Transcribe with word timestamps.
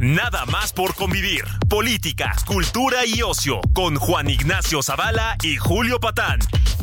Nada 0.00 0.46
más 0.46 0.72
por 0.72 0.94
convivir. 0.94 1.44
Política, 1.68 2.34
cultura 2.46 3.04
y 3.04 3.20
ocio 3.20 3.60
con 3.74 3.96
Juan 3.96 4.30
Ignacio 4.30 4.82
Zavala 4.82 5.36
y 5.42 5.58
Julio 5.58 6.00
Patán. 6.00 6.38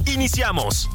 Iniciamos. 0.06 0.88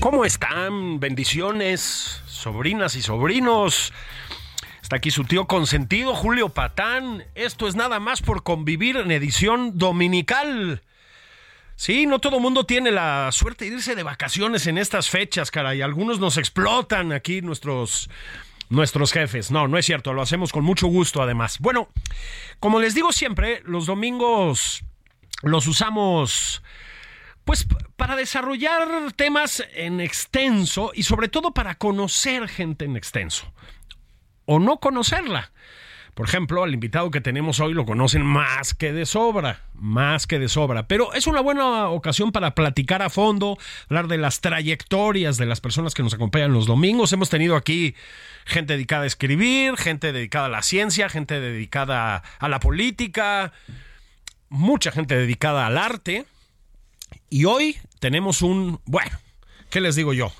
¿Cómo 0.00 0.24
están? 0.24 0.98
Bendiciones, 0.98 2.20
sobrinas 2.26 2.96
y 2.96 3.02
sobrinos. 3.02 3.92
Está 4.84 4.96
aquí 4.96 5.10
su 5.10 5.24
tío 5.24 5.46
consentido, 5.46 6.14
Julio 6.14 6.50
Patán. 6.50 7.24
Esto 7.34 7.68
es 7.68 7.74
nada 7.74 8.00
más 8.00 8.20
por 8.20 8.42
convivir 8.42 8.98
en 8.98 9.10
edición 9.12 9.78
dominical. 9.78 10.82
Sí, 11.74 12.04
no 12.04 12.18
todo 12.18 12.38
mundo 12.38 12.66
tiene 12.66 12.90
la 12.90 13.30
suerte 13.32 13.64
de 13.64 13.76
irse 13.76 13.94
de 13.94 14.02
vacaciones 14.02 14.66
en 14.66 14.76
estas 14.76 15.08
fechas, 15.08 15.50
caray. 15.50 15.80
Algunos 15.80 16.20
nos 16.20 16.36
explotan 16.36 17.12
aquí 17.12 17.40
nuestros 17.40 18.10
nuestros 18.68 19.10
jefes. 19.10 19.50
No, 19.50 19.68
no 19.68 19.78
es 19.78 19.86
cierto, 19.86 20.12
lo 20.12 20.20
hacemos 20.20 20.52
con 20.52 20.64
mucho 20.64 20.86
gusto 20.86 21.22
además. 21.22 21.60
Bueno, 21.60 21.88
como 22.60 22.78
les 22.78 22.94
digo 22.94 23.10
siempre, 23.10 23.62
los 23.64 23.86
domingos 23.86 24.84
los 25.40 25.66
usamos 25.66 26.62
pues 27.46 27.66
para 27.96 28.16
desarrollar 28.16 29.12
temas 29.16 29.64
en 29.72 30.00
extenso 30.00 30.92
y 30.94 31.04
sobre 31.04 31.28
todo 31.28 31.52
para 31.52 31.76
conocer 31.76 32.48
gente 32.48 32.84
en 32.84 32.98
extenso 32.98 33.50
o 34.46 34.58
no 34.58 34.78
conocerla. 34.78 35.52
Por 36.14 36.28
ejemplo, 36.28 36.62
al 36.62 36.72
invitado 36.72 37.10
que 37.10 37.20
tenemos 37.20 37.58
hoy 37.58 37.74
lo 37.74 37.84
conocen 37.84 38.24
más 38.24 38.72
que 38.72 38.92
de 38.92 39.04
sobra, 39.04 39.64
más 39.74 40.28
que 40.28 40.38
de 40.38 40.48
sobra, 40.48 40.86
pero 40.86 41.12
es 41.12 41.26
una 41.26 41.40
buena 41.40 41.88
ocasión 41.88 42.30
para 42.30 42.54
platicar 42.54 43.02
a 43.02 43.10
fondo, 43.10 43.58
hablar 43.88 44.06
de 44.06 44.18
las 44.18 44.40
trayectorias 44.40 45.38
de 45.38 45.46
las 45.46 45.60
personas 45.60 45.92
que 45.92 46.04
nos 46.04 46.14
acompañan 46.14 46.52
los 46.52 46.66
domingos. 46.66 47.12
Hemos 47.12 47.30
tenido 47.30 47.56
aquí 47.56 47.96
gente 48.44 48.74
dedicada 48.74 49.02
a 49.02 49.06
escribir, 49.08 49.76
gente 49.76 50.12
dedicada 50.12 50.46
a 50.46 50.50
la 50.50 50.62
ciencia, 50.62 51.08
gente 51.08 51.40
dedicada 51.40 52.22
a 52.38 52.48
la 52.48 52.60
política, 52.60 53.52
mucha 54.48 54.92
gente 54.92 55.16
dedicada 55.16 55.66
al 55.66 55.76
arte. 55.76 56.26
Y 57.28 57.46
hoy 57.46 57.76
tenemos 57.98 58.40
un, 58.40 58.80
bueno, 58.84 59.18
¿qué 59.68 59.80
les 59.80 59.96
digo 59.96 60.12
yo? 60.12 60.32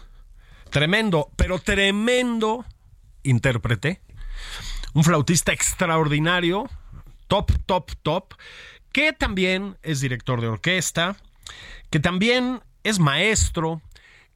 Tremendo, 0.70 1.30
pero 1.34 1.58
tremendo 1.58 2.64
intérprete, 3.24 4.00
un 4.92 5.02
flautista 5.02 5.52
extraordinario, 5.52 6.70
top, 7.26 7.52
top, 7.66 7.90
top, 8.02 8.34
que 8.92 9.12
también 9.12 9.76
es 9.82 10.00
director 10.00 10.40
de 10.40 10.46
orquesta, 10.46 11.16
que 11.90 11.98
también 11.98 12.60
es 12.84 13.00
maestro, 13.00 13.82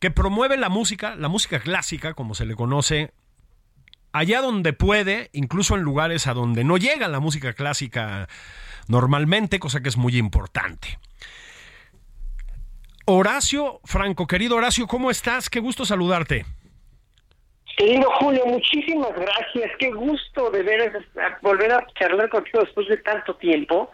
que 0.00 0.10
promueve 0.10 0.56
la 0.56 0.68
música, 0.68 1.14
la 1.14 1.28
música 1.28 1.60
clásica, 1.60 2.14
como 2.14 2.34
se 2.34 2.46
le 2.46 2.56
conoce, 2.56 3.12
allá 4.12 4.40
donde 4.40 4.72
puede, 4.72 5.30
incluso 5.32 5.76
en 5.76 5.82
lugares 5.82 6.26
a 6.26 6.34
donde 6.34 6.64
no 6.64 6.76
llega 6.76 7.08
la 7.08 7.20
música 7.20 7.52
clásica 7.52 8.28
normalmente, 8.88 9.58
cosa 9.58 9.80
que 9.80 9.88
es 9.88 9.96
muy 9.96 10.16
importante. 10.16 10.98
Horacio 13.04 13.80
Franco, 13.84 14.26
querido 14.26 14.56
Horacio, 14.56 14.86
¿cómo 14.86 15.10
estás? 15.10 15.48
Qué 15.48 15.60
gusto 15.60 15.86
saludarte. 15.86 16.44
Querido 17.78 18.10
Julio, 18.18 18.44
muchísimas 18.44 19.12
gracias. 19.14 19.70
Qué 19.78 19.92
gusto 19.92 20.50
de 20.50 20.64
ver, 20.64 21.00
volver 21.42 21.72
a 21.72 21.86
charlar 21.96 22.28
contigo 22.28 22.58
después 22.64 22.88
de 22.88 22.96
tanto 22.96 23.36
tiempo. 23.36 23.92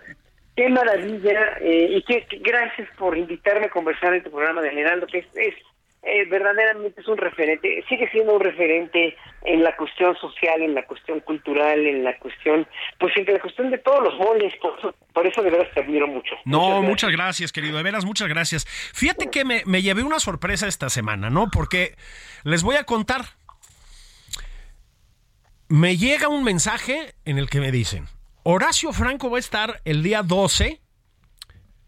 Qué 0.57 0.71
maravilla 0.71 1.59
eh, 1.61 1.89
y 1.91 2.03
qué, 2.03 2.27
gracias 2.41 2.89
por 2.97 3.19
invitarme 3.19 3.67
a 3.67 3.71
conversar 3.71 4.15
en 4.15 4.23
tu 4.23 4.31
programa 4.31 4.63
de 4.63 4.71
Geraldo, 4.71 5.07
que 5.07 5.19
es, 5.19 5.55
eh, 6.03 6.25
verdaderamente 6.31 7.03
es 7.03 7.09
un 7.09 7.19
referente, 7.19 7.85
sigue 7.87 8.09
siendo 8.11 8.35
un 8.35 8.41
referente 8.41 9.19
en 9.43 9.63
la 9.63 9.77
cuestión 9.77 10.17
social, 10.17 10.63
en 10.63 10.75
la 10.75 10.87
cuestión 10.87 11.21
cultural, 11.21 11.85
en 11.85 12.05
la 12.05 12.19
cuestión, 12.19 12.67
pues 12.99 13.15
en 13.19 13.27
la 13.27 13.41
cuestión 13.41 13.71
de 13.71 13.79
todos 13.79 14.03
los 14.03 14.15
moles, 14.19 14.55
por 15.13 15.27
eso, 15.27 15.43
de 15.43 15.51
veras 15.51 15.69
te 15.75 15.81
admiro 15.81 16.07
mucho. 16.07 16.37
No, 16.47 16.81
muchas 16.81 17.11
gracias. 17.11 17.53
querido, 17.53 17.77
de 17.77 17.83
veras, 17.83 18.07
muchas 18.07 18.29
gracias. 18.29 18.65
Fíjate 18.95 19.29
que 19.29 19.45
me, 19.45 19.63
me 19.67 19.83
llevé 19.83 20.03
una 20.03 20.21
sorpresa 20.21 20.69
esta 20.69 20.89
semana, 20.89 21.29
¿no? 21.29 21.51
Porque 21.51 21.97
les 22.45 22.63
voy 22.63 22.77
a 22.77 22.85
contar, 22.85 23.25
me 25.75 25.97
llega 25.97 26.29
un 26.29 26.45
mensaje 26.45 27.17
en 27.25 27.37
el 27.37 27.51
que 27.51 27.59
me 27.59 27.73
dicen, 27.73 28.07
Horacio 28.45 28.93
Franco 28.93 29.29
va 29.29 29.39
a 29.39 29.41
estar 29.41 29.81
el 29.85 30.05
día 30.05 30.23
12, 30.23 30.81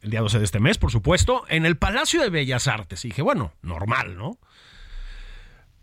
el 0.01 0.11
día 0.11 0.23
12 0.23 0.41
de 0.41 0.45
este 0.45 0.59
mes, 0.59 0.77
por 0.77 0.91
supuesto, 0.91 1.45
en 1.49 1.65
el 1.65 1.77
Palacio 1.77 2.21
de 2.21 2.29
Bellas 2.29 2.67
Artes. 2.67 3.05
Y 3.05 3.09
dije, 3.11 3.23
bueno, 3.23 3.53
normal, 3.63 4.17
¿no? 4.17 4.41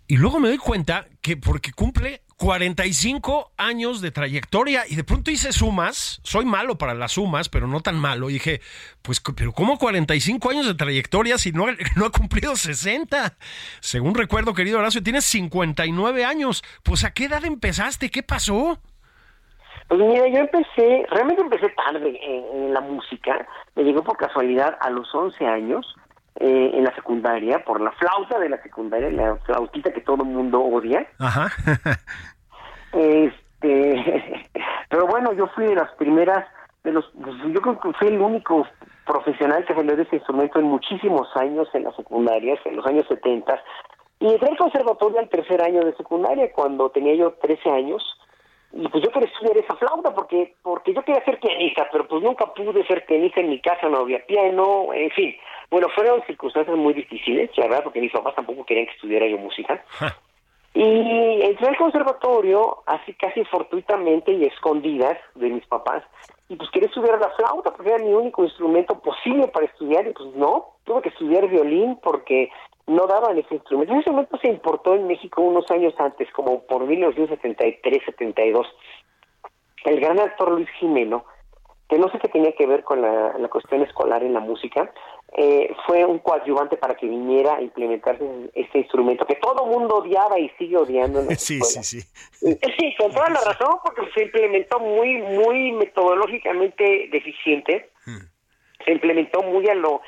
Y 0.06 0.18
luego 0.18 0.42
me 0.42 0.50
doy 0.50 0.58
cuenta 0.58 1.08
que 1.22 1.38
porque 1.38 1.72
cumple 1.72 2.24
45 2.44 3.54
años 3.56 4.02
de 4.02 4.12
trayectoria 4.12 4.84
y 4.86 4.98
de 4.98 5.06
pronto 5.06 5.32
hice 5.32 5.54
sumas, 5.54 6.20
soy 6.24 6.44
malo 6.44 6.78
para 6.78 6.94
las 6.94 7.14
sumas, 7.14 7.48
pero 7.48 7.68
no 7.68 7.80
tan 7.80 7.98
malo, 7.98 8.30
y 8.30 8.34
dije, 8.34 8.60
pues, 9.02 9.24
pero 9.38 9.54
¿cómo 9.54 9.78
45 9.78 10.50
años 10.50 10.68
de 10.68 10.74
trayectoria 10.74 11.38
si 11.38 11.54
no, 11.54 11.68
no 11.96 12.06
ha 12.06 12.12
cumplido 12.12 12.58
60? 12.58 13.36
Según 13.80 14.14
recuerdo, 14.14 14.54
querido 14.54 14.80
Horacio, 14.80 15.02
tienes 15.02 15.24
59 15.24 16.26
años, 16.26 16.66
pues 16.84 17.06
¿a 17.06 17.14
qué 17.14 17.26
edad 17.26 17.46
empezaste? 17.46 18.12
¿Qué 18.12 18.24
pasó? 18.24 18.78
Pues 19.88 20.02
mira, 20.02 20.28
yo 20.28 20.40
empecé, 20.40 21.06
realmente 21.12 21.44
empecé 21.44 21.70
tarde 21.70 22.20
en, 22.22 22.74
la 22.74 22.82
música, 22.82 23.48
me 23.78 23.84
llegó 23.84 24.04
por 24.04 24.18
casualidad 24.18 24.78
a 24.82 24.90
los 24.90 25.08
11 25.16 25.46
años, 25.46 25.96
eh, 26.42 26.72
en 26.74 26.84
la 26.84 26.94
secundaria, 26.96 27.64
por 27.64 27.80
la 27.80 27.92
flauta 27.92 28.38
de 28.38 28.50
la 28.50 28.62
secundaria, 28.64 29.10
la 29.12 29.38
flautita 29.46 29.94
que 29.94 30.02
todo 30.02 30.24
el 30.24 30.30
mundo 30.30 30.62
odia. 30.62 31.08
Ajá. 31.20 31.50
Este, 32.94 34.46
pero 34.90 35.08
bueno, 35.08 35.34
yo 35.34 35.48
fui 35.48 35.66
de 35.66 35.76
las 35.76 35.92
primeras, 35.96 36.46
de 36.84 36.92
los, 36.92 37.06
pues, 37.22 37.36
yo 37.52 37.62
creo 37.62 37.80
que 37.80 37.94
fui 37.94 38.08
el 38.08 38.22
único 38.22 38.68
profesional 39.06 39.66
que 39.66 39.74
salió 39.74 39.96
de 39.96 40.04
ese 40.04 40.18
instrumento 40.18 40.60
en 40.60 40.66
muchísimos 40.66 41.28
años 41.36 41.68
en 41.74 41.84
las 41.84 41.96
secundarias, 41.96 42.60
en 42.66 42.76
los 42.76 42.86
años 42.86 43.06
70. 43.08 43.62
Y 44.20 44.28
entré 44.28 44.50
al 44.50 44.58
conservatorio 44.58 45.20
al 45.20 45.30
tercer 45.30 45.62
año 45.62 45.82
de 45.82 45.96
secundaria, 45.96 46.52
cuando 46.54 46.90
tenía 46.90 47.16
yo 47.16 47.34
13 47.42 47.70
años. 47.70 48.04
Y 48.72 48.88
pues 48.88 49.04
yo 49.04 49.12
quería 49.12 49.30
estudiar 49.30 49.58
esa 49.58 49.76
flauta 49.76 50.16
porque 50.16 50.56
porque 50.64 50.94
yo 50.94 51.04
quería 51.04 51.24
ser 51.26 51.40
pianista, 51.40 51.88
pero 51.92 52.08
pues 52.08 52.24
nunca 52.24 52.46
pude 52.54 52.86
ser 52.88 53.06
pianista 53.06 53.40
en 53.40 53.50
mi 53.50 53.60
casa, 53.62 53.88
no 53.88 54.00
había 54.00 54.26
piano, 54.26 54.92
en 54.94 55.12
fin. 55.12 55.36
Bueno, 55.70 55.90
fueron 55.94 56.24
circunstancias 56.26 56.76
muy 56.76 56.94
difíciles, 56.94 57.52
la 57.58 57.68
verdad, 57.68 57.84
porque 57.84 58.02
mis 58.02 58.12
papás 58.12 58.34
tampoco 58.34 58.66
querían 58.66 58.88
que 58.88 58.94
estudiara 58.94 59.28
yo 59.28 59.38
música. 59.38 59.84
Y 60.76 61.42
entré 61.44 61.68
al 61.68 61.78
conservatorio 61.78 62.84
así 62.88 63.14
casi 63.14 63.44
fortuitamente 63.46 64.32
y 64.32 64.46
escondidas 64.46 65.18
de 65.36 65.50
mis 65.50 65.66
papás 65.68 66.04
y 66.54 66.56
pues 66.56 66.70
quería 66.70 66.88
estudiar 66.88 67.20
la 67.20 67.32
flauta 67.32 67.72
porque 67.72 67.90
era 67.90 68.04
mi 68.04 68.14
único 68.14 68.44
instrumento 68.44 69.00
posible 69.00 69.48
para 69.48 69.66
estudiar 69.66 70.08
y 70.08 70.14
pues 70.14 70.36
no, 70.36 70.76
tuve 70.84 71.02
que 71.02 71.10
estudiar 71.10 71.48
violín 71.48 71.98
porque 72.04 72.52
no 72.86 73.08
daban 73.08 73.38
ese 73.38 73.56
instrumento. 73.56 73.94
Ese 73.94 74.00
instrumento 74.00 74.38
se 74.38 74.50
importó 74.50 74.94
en 74.94 75.08
México 75.08 75.42
unos 75.42 75.70
años 75.72 75.94
antes, 75.98 76.32
como 76.32 76.62
por 76.64 76.86
1973-72. 76.86 78.68
El 79.86 80.00
gran 80.00 80.20
actor 80.20 80.52
Luis 80.52 80.70
Jimeno, 80.80 81.26
que 81.90 81.98
no 81.98 82.10
sé 82.10 82.20
qué 82.20 82.28
tenía 82.28 82.52
que 82.54 82.68
ver 82.68 82.84
con 82.84 83.02
la, 83.02 83.36
la 83.38 83.48
cuestión 83.48 83.82
escolar 83.82 84.24
en 84.24 84.34
la 84.34 84.40
música, 84.40 84.92
eh, 85.36 85.74
fue 85.88 86.06
un 86.06 86.20
coadyuvante 86.20 86.78
para 86.78 86.96
que 86.96 87.08
viniera 87.08 87.56
a 87.56 87.62
implementarse 87.62 88.24
este 88.54 88.80
instrumento 88.80 89.26
que 89.26 89.36
todo 89.36 89.66
mundo 89.66 89.98
odiaba 89.98 90.38
y 90.38 90.50
sigue 90.60 90.78
odiando. 90.78 91.22
En 91.22 91.36
sí, 91.38 91.60
sí, 91.62 91.84
sí. 91.84 92.02
Sí, 92.02 92.96
con 93.00 93.12
toda 93.12 93.30
la 93.30 93.42
razón, 93.42 93.78
porque 93.84 94.02
se 94.14 94.24
implementó 94.24 94.80
muy, 94.80 95.18
muy 95.18 95.72
metodológicamente 95.72 97.10
deficiente. 97.12 97.90
Hmm. 98.06 98.28
Se 98.86 98.92
implementó 98.92 99.42
muy 99.42 99.68
a 99.70 99.76
lo, 99.76 100.02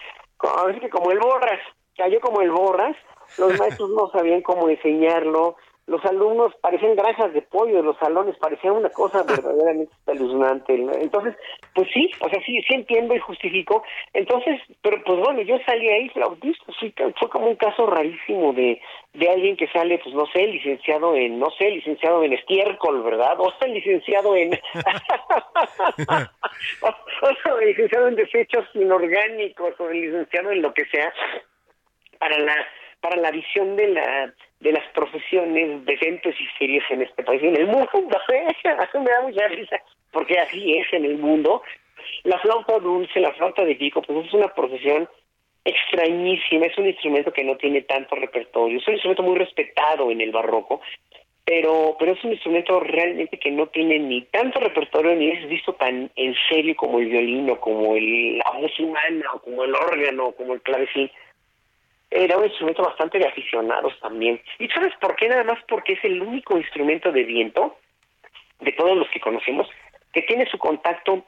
a 0.43 0.65
ver 0.65 0.79
que 0.79 0.89
como 0.89 1.11
el 1.11 1.19
borras, 1.19 1.59
cayó 1.97 2.19
como 2.19 2.41
el 2.41 2.51
borras, 2.51 2.95
los 3.39 3.57
maestros 3.59 3.89
no 3.89 4.11
sabían 4.11 4.41
cómo 4.41 4.69
enseñarlo, 4.69 5.55
los 5.87 6.05
alumnos 6.05 6.53
parecían 6.61 6.95
granjas 6.95 7.31
de 7.33 7.41
pollo 7.43 7.83
los 7.83 7.97
salones, 7.97 8.35
parecía 8.37 8.71
una 8.71 8.89
cosa 8.89 9.23
verdaderamente 9.27 9.93
espeluznante. 9.93 10.73
Entonces, 10.73 11.35
pues 11.73 11.87
sí, 11.93 12.09
o 12.21 12.29
sea, 12.29 12.41
sí, 12.43 12.59
sí 12.67 12.73
entiendo 12.73 13.13
y 13.15 13.19
justifico. 13.19 13.83
Entonces, 14.13 14.59
pero 14.81 15.03
pues 15.03 15.19
bueno, 15.19 15.41
yo 15.41 15.57
salí 15.65 15.87
ahí 15.89 16.09
flautista, 16.09 16.65
fue 17.19 17.29
como 17.29 17.47
un 17.47 17.55
caso 17.55 17.85
rarísimo 17.85 18.53
de, 18.53 18.81
de 19.13 19.29
alguien 19.29 19.57
que 19.57 19.67
sale, 19.67 19.99
pues 19.99 20.15
no 20.15 20.25
sé, 20.27 20.47
licenciado 20.47 21.15
en, 21.15 21.39
no 21.39 21.51
sé, 21.51 21.69
licenciado 21.69 22.23
en 22.23 22.33
estiércol, 22.33 23.03
¿verdad? 23.03 23.39
O 23.39 23.51
sea, 23.59 23.67
licenciado 23.67 24.35
en... 24.35 24.53
o 26.81 27.35
sea, 27.43 27.55
licenciado 27.63 28.07
en 28.07 28.15
desechos 28.15 28.65
inorgánicos, 28.73 29.79
o 29.79 29.89
licenciado 29.89 30.51
en 30.51 30.63
lo 30.63 30.73
que 30.73 30.85
sea, 30.85 31.13
para 32.17 32.39
la 32.39 32.55
para 33.01 33.17
la 33.17 33.29
visión 33.29 33.75
de 33.75 33.89
la 33.89 34.33
de 34.59 34.71
las 34.71 34.87
profesiones 34.93 35.85
decentes 35.85 36.35
y 36.39 36.47
serias 36.57 36.83
en 36.89 37.01
este 37.03 37.23
país 37.23 37.41
en 37.43 37.55
el 37.55 37.67
mundo. 37.67 37.89
me 38.99 39.11
da 39.11 39.21
mucha 39.21 39.47
risa, 39.47 39.81
porque 40.11 40.39
así 40.39 40.77
es 40.77 40.91
en 40.93 41.05
el 41.05 41.17
mundo. 41.17 41.61
La 42.23 42.39
flauta 42.39 42.79
dulce, 42.79 43.19
la 43.19 43.33
flauta 43.33 43.63
de 43.63 43.75
pico, 43.75 44.01
pues 44.01 44.27
es 44.27 44.33
una 44.33 44.53
profesión 44.53 45.07
extrañísima, 45.63 46.67
es 46.67 46.77
un 46.77 46.87
instrumento 46.87 47.33
que 47.33 47.43
no 47.43 47.57
tiene 47.57 47.81
tanto 47.81 48.15
repertorio, 48.15 48.77
es 48.77 48.87
un 48.87 48.93
instrumento 48.93 49.23
muy 49.23 49.37
respetado 49.37 50.11
en 50.11 50.21
el 50.21 50.31
barroco, 50.31 50.81
pero 51.43 51.95
pero 51.97 52.13
es 52.13 52.23
un 52.23 52.33
instrumento 52.33 52.79
realmente 52.79 53.39
que 53.39 53.51
no 53.51 53.67
tiene 53.67 53.97
ni 53.99 54.21
tanto 54.23 54.59
repertorio 54.59 55.15
ni 55.15 55.31
es 55.31 55.47
visto 55.49 55.73
tan 55.73 56.11
en 56.15 56.35
serio 56.49 56.75
como 56.75 56.99
el 56.99 57.07
violino, 57.07 57.59
como 57.59 57.95
el, 57.95 58.37
la 58.37 58.51
voz 58.59 58.79
humana, 58.79 59.25
o 59.33 59.39
como 59.39 59.63
el 59.63 59.73
órgano, 59.73 60.31
como 60.33 60.53
el 60.53 60.61
clavecín 60.61 61.09
era 62.15 62.37
un 62.37 62.45
instrumento 62.45 62.83
bastante 62.83 63.19
de 63.19 63.27
aficionados 63.27 63.93
también. 63.99 64.41
¿Y 64.59 64.67
sabes 64.69 64.93
por 65.01 65.15
qué? 65.15 65.27
Nada 65.27 65.43
más 65.43 65.59
porque 65.67 65.93
es 65.93 66.03
el 66.03 66.21
único 66.21 66.57
instrumento 66.57 67.11
de 67.11 67.23
viento 67.23 67.77
de 68.61 68.71
todos 68.71 68.97
los 68.97 69.09
que 69.09 69.19
conocemos 69.19 69.67
que 70.13 70.21
tiene 70.21 70.45
su 70.45 70.57
contacto 70.57 71.25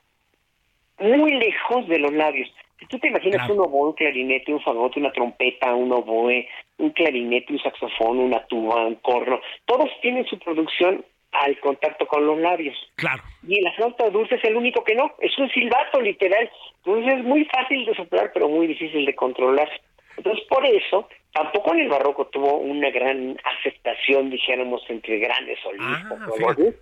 muy 1.00 1.34
lejos 1.34 1.88
de 1.88 2.00
los 2.00 2.14
labios. 2.14 2.50
Si 2.80 2.86
tú 2.86 3.00
te 3.00 3.10
imaginas 3.10 3.50
un 3.50 3.60
oboe, 3.60 3.90
un 3.90 3.94
clarinete, 3.94 4.54
un 4.54 4.62
fagote, 4.62 5.00
una 5.00 5.12
trompeta, 5.12 5.74
un 5.76 5.92
oboe, 5.92 6.48
un 6.78 6.92
clarinete, 6.92 7.52
un 7.52 7.60
saxofón, 7.60 8.20
una 8.20 8.46
tuba, 8.46 8.86
un 8.86 8.96
corno, 8.96 9.42
todos 9.66 9.90
tienen 10.02 10.26
su 10.26 10.40
producción 10.40 11.04
al 11.32 11.60
contacto 11.60 12.08
con 12.08 12.26
los 12.26 12.40
labios. 12.40 12.78
Claro. 12.96 13.22
Y 13.48 13.60
la 13.62 13.74
flauta 13.74 14.10
dulce 14.10 14.36
es 14.36 14.44
el 14.46 14.56
único 14.56 14.84
que 14.84 14.96
no, 14.96 15.14
es 15.20 15.38
un 15.38 15.50
silbato 15.50 16.00
literal. 16.02 16.50
Entonces 16.78 17.16
es 17.16 17.24
muy 17.24 17.46
fácil 17.46 17.86
de 17.86 17.96
soplar, 17.96 18.32
pero 18.34 18.48
muy 18.48 18.68
difícil 18.68 19.06
de 19.06 19.16
controlar. 19.16 19.70
Entonces, 20.18 20.44
por 20.48 20.66
eso, 20.66 21.08
tampoco 21.32 21.74
en 21.74 21.82
el 21.82 21.90
barroco 21.90 22.28
tuvo 22.28 22.58
una 22.58 22.90
gran 22.90 23.38
aceptación, 23.44 24.30
dijéramos, 24.30 24.84
entre 24.90 25.20
grandes 25.20 25.60
solistas. 25.62 26.20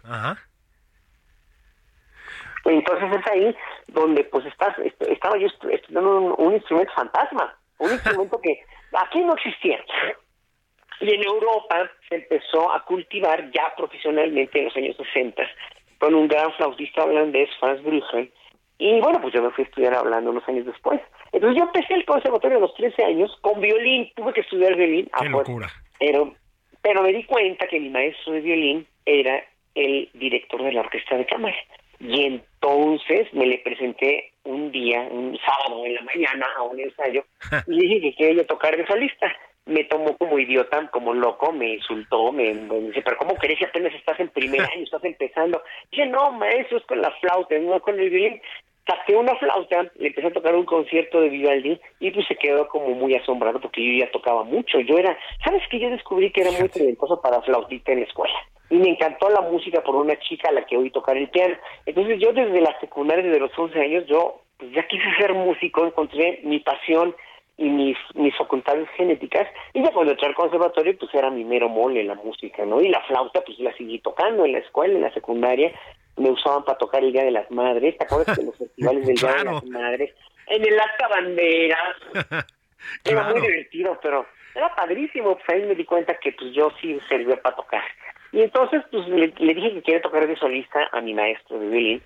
Ah, 0.06 0.36
Entonces 2.64 3.20
es 3.20 3.28
ahí 3.28 3.56
donde 3.88 4.24
pues 4.24 4.46
estás, 4.46 4.76
estaba 4.80 5.38
yo 5.38 5.48
estudiando 5.48 6.36
un, 6.36 6.54
instrumento 6.54 6.94
fantasma, 6.94 7.56
un 7.78 7.92
instrumento 7.92 8.40
que 8.42 8.62
aquí 8.94 9.20
no 9.20 9.36
existía. 9.36 9.84
Y 11.02 11.14
en 11.14 11.24
Europa 11.24 11.92
se 12.08 12.16
empezó 12.16 12.72
a 12.72 12.84
cultivar 12.86 13.52
ya 13.52 13.74
profesionalmente 13.76 14.60
en 14.60 14.66
los 14.66 14.78
años 14.78 14.96
60 14.98 15.44
con 16.00 16.16
un 16.16 16.28
gran 16.28 16.54
flautista 16.54 17.04
holandés, 17.04 17.50
Franz 17.60 17.82
Bruggen, 17.84 18.32
y 18.78 19.00
bueno, 19.00 19.22
pues 19.22 19.34
yo 19.34 19.42
me 19.42 19.52
fui 19.52 19.64
a 19.64 19.68
estudiar 19.68 19.94
hablando 19.94 20.32
unos 20.32 20.48
años 20.48 20.66
después. 20.66 21.00
Entonces 21.32 21.58
yo 21.58 21.66
empecé 21.66 21.94
el 21.94 22.06
conservatorio 22.06 22.58
a 22.58 22.62
los 22.62 22.74
13 22.76 23.04
años 23.06 23.36
con 23.42 23.62
violín, 23.62 24.12
tuve 24.16 24.34
que 24.34 24.42
estudiar 24.42 24.76
violín. 24.76 25.10
Qué 25.20 25.30
locura. 25.30 25.70
Pero, 26.00 26.34
pero 26.82 27.02
me 27.02 27.14
di 27.14 27.24
cuenta 27.24 27.68
que 27.68 27.80
mi 27.80 27.90
maestro 27.90 28.34
de 28.34 28.42
violín 28.42 28.88
era 29.06 29.44
el 29.76 30.10
director 30.14 30.62
de 30.64 30.74
la 30.74 30.82
orquesta 30.82 31.18
de 31.18 31.26
cámara. 31.26 31.56
Y 32.00 32.26
entonces 32.26 33.34
me 33.34 33.46
le 33.46 33.60
presenté 33.60 34.34
un 34.44 34.72
día, 34.72 35.02
un 35.10 35.38
sábado 35.40 35.86
en 35.86 35.96
la 35.96 36.02
mañana 36.02 36.46
a 36.58 36.64
un 36.64 36.80
ensayo 36.80 37.24
y 37.68 37.80
dije 37.80 38.02
que 38.02 38.16
quería 38.16 38.46
tocar 38.46 38.76
de 38.76 38.86
solista. 38.86 39.34
Me 39.66 39.84
tomó 39.86 40.16
como 40.18 40.38
idiota, 40.38 40.88
como 40.92 41.14
loco, 41.14 41.52
me 41.52 41.76
insultó, 41.76 42.32
me, 42.32 42.54
dice, 42.54 43.02
pero 43.02 43.18
¿cómo 43.18 43.36
crees 43.36 43.60
que 43.60 43.66
apenas 43.66 43.94
estás 43.94 44.20
en 44.20 44.30
primer 44.30 44.62
año, 44.62 44.84
estás 44.84 45.04
empezando? 45.04 45.62
Dije, 45.92 46.06
no, 46.06 46.32
maestro, 46.34 46.78
es 46.78 46.86
con 46.86 47.02
la 47.02 47.12
flauta, 47.20 47.58
no 47.58 47.80
con 47.80 48.00
el 48.00 48.10
violín 48.10 48.42
saqué 48.88 49.16
una 49.16 49.36
flauta, 49.36 49.92
le 49.96 50.08
empecé 50.08 50.28
a 50.28 50.34
tocar 50.34 50.56
un 50.56 50.66
concierto 50.66 51.20
de 51.20 51.30
Vivaldi 51.30 51.80
y 52.00 52.12
pues 52.12 52.28
se 52.28 52.36
quedó 52.36 52.68
como 52.68 52.90
muy 52.90 53.16
asombrado 53.16 53.60
porque 53.60 53.84
yo 53.84 54.06
ya 54.06 54.12
tocaba 54.12 54.44
mucho. 54.44 54.80
Yo 54.80 54.98
era, 54.98 55.18
¿sabes 55.44 55.64
que 55.70 55.80
Yo 55.80 55.90
descubrí 55.90 56.32
que 56.32 56.42
era 56.42 56.52
muy 56.52 56.70
talentoso 56.70 57.22
para 57.22 57.42
flautista 57.42 57.92
en 57.92 58.02
la 58.02 58.06
escuela. 58.06 58.36
Y 58.70 58.78
me 58.78 58.90
encantó 58.90 59.30
la 59.30 59.42
música 59.42 59.84
por 59.84 59.96
una 59.96 60.18
chica 60.20 60.50
a 60.50 60.52
la 60.52 60.66
que 60.66 60.78
oí 60.78 60.90
tocar 60.90 61.18
el 61.18 61.30
piano. 61.30 61.56
Entonces 61.86 62.20
yo 62.20 62.34
desde 62.34 62.62
la 62.62 62.80
secundaria, 62.80 63.24
desde 63.24 63.40
los 63.40 63.58
11 63.58 63.80
años, 63.80 64.06
yo 64.08 64.42
pues 64.58 64.72
ya 64.72 64.88
quise 64.88 65.06
ser 65.20 65.34
músico, 65.34 65.86
encontré 65.86 66.40
mi 66.44 66.60
pasión 66.60 67.16
y 67.58 67.70
mis, 67.70 67.98
mis 68.36 68.38
facultades 68.38 68.88
genéticas, 68.96 69.48
y 69.74 69.84
ya 69.84 69.92
cuando 69.92 70.12
entré 70.12 70.28
al 70.28 70.36
conservatorio, 70.36 70.98
pues 70.98 71.14
era 71.14 71.30
mi 71.30 71.44
mero 71.44 71.70
mole 71.70 72.04
la 72.04 72.16
música, 72.16 72.66
¿no? 72.66 72.82
Y 72.82 72.90
la 72.90 73.02
flauta, 73.04 73.42
pues 73.42 73.60
la 73.60 73.76
seguí 73.76 74.00
tocando 74.00 74.46
en 74.46 74.54
la 74.54 74.60
escuela, 74.60 74.96
en 74.96 75.02
la 75.02 75.14
secundaria, 75.14 75.72
me 76.18 76.30
usaban 76.30 76.64
para 76.64 76.78
tocar 76.78 77.04
el 77.04 77.12
Día 77.12 77.24
de 77.24 77.32
las 77.32 77.50
Madres, 77.52 77.98
¿te 77.98 78.06
acuerdas 78.06 78.38
de 78.38 78.46
los 78.46 78.58
festivales 78.58 79.06
del 79.06 79.16
Día 79.16 79.34
de 79.34 79.44
las 79.46 79.66
Madres? 79.66 80.14
En 80.48 80.66
el 80.66 80.80
acta 80.80 81.08
banderas. 81.08 81.96
Era 83.04 83.24
muy 83.30 83.42
divertido, 83.42 83.98
pero 84.00 84.28
era 84.54 84.74
padrísimo, 84.76 85.36
pues 85.36 85.50
ahí 85.50 85.64
me 85.64 85.76
di 85.76 85.84
cuenta 85.86 86.18
que 86.20 86.32
pues 86.32 86.54
yo 86.54 86.72
sí 86.80 87.00
servía 87.10 87.42
para 87.42 87.56
tocar. 87.56 87.84
Y 88.32 88.42
entonces 88.42 88.84
pues 88.92 89.08
le, 89.08 89.28
dije 89.28 89.74
que 89.74 89.82
quería 89.82 90.02
tocar 90.02 90.28
de 90.28 90.36
solista 90.38 90.88
a 90.92 91.02
mi 91.02 91.14
maestro 91.14 91.60
de 91.60 91.68
violín, 91.68 92.04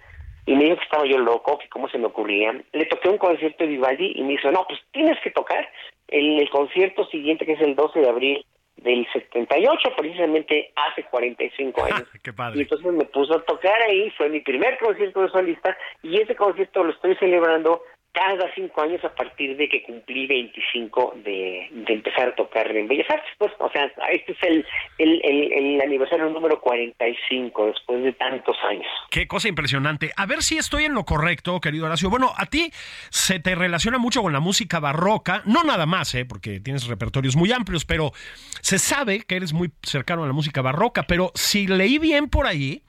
y 0.49 0.55
me 0.55 0.63
dijo 0.63 0.77
que 0.77 0.83
estaba 0.83 1.05
yo 1.05 1.19
loco, 1.19 1.59
que 1.59 1.69
cómo 1.69 1.87
se 1.89 1.99
me 1.99 2.07
ocurría. 2.07 2.59
Le 2.73 2.85
toqué 2.87 3.07
un 3.07 3.19
concierto 3.19 3.63
de 3.63 3.69
Vivaldi 3.69 4.13
y 4.15 4.23
me 4.23 4.29
dijo, 4.29 4.49
no, 4.49 4.65
pues 4.67 4.79
tienes 4.91 5.19
que 5.23 5.29
tocar 5.29 5.69
el, 6.07 6.39
el 6.39 6.49
concierto 6.49 7.05
siguiente, 7.05 7.45
que 7.45 7.53
es 7.53 7.61
el 7.61 7.75
12 7.75 7.99
de 7.99 8.09
abril 8.09 8.45
del 8.77 9.07
78, 9.13 9.89
precisamente 9.95 10.71
hace 10.75 11.03
45 11.03 11.83
años. 11.85 12.09
Qué 12.23 12.33
padre. 12.33 12.57
Y 12.57 12.61
entonces 12.63 12.91
me 12.93 13.05
puso 13.05 13.35
a 13.35 13.43
tocar 13.43 13.79
ahí, 13.83 14.09
fue 14.17 14.27
mi 14.29 14.39
primer 14.39 14.79
concierto 14.79 15.21
de 15.21 15.29
solista 15.29 15.77
y 16.01 16.19
ese 16.19 16.35
concierto 16.35 16.83
lo 16.83 16.93
estoy 16.93 17.15
celebrando 17.17 17.83
cada 18.11 18.53
cinco 18.55 18.81
años 18.81 19.03
a 19.03 19.13
partir 19.13 19.55
de 19.55 19.69
que 19.69 19.83
cumplí 19.83 20.25
25 20.27 21.15
de, 21.23 21.67
de 21.71 21.93
empezar 21.93 22.29
a 22.29 22.35
tocar 22.35 22.75
en 22.75 22.87
Bellas 22.87 23.09
Artes. 23.09 23.29
Pues, 23.37 23.51
o 23.59 23.69
sea, 23.71 23.91
este 24.11 24.31
es 24.31 24.37
el, 24.43 24.65
el, 24.97 25.21
el, 25.23 25.53
el, 25.53 25.81
aniversario 25.81 26.29
número 26.29 26.59
45 26.59 27.67
después 27.67 28.03
de 28.03 28.13
tantos 28.13 28.57
años. 28.67 28.87
Qué 29.11 29.27
cosa 29.27 29.47
impresionante. 29.47 30.11
A 30.17 30.25
ver 30.25 30.41
si 30.41 30.57
estoy 30.57 30.85
en 30.85 30.93
lo 30.93 31.05
correcto, 31.05 31.59
querido 31.61 31.85
Horacio. 31.85 32.09
Bueno, 32.09 32.31
a 32.35 32.47
ti 32.47 32.71
se 33.09 33.39
te 33.39 33.55
relaciona 33.55 33.97
mucho 33.97 34.21
con 34.21 34.33
la 34.33 34.39
música 34.39 34.79
barroca, 34.79 35.43
no 35.45 35.63
nada 35.63 35.85
más, 35.85 36.13
¿eh? 36.15 36.25
porque 36.25 36.59
tienes 36.59 36.87
repertorios 36.87 37.35
muy 37.35 37.51
amplios, 37.51 37.85
pero 37.85 38.11
se 38.61 38.79
sabe 38.79 39.21
que 39.21 39.35
eres 39.35 39.53
muy 39.53 39.71
cercano 39.83 40.23
a 40.23 40.27
la 40.27 40.33
música 40.33 40.61
barroca, 40.61 41.03
pero 41.03 41.31
si 41.35 41.67
leí 41.67 41.99
bien 41.99 42.29
por 42.29 42.47
ahí, 42.47 42.83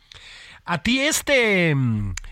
a 0.64 0.82
ti 0.82 1.00
este, 1.00 1.74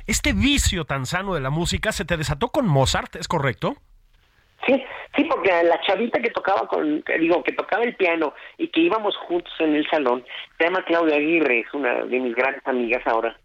este 0.08 0.32
vicio 0.32 0.84
tan 0.84 1.06
sano 1.06 1.34
de 1.34 1.40
la 1.40 1.50
música 1.50 1.92
se 1.92 2.04
te 2.04 2.16
desató 2.16 2.48
con 2.48 2.66
Mozart, 2.66 3.14
¿es 3.16 3.28
correcto? 3.28 3.76
Sí, 4.66 4.82
sí, 5.14 5.24
porque 5.24 5.50
la 5.62 5.80
chavita 5.82 6.20
que 6.20 6.30
tocaba 6.30 6.66
con, 6.66 7.04
digo, 7.20 7.44
que 7.44 7.52
tocaba 7.52 7.84
el 7.84 7.94
piano 7.94 8.34
y 8.56 8.68
que 8.68 8.80
íbamos 8.80 9.16
juntos 9.16 9.52
en 9.60 9.76
el 9.76 9.88
salón, 9.88 10.24
se 10.56 10.64
llama 10.64 10.84
Claudia 10.84 11.16
Aguirre, 11.16 11.60
es 11.60 11.72
una 11.72 12.04
de 12.04 12.18
mis 12.18 12.34
grandes 12.34 12.66
amigas 12.66 13.06
ahora 13.06 13.38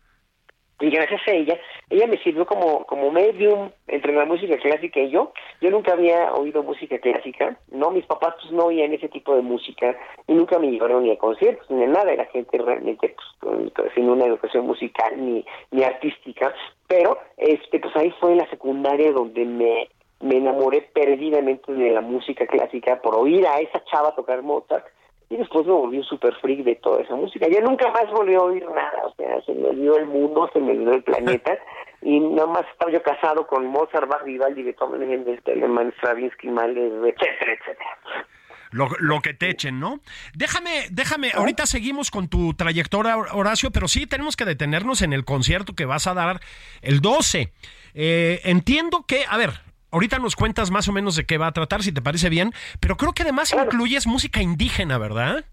y 0.80 0.90
gracias 0.90 1.22
a 1.28 1.32
ella, 1.32 1.60
ella 1.90 2.08
me 2.08 2.18
sirvió 2.18 2.46
como, 2.46 2.86
como 2.86 3.12
medium 3.12 3.70
entre 3.88 4.14
la 4.14 4.26
música 4.26 4.58
clásica 4.58 5.00
y 5.00 5.12
yo. 5.12 5.32
Yo 5.62 5.70
nunca 5.72 5.94
había 5.94 6.34
oído 6.34 6.64
música 6.64 6.98
clásica, 7.00 7.58
no, 7.72 7.92
mis 7.92 8.06
papás 8.06 8.36
pues 8.42 8.52
no 8.52 8.66
oían 8.66 8.94
ese 8.94 9.08
tipo 9.10 9.36
de 9.36 9.42
música 9.42 9.96
y 10.28 10.34
nunca 10.34 10.60
me 10.60 10.72
llevaron 10.72 11.04
ni 11.04 11.12
a 11.12 11.18
conciertos 11.18 11.70
ni 11.70 11.84
a 11.84 11.88
nada, 11.88 12.12
era 12.12 12.26
gente 12.26 12.58
realmente 12.58 13.16
pues, 13.40 13.72
sin 13.96 14.10
una 14.10 14.26
educación 14.26 14.66
musical 14.66 15.14
ni, 15.18 15.46
ni 15.72 15.84
artística, 15.84 16.54
pero 16.88 17.18
este 17.38 17.80
pues 17.80 17.96
ahí 17.96 18.12
fue 18.20 18.32
en 18.32 18.40
la 18.40 18.50
secundaria 18.50 19.12
donde 19.12 19.46
me, 19.46 19.90
me 20.20 20.38
enamoré 20.38 20.82
perdidamente 20.94 21.72
de 21.72 21.92
la 21.92 22.02
música 22.02 22.48
clásica 22.48 23.02
por 23.02 23.16
oír 23.16 23.46
a 23.48 23.60
esa 23.60 23.84
chava 23.86 24.16
tocar 24.16 24.42
Mozart 24.42 24.86
y 25.34 25.38
después 25.38 25.66
me 25.66 25.74
volví 25.74 25.98
un 25.98 26.04
super 26.04 26.36
freak 26.36 26.60
de 26.64 26.76
toda 26.76 27.02
esa 27.02 27.16
música. 27.16 27.48
Ya 27.50 27.60
nunca 27.62 27.90
más 27.92 28.10
volví 28.12 28.36
a 28.36 28.40
oír 28.40 28.64
nada, 28.70 29.06
o 29.06 29.16
sea, 29.16 29.42
se 29.42 29.54
me 29.54 29.70
olvidó 29.70 29.98
el 29.98 30.06
mundo, 30.06 30.48
se 30.54 30.60
me 30.60 30.72
olvidó 30.72 30.94
el 30.94 31.04
planeta, 31.10 31.58
y 32.04 32.20
nada 32.20 32.48
más 32.48 32.66
estaba 32.72 32.92
yo 32.92 33.02
casado 33.02 33.48
con 33.48 33.66
Mozart, 33.66 34.08
Bach, 34.08 34.24
Vivaldi, 34.24 34.62
Beethoven, 34.62 35.02
Händel, 35.02 35.42
Telemann, 35.42 35.92
Stravinsky, 35.98 36.50
Mahler, 36.50 36.92
etcétera, 36.92 37.54
etcétera. 37.54 38.28
Lo, 38.70 38.90
lo, 39.00 39.22
que 39.22 39.34
te 39.34 39.50
echen, 39.50 39.80
¿no? 39.80 40.00
Déjame, 40.36 40.88
déjame, 40.92 41.32
ahorita 41.34 41.66
seguimos 41.66 42.10
con 42.12 42.28
tu 42.28 42.54
trayectoria, 42.54 43.18
Horacio, 43.18 43.72
pero 43.72 43.88
sí 43.88 44.08
tenemos 44.08 44.36
que 44.36 44.46
detenernos 44.46 45.04
en 45.04 45.14
el 45.14 45.26
concierto 45.26 45.74
que 45.74 45.86
vas 45.86 46.08
a 46.08 46.14
dar 46.14 46.40
el 46.82 47.00
12. 47.00 47.52
Eh, 47.94 48.42
entiendo 48.44 49.06
que, 49.08 49.26
a 49.30 49.38
ver, 49.38 49.52
ahorita 49.94 50.18
nos 50.20 50.36
cuentas 50.36 50.72
más 50.72 50.90
o 50.90 50.92
menos 50.92 51.16
de 51.16 51.26
qué 51.26 51.38
va 51.38 51.48
a 51.48 51.54
tratar, 51.54 51.84
si 51.84 51.94
te 51.94 52.02
parece 52.02 52.30
bien, 52.30 52.52
pero 52.82 52.98
creo 52.98 53.14
que 53.14 53.22
además 53.22 53.54
incluyes 53.54 54.08
música 54.08 54.42
indígena, 54.42 54.98
¿verdad? 54.98 55.46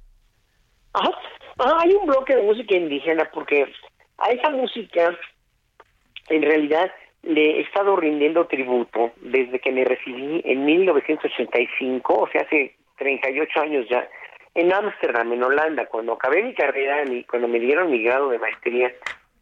Ajá. 0.95 1.11
hay 1.79 1.93
un 1.93 2.07
bloque 2.07 2.35
de 2.35 2.43
música 2.43 2.75
indígena 2.75 3.29
porque 3.33 3.71
a 4.19 4.31
esa 4.31 4.51
música 4.51 5.17
en 6.31 6.43
realidad 6.43 6.91
le 7.23 7.59
he 7.59 7.61
estado 7.61 7.97
rindiendo 7.97 8.47
tributo 8.47 9.13
desde 9.21 9.61
que 9.61 9.71
me 9.71 9.85
recibí 9.85 10.41
en 10.45 10.65
1985, 10.65 12.15
o 12.15 12.29
sea, 12.31 12.43
hace 12.43 12.77
38 12.97 13.61
años 13.61 13.87
ya, 13.91 14.09
en 14.55 14.73
Ámsterdam, 14.73 15.33
en 15.33 15.43
Holanda, 15.43 15.87
cuando 15.87 16.15
acabé 16.15 16.43
mi 16.43 16.55
carrera, 16.55 17.05
cuando 17.29 17.47
me 17.47 17.61
dieron 17.61 17.91
mi 17.91 18.03
grado 18.03 18.31
de 18.31 18.39
maestría, 18.39 18.91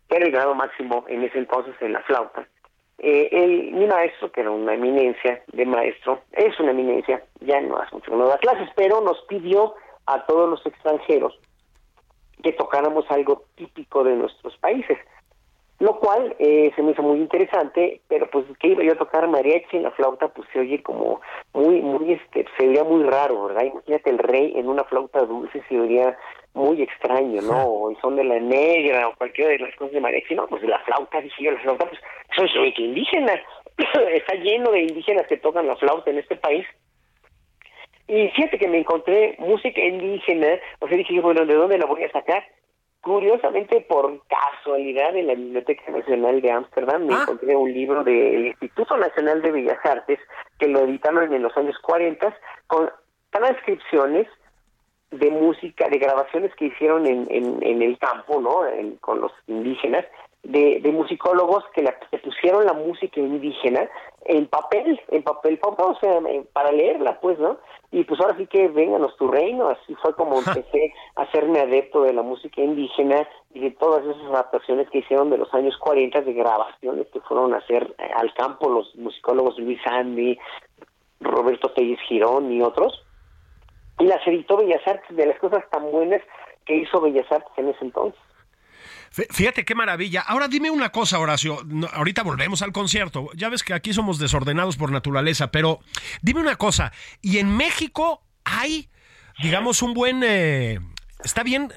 que 0.09 0.17
era 0.17 0.27
el 0.27 0.33
grado 0.33 0.55
máximo 0.55 1.05
en 1.09 1.23
ese 1.23 1.39
entonces 1.39 1.75
en 1.81 1.93
la 1.93 2.03
flauta. 2.03 2.47
Eh, 3.01 3.71
mi 3.73 3.87
maestro, 3.87 4.33
que 4.33 4.41
era 4.41 4.51
una 4.51 4.75
eminencia 4.75 5.43
de 5.53 5.65
maestro, 5.65 6.21
es 6.33 6.59
una 6.59 6.73
eminencia, 6.73 7.23
ya 7.41 7.61
no 7.61 7.77
hace 7.79 7.95
mucho 7.95 8.17
no 8.17 8.27
da 8.27 8.39
clases, 8.39 8.69
pero 8.75 9.01
nos 9.01 9.21
pidió 9.29 9.75
a 10.07 10.27
todos 10.27 10.51
los 10.51 10.67
extranjeros 10.67 11.39
que 12.43 12.53
tocáramos 12.53 13.05
algo 13.11 13.45
típico 13.55 14.03
de 14.03 14.17
nuestros 14.17 14.57
países 14.59 14.99
lo 15.81 16.01
cual 16.01 16.35
eh, 16.41 16.73
se 16.75 16.83
me 16.83 16.91
hizo 16.91 17.03
muy 17.03 17.19
interesante, 17.19 18.01
pero 18.09 18.29
pues 18.31 18.45
que 18.59 18.69
iba 18.69 18.83
yo 18.83 18.93
a 18.93 18.99
tocar 18.99 19.29
mariachi 19.29 19.77
en 19.77 19.85
la 19.85 19.93
flauta, 19.93 20.29
pues 20.29 20.49
se 20.53 20.59
oye 20.59 20.83
como 20.83 21.21
muy, 21.53 21.81
muy, 21.81 22.15
este, 22.15 22.47
se 22.57 22.69
oía 22.69 22.83
muy 22.83 23.05
raro, 23.05 23.45
¿verdad? 23.45 23.63
Imagínate 23.63 24.11
el 24.11 24.19
rey 24.19 24.53
en 24.57 24.69
una 24.69 24.83
flauta 24.85 25.25
dulce, 25.25 25.63
se 25.69 25.79
oía 25.79 26.19
muy 26.55 26.83
extraño, 26.83 27.43
¿no? 27.43 27.63
O 27.63 27.91
el 27.91 27.97
son 28.01 28.17
de 28.17 28.25
la 28.25 28.41
negra, 28.41 29.07
o 29.07 29.15
cualquiera 29.15 29.53
de 29.53 29.61
las 29.61 29.75
cosas 29.77 29.93
de 29.93 30.01
mariachi, 30.01 30.35
no, 30.35 30.49
pues 30.49 30.65
la 30.65 30.81
flauta, 30.81 31.21
dije 31.21 31.45
yo, 31.45 31.53
la 31.53 31.61
flauta, 31.61 31.87
pues 31.87 32.01
que 32.75 32.83
indígena, 32.83 33.41
está 34.13 34.35
lleno 34.35 34.71
de 34.71 34.83
indígenas 34.83 35.27
que 35.27 35.37
tocan 35.37 35.67
la 35.67 35.77
flauta 35.77 36.11
en 36.11 36.19
este 36.19 36.37
país, 36.37 36.67
y 38.09 38.29
fíjate 38.29 38.59
que 38.59 38.69
me 38.69 38.79
encontré 38.79 39.37
música 39.39 39.81
indígena, 39.83 40.59
o 40.79 40.89
sea, 40.89 40.97
dije 40.97 41.21
bueno, 41.21 41.45
¿de 41.45 41.55
dónde 41.55 41.79
la 41.79 41.85
voy 41.85 42.03
a 42.05 42.11
sacar? 42.11 42.43
Curiosamente, 43.03 43.83
por 43.83 44.23
casualidad, 44.27 45.15
en 45.15 45.27
la 45.27 45.35
Biblioteca 45.35 45.91
Nacional 45.93 46.41
de 46.41 46.51
Ámsterdam 46.51 47.05
me 47.05 47.15
ah. 47.15 47.21
encontré 47.23 47.55
un 47.55 47.73
libro 47.73 48.03
del 48.03 48.47
Instituto 48.47 48.97
Nacional 48.97 49.43
de 49.43 49.53
Bellas 49.53 49.79
Artes 49.85 50.19
que 50.59 50.69
lo 50.69 50.81
editaron 50.81 51.33
en 51.33 51.43
los 51.43 51.55
años 51.57 51.77
40 51.83 52.35
con 52.67 52.91
transcripciones 53.31 54.27
de 55.11 55.31
música, 55.31 55.89
de 55.89 55.99
grabaciones 55.99 56.55
que 56.55 56.67
hicieron 56.67 57.07
en, 57.07 57.27
en, 57.31 57.83
el 57.83 57.99
campo, 57.99 58.41
¿no? 58.41 58.61
con 59.01 59.21
los 59.21 59.33
indígenas, 59.47 60.05
de, 60.43 60.81
de 60.81 60.93
musicólogos 60.93 61.65
que, 61.75 61.83
la, 61.83 61.99
que 62.11 62.19
pusieron 62.19 62.65
la 62.65 62.73
música 62.73 63.21
indígena 63.21 63.89
en 64.25 64.47
papel, 64.47 65.01
en 65.09 65.23
papel, 65.23 65.59
o 65.63 65.99
sea, 66.01 66.21
para 66.53 66.73
leerla, 66.73 67.19
pues, 67.21 67.39
¿no? 67.39 67.59
Y 67.91 68.05
pues 68.05 68.21
ahora 68.21 68.37
sí 68.37 68.47
que 68.47 68.69
vénganos 68.69 69.17
tu 69.17 69.29
reino, 69.29 69.69
así 69.69 69.95
fue 69.97 70.15
como 70.15 70.39
empecé 70.47 70.93
a 71.17 71.23
hacerme 71.23 71.61
adepto 71.61 72.03
de 72.03 72.13
la 72.13 72.23
música 72.23 72.61
indígena 72.61 73.27
y 73.55 73.61
de 73.61 73.71
todas 73.73 74.05
esas 74.05 74.23
adaptaciones 74.31 74.89
que 74.91 74.99
hicieron 74.99 75.31
de 75.31 75.39
los 75.39 75.53
años 75.55 75.77
40 75.79 76.21
de 76.21 76.33
grabaciones 76.35 77.07
que 77.09 77.21
fueron 77.21 77.55
a 77.55 77.59
hacer 77.59 77.95
eh, 77.99 78.11
al 78.15 78.33
campo 78.35 78.69
los 78.69 78.95
musicólogos 78.97 79.59
Luis 79.59 79.81
Andy, 79.87 80.39
Roberto 81.21 81.71
Telles 81.73 82.01
Girón 82.03 82.53
y 82.53 82.63
otros. 82.63 83.05
Y 83.99 84.05
las 84.05 84.25
editó 84.27 84.59
Bellas 84.59 84.87
Artes 84.87 85.17
de 85.17 85.27
las 85.27 85.39
cosas 85.39 85.65
tan 85.71 85.91
buenas 85.91 86.23
que 86.65 86.77
hizo 86.77 87.01
Bellas 87.01 87.31
Artes 87.33 87.53
en 87.57 87.69
ese 87.71 87.85
entonces. 87.85 88.21
Fíjate 89.11 89.65
qué 89.65 89.75
maravilla. 89.75 90.21
Ahora 90.21 90.49
dime 90.49 90.71
una 90.71 90.91
cosa, 90.91 91.19
Horacio. 91.19 91.61
ahorita 91.93 92.23
volvemos 92.23 92.63
al 92.63 92.73
concierto. 92.73 93.31
Ya 93.35 93.49
ves 93.49 93.63
que 93.63 93.75
aquí 93.75 93.93
somos 93.93 94.19
desordenados 94.19 94.77
por 94.77 94.93
naturaleza, 94.93 95.51
pero 95.51 95.81
dime 96.23 96.41
una 96.41 96.57
cosa. 96.57 96.93
¿Y 97.23 97.39
en 97.39 97.57
México 97.57 98.23
hay, 98.45 98.89
digamos, 99.43 99.83
un 99.83 99.95
buen... 99.95 100.23
Eh, 100.23 100.79
está 101.25 101.43
bien 101.43 101.73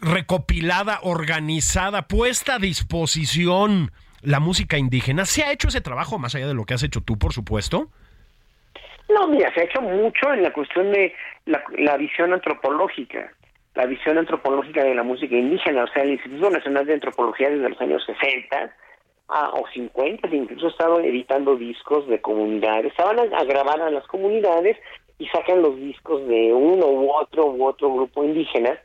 recopilada, 0.00 1.00
organizada, 1.02 2.02
puesta 2.02 2.56
a 2.56 2.58
disposición 2.58 3.90
la 4.22 4.40
música 4.40 4.78
indígena? 4.78 5.26
¿Se 5.26 5.42
ha 5.42 5.52
hecho 5.52 5.68
ese 5.68 5.80
trabajo 5.80 6.18
más 6.18 6.34
allá 6.34 6.46
de 6.46 6.54
lo 6.54 6.64
que 6.64 6.74
has 6.74 6.82
hecho 6.82 7.00
tú, 7.00 7.18
por 7.18 7.32
supuesto? 7.32 7.90
No, 9.08 9.26
mira, 9.28 9.52
se 9.52 9.60
ha 9.60 9.64
hecho 9.64 9.82
mucho 9.82 10.32
en 10.32 10.42
la 10.42 10.52
cuestión 10.52 10.92
de 10.92 11.14
la 11.44 11.96
visión 11.96 12.32
antropológica 12.32 13.32
la 13.74 13.86
visión 13.86 14.18
antropológica 14.18 14.84
de 14.84 14.94
la 14.94 15.02
música 15.02 15.34
indígena, 15.34 15.84
o 15.84 15.86
sea, 15.88 16.02
el 16.02 16.12
Instituto 16.12 16.50
Nacional 16.50 16.86
de 16.86 16.94
Antropología 16.94 17.50
desde 17.50 17.70
los 17.70 17.80
años 17.80 18.02
60 18.04 18.74
ah, 19.28 19.52
o 19.54 19.66
50, 19.72 20.28
incluso 20.28 20.68
estado 20.68 21.00
editando 21.00 21.56
discos 21.56 22.06
de 22.06 22.20
comunidades, 22.20 22.86
estaban 22.86 23.18
a, 23.18 23.44
grabar 23.44 23.80
a 23.80 23.90
las 23.90 24.06
comunidades 24.06 24.76
y 25.18 25.26
sacan 25.28 25.62
los 25.62 25.76
discos 25.76 26.26
de 26.26 26.52
uno 26.52 26.86
u 26.86 27.10
otro 27.10 27.46
u 27.46 27.64
otro 27.64 27.92
grupo 27.94 28.24
indígena, 28.24 28.78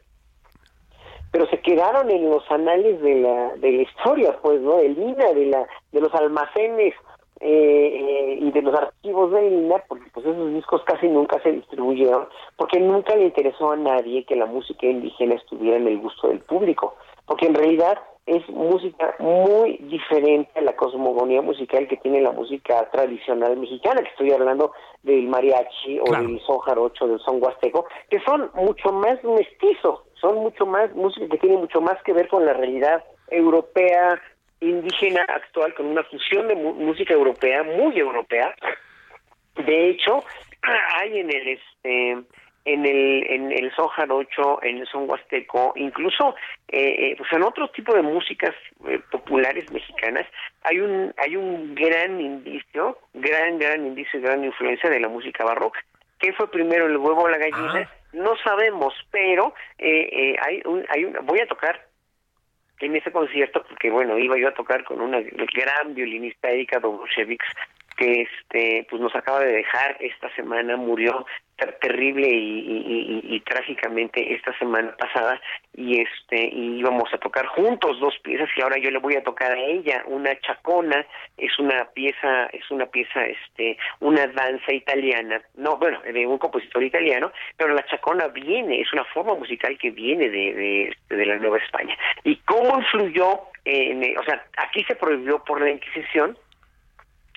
pero 1.31 1.47
se 1.49 1.59
quedaron 1.59 2.09
en 2.09 2.29
los 2.29 2.49
anales 2.49 3.01
de 3.01 3.15
la, 3.15 3.55
de 3.57 3.71
la 3.71 3.81
historia, 3.81 4.39
pues, 4.41 4.61
¿no? 4.61 4.79
El 4.79 4.97
INA, 4.97 5.33
de, 5.33 5.45
la, 5.47 5.67
de 5.91 6.01
los 6.01 6.13
almacenes 6.13 6.93
eh, 7.39 8.37
y 8.41 8.51
de 8.51 8.61
los 8.61 8.73
archivos 8.73 9.31
de 9.31 9.47
INA, 9.47 9.83
porque 9.87 10.09
pues 10.13 10.25
esos 10.25 10.53
discos 10.53 10.81
casi 10.85 11.07
nunca 11.07 11.41
se 11.41 11.51
distribuyeron, 11.51 12.27
porque 12.55 12.79
nunca 12.79 13.15
le 13.15 13.25
interesó 13.25 13.71
a 13.71 13.75
nadie 13.75 14.25
que 14.25 14.35
la 14.35 14.45
música 14.45 14.87
indígena 14.87 15.35
estuviera 15.35 15.77
en 15.77 15.87
el 15.87 15.99
gusto 15.99 16.29
del 16.29 16.39
público, 16.39 16.95
porque 17.25 17.47
en 17.47 17.55
realidad 17.55 17.97
es 18.27 18.47
música 18.49 19.15
muy 19.19 19.77
diferente 19.89 20.51
a 20.55 20.61
la 20.61 20.75
cosmogonía 20.75 21.41
musical 21.41 21.87
que 21.87 21.95
tiene 21.97 22.21
la 22.21 22.33
música 22.33 22.89
tradicional 22.91 23.55
mexicana, 23.55 24.01
que 24.01 24.09
estoy 24.09 24.31
hablando 24.31 24.73
del 25.03 25.27
mariachi 25.27 25.99
o 25.99 26.11
del 26.11 26.39
son 26.41 26.59
jarocho, 26.59 27.07
del 27.07 27.19
son 27.19 27.41
huasteco, 27.41 27.85
que 28.09 28.19
son 28.19 28.51
mucho 28.53 28.91
más 28.91 29.23
mestizos, 29.23 30.01
son 30.19 30.35
mucho 30.39 30.65
más 30.65 30.93
música 30.93 31.27
que 31.29 31.37
tiene 31.37 31.57
mucho 31.57 31.79
más 31.79 32.01
que 32.03 32.11
ver 32.11 32.27
con 32.27 32.45
la 32.45 32.53
realidad 32.53 33.03
europea, 33.29 34.21
indígena 34.59 35.21
actual 35.27 35.73
con 35.73 35.87
una 35.87 36.03
fusión 36.03 36.47
de 36.47 36.55
música 36.55 37.13
europea, 37.13 37.63
muy 37.63 37.97
europea. 37.97 38.55
De 39.55 39.89
hecho, 39.89 40.23
hay 40.95 41.19
en 41.19 41.29
el 41.29 41.47
este 41.47 42.17
en 42.65 42.85
el 42.85 43.25
en 43.29 43.51
el 43.53 43.73
son 43.75 43.87
jarocho, 43.87 44.61
en 44.61 44.79
el 44.79 44.87
son 44.87 45.09
huasteco, 45.09 45.73
incluso 45.77 46.35
eh, 46.67 47.11
eh 47.11 47.15
pues 47.17 47.31
en 47.31 47.43
otro 47.43 47.69
tipo 47.69 47.93
de 47.93 48.01
músicas 48.01 48.53
eh, 48.87 48.99
populares 49.09 49.71
mexicanas 49.71 50.25
hay 50.63 50.79
un 50.79 51.13
hay 51.17 51.37
un 51.37 51.73
gran 51.75 52.19
indicio, 52.19 52.97
gran 53.13 53.57
gran 53.57 53.85
indicio, 53.85 54.19
gran 54.21 54.43
influencia 54.43 54.89
de 54.89 54.99
la 54.99 55.07
música 55.07 55.45
barroca. 55.45 55.79
¿Qué 56.19 56.33
fue 56.33 56.49
primero 56.49 56.87
el 56.87 56.97
huevo 56.97 57.23
o 57.23 57.29
la 57.29 57.37
gallina? 57.37 57.89
No 58.13 58.35
sabemos, 58.43 58.93
pero 59.11 59.53
eh, 59.77 60.09
eh, 60.11 60.35
hay 60.41 60.61
un, 60.65 60.83
hay 60.89 61.05
un, 61.05 61.17
voy 61.23 61.39
a 61.39 61.47
tocar 61.47 61.87
en 62.79 62.95
ese 62.95 63.11
concierto, 63.11 63.63
porque 63.67 63.89
bueno, 63.89 64.17
iba 64.17 64.37
yo 64.37 64.49
a 64.49 64.53
tocar 64.53 64.83
con 64.83 65.01
una 65.01 65.19
gran 65.21 65.93
violinista 65.93 66.49
Erika 66.49 66.79
Dobroshevich, 66.79 67.41
que 67.97 68.21
este 68.21 68.87
pues 68.89 69.01
nos 69.01 69.15
acaba 69.15 69.39
de 69.41 69.51
dejar 69.51 69.97
esta 69.99 70.33
semana, 70.35 70.77
murió 70.77 71.25
terrible 71.81 72.29
y, 72.29 73.41
trágicamente 73.45 74.35
esta 74.35 74.55
semana 74.59 74.95
pasada 74.97 75.41
y 75.73 76.01
este 76.01 76.49
y 76.53 76.79
íbamos 76.79 77.11
a 77.13 77.17
tocar 77.17 77.45
juntos 77.47 77.99
dos 77.99 78.13
piezas 78.21 78.49
y 78.55 78.61
ahora 78.61 78.77
yo 78.77 78.91
le 78.91 78.99
voy 78.99 79.15
a 79.15 79.23
tocar 79.23 79.53
a 79.53 79.59
ella 79.59 80.03
una 80.05 80.37
chacona 80.41 81.05
es 81.37 81.57
una 81.57 81.85
pieza 81.93 82.47
es 82.47 82.69
una 82.69 82.85
pieza 82.87 83.25
este 83.25 83.77
una 84.01 84.27
danza 84.27 84.73
italiana 84.73 85.41
no 85.55 85.77
bueno 85.77 86.01
de 86.01 86.27
un 86.27 86.37
compositor 86.37 86.83
italiano 86.83 87.31
pero 87.55 87.73
la 87.73 87.85
chacona 87.85 88.27
viene 88.27 88.81
es 88.81 88.91
una 88.91 89.05
forma 89.05 89.35
musical 89.35 89.77
que 89.77 89.91
viene 89.91 90.29
de 90.29 90.53
de, 90.53 91.15
de 91.15 91.25
la 91.25 91.37
Nueva 91.37 91.57
España. 91.57 91.97
Y 92.23 92.35
cómo 92.37 92.79
influyó 92.79 93.41
en, 93.65 94.17
o 94.17 94.23
sea 94.23 94.43
aquí 94.57 94.83
se 94.83 94.95
prohibió 94.95 95.43
por 95.43 95.61
la 95.61 95.71
Inquisición 95.71 96.37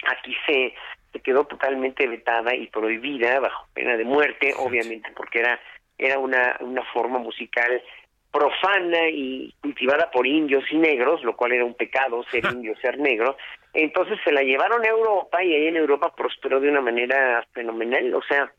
aquí 0.08 0.34
se, 0.46 0.74
se 1.12 1.20
quedó 1.20 1.44
totalmente 1.44 2.06
vetada 2.06 2.54
y 2.54 2.66
prohibida 2.68 3.40
bajo 3.40 3.66
pena 3.74 3.96
de 3.96 4.04
muerte, 4.04 4.54
obviamente 4.56 5.10
porque 5.14 5.40
era 5.40 5.60
era 6.00 6.18
una, 6.18 6.56
una 6.60 6.82
forma 6.92 7.18
musical 7.18 7.82
profana 8.32 9.08
y 9.08 9.52
cultivada 9.60 10.10
por 10.10 10.26
indios 10.26 10.64
y 10.70 10.76
negros, 10.76 11.22
lo 11.24 11.36
cual 11.36 11.52
era 11.52 11.64
un 11.64 11.74
pecado 11.74 12.22
ser 12.30 12.44
indio, 12.52 12.74
ser 12.76 12.98
negro. 12.98 13.36
Entonces 13.72 14.18
se 14.24 14.32
la 14.32 14.42
llevaron 14.42 14.84
a 14.84 14.88
Europa 14.88 15.42
y 15.44 15.54
ahí 15.54 15.66
en 15.66 15.76
Europa 15.76 16.14
prosperó 16.14 16.60
de 16.60 16.70
una 16.70 16.80
manera 16.80 17.44
fenomenal. 17.52 18.14
O 18.14 18.22
sea, 18.22 18.50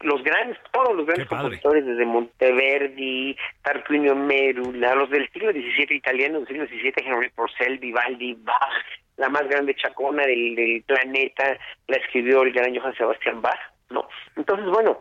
los 0.00 0.22
grandes, 0.22 0.58
todos 0.72 0.96
los 0.96 1.06
grandes 1.06 1.28
compositores, 1.28 1.84
desde 1.84 2.06
Monteverdi, 2.06 3.36
Tarquinio 3.62 4.16
Merula, 4.16 4.94
los 4.94 5.10
del 5.10 5.28
siglo 5.30 5.52
XVII 5.52 5.96
italiano, 5.96 6.38
del 6.38 6.48
siglo 6.48 6.66
XVII, 6.66 6.92
Henry 7.04 7.28
Purcell, 7.30 7.78
Vivaldi, 7.78 8.34
Bach, 8.40 8.86
la 9.20 9.28
más 9.28 9.46
grande 9.48 9.74
chacona 9.74 10.22
del, 10.24 10.82
planeta, 10.86 11.56
la 11.86 11.96
escribió 11.96 12.42
el 12.42 12.52
gran 12.52 12.74
Johann 12.74 12.96
Sebastian 12.96 13.42
Bach, 13.42 13.60
¿no? 13.90 14.08
Entonces, 14.34 14.66
bueno, 14.66 14.98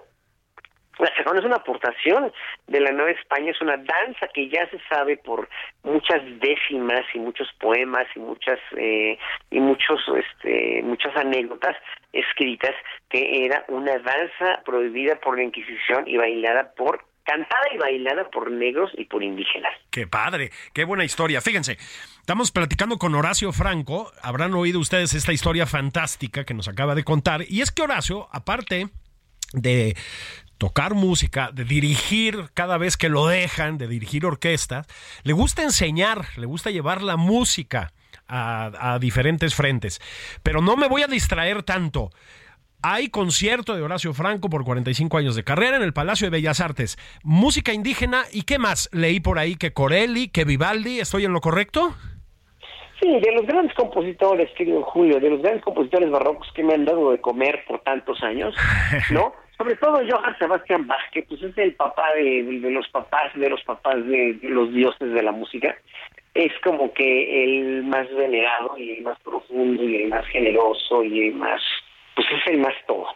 La 1.00 1.14
chacona 1.16 1.40
es 1.40 1.46
una 1.46 1.56
aportación 1.56 2.30
de 2.68 2.82
la 2.82 2.92
Nueva 2.92 3.12
España, 3.12 3.52
es 3.52 3.62
una 3.62 3.78
danza 3.78 4.28
que 4.34 4.50
ya 4.50 4.70
se 4.70 4.78
sabe 4.90 5.16
por 5.16 5.48
muchas 5.84 6.22
décimas 6.42 7.06
y 7.14 7.20
muchos 7.20 7.48
poemas 7.58 8.06
y 8.14 8.20
muchas 8.20 8.60
eh, 8.76 9.18
y 9.50 9.60
muchos 9.62 10.02
este 10.18 10.82
muchas 10.84 11.16
anécdotas 11.16 11.78
escritas 12.12 12.76
que 13.08 13.46
era 13.46 13.64
una 13.70 13.98
danza 14.00 14.62
prohibida 14.66 15.16
por 15.22 15.38
la 15.38 15.44
Inquisición 15.44 16.04
y 16.06 16.18
bailada 16.18 16.74
por 16.76 17.06
cantada 17.30 17.62
y 17.74 17.78
bailada 17.78 18.28
por 18.32 18.50
negros 18.50 18.90
y 18.98 19.06
por 19.06 19.24
indígenas. 19.24 19.72
Qué 19.92 20.08
padre, 20.08 20.52
qué 20.74 20.84
buena 20.84 21.06
historia. 21.06 21.42
Fíjense, 21.42 21.78
estamos 22.20 22.52
platicando 22.52 22.98
con 22.98 23.14
Horacio 23.14 23.52
Franco. 23.54 24.12
Habrán 24.24 24.56
oído 24.56 24.80
ustedes 24.80 25.14
esta 25.14 25.32
historia 25.32 25.68
fantástica 25.68 26.44
que 26.44 26.56
nos 26.56 26.68
acaba 26.68 26.96
de 26.96 27.04
contar. 27.04 27.44
Y 27.48 27.62
es 27.62 27.70
que 27.70 27.84
Horacio, 27.84 28.28
aparte 28.32 28.90
de 29.54 29.96
tocar 30.58 30.96
música, 30.96 31.52
de 31.54 31.66
dirigir 31.66 32.50
cada 32.56 32.80
vez 32.80 32.98
que 32.98 33.10
lo 33.10 33.28
dejan, 33.28 33.78
de 33.78 33.88
dirigir 33.88 34.26
orquestas, 34.26 34.88
le 35.22 35.34
gusta 35.34 35.62
enseñar, 35.62 36.26
le 36.36 36.48
gusta 36.48 36.72
llevar 36.72 37.04
la 37.04 37.16
música 37.16 37.94
a, 38.28 38.94
a 38.94 39.00
diferentes 39.00 39.54
frentes. 39.54 40.02
Pero 40.42 40.62
no 40.62 40.76
me 40.76 40.88
voy 40.88 41.04
a 41.04 41.08
distraer 41.08 41.62
tanto. 41.62 42.10
Hay 42.82 43.10
concierto 43.10 43.76
de 43.76 43.82
Horacio 43.82 44.14
Franco 44.14 44.50
por 44.50 44.64
45 44.64 45.18
años 45.18 45.36
de 45.36 45.44
carrera 45.44 45.76
en 45.76 45.84
el 45.84 45.92
Palacio 45.92 46.28
de 46.28 46.32
Bellas 46.32 46.62
Artes. 46.62 46.98
Música 47.26 47.74
indígena 47.74 48.24
y 48.32 48.44
qué 48.44 48.58
más? 48.58 48.90
Leí 48.94 49.20
por 49.20 49.38
ahí 49.38 49.56
que 49.56 49.74
Corelli, 49.74 50.30
que 50.30 50.46
Vivaldi, 50.46 51.02
¿estoy 51.02 51.26
en 51.26 51.34
lo 51.34 51.42
correcto? 51.42 51.90
Sí, 53.02 53.20
de 53.20 53.34
los 53.34 53.46
grandes 53.46 53.76
compositores, 53.76 54.50
querido 54.58 54.82
Julio, 54.84 55.20
de 55.20 55.30
los 55.30 55.42
grandes 55.42 55.62
compositores 55.64 56.10
barrocos 56.10 56.48
que 56.54 56.64
me 56.64 56.74
han 56.74 56.86
dado 56.86 57.12
de 57.12 57.20
comer 57.20 57.66
por 57.68 57.82
tantos 57.82 58.24
años, 58.24 58.56
¿no? 59.12 59.34
Sobre 59.58 59.76
todo 59.76 60.00
Johann 60.10 60.38
Sebastian 60.40 60.88
Bach, 60.88 61.10
que 61.12 61.24
pues 61.24 61.44
es 61.44 61.58
el 61.58 61.76
papá 61.76 62.14
de, 62.16 62.44
de 62.44 62.72
los 62.72 62.88
papás, 62.88 63.34
de 63.36 63.50
los 63.50 63.62
papás 63.64 63.96
de 64.06 64.40
los 64.44 64.74
dioses 64.74 65.12
de 65.12 65.22
la 65.22 65.34
música. 65.34 65.76
Es 66.34 66.54
como 66.64 66.94
que 66.94 67.44
el 67.44 67.84
más 67.84 68.08
venerado 68.16 68.78
y 68.78 68.92
el 68.92 69.04
más 69.04 69.20
profundo 69.20 69.84
y 69.84 70.04
el 70.04 70.08
más 70.08 70.26
generoso 70.28 71.04
y 71.04 71.28
el 71.28 71.36
más 71.36 71.62
pues 72.20 72.42
es 72.42 72.52
el 72.52 72.58
más 72.58 72.74
todo. 72.86 73.08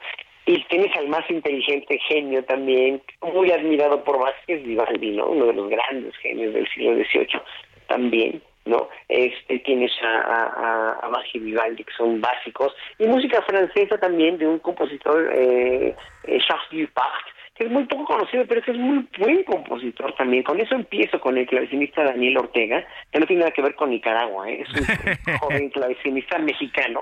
Y 0.45 0.63
tienes 0.65 0.95
al 0.95 1.09
más 1.09 1.29
inteligente 1.29 1.99
genio 2.07 2.43
también, 2.45 3.01
muy 3.21 3.51
admirado 3.51 4.01
por 4.03 4.17
Vázquez 4.17 4.63
Vivaldi, 4.63 5.11
¿no? 5.11 5.27
Uno 5.27 5.47
de 5.47 5.53
los 5.53 5.69
grandes 5.69 6.15
genios 6.17 6.53
del 6.53 6.67
siglo 6.69 6.95
XVIII 6.95 7.41
también, 7.87 8.41
¿no? 8.65 8.87
Este 9.09 9.59
tienes 9.59 9.91
a, 10.01 10.99
a, 11.01 11.07
a 11.07 11.23
Vivaldi, 11.33 11.83
que 11.83 11.93
son 11.97 12.21
básicos, 12.21 12.73
y 12.97 13.05
música 13.07 13.41
francesa 13.41 13.97
también 13.97 14.37
de 14.37 14.47
un 14.47 14.59
compositor, 14.59 15.31
eh, 15.35 15.95
eh 16.23 16.39
Charles 16.47 16.69
Dupart, 16.71 17.25
que 17.55 17.65
es 17.65 17.71
muy 17.71 17.83
poco 17.85 18.05
conocido, 18.05 18.45
pero 18.47 18.61
que 18.61 18.71
es 18.71 18.77
muy 18.77 19.07
buen 19.19 19.43
compositor 19.43 20.13
también. 20.15 20.43
Con 20.43 20.59
eso 20.59 20.73
empiezo 20.75 21.19
con 21.19 21.37
el 21.37 21.45
clavecinista 21.45 22.03
Daniel 22.03 22.37
Ortega, 22.37 22.85
que 23.11 23.19
no 23.19 23.27
tiene 23.27 23.41
nada 23.41 23.51
que 23.51 23.61
ver 23.61 23.75
con 23.75 23.91
Nicaragua, 23.91 24.49
¿eh? 24.49 24.63
es 24.63 24.69
un 24.73 25.37
joven 25.39 25.69
clavecinista 25.69 26.39
mexicano, 26.39 27.01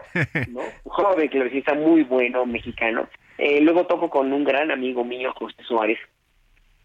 ¿no? 0.50 0.60
Un 0.60 0.92
joven 0.92 1.28
clavecinista 1.30 1.74
muy 1.74 2.04
bueno 2.04 2.46
mexicano. 2.46 3.08
Eh, 3.38 3.62
luego 3.62 3.88
toco 3.88 4.10
con 4.10 4.32
un 4.34 4.44
gran 4.44 4.72
amigo 4.72 5.06
mío, 5.06 5.34
José 5.38 5.64
Suárez. 5.64 6.00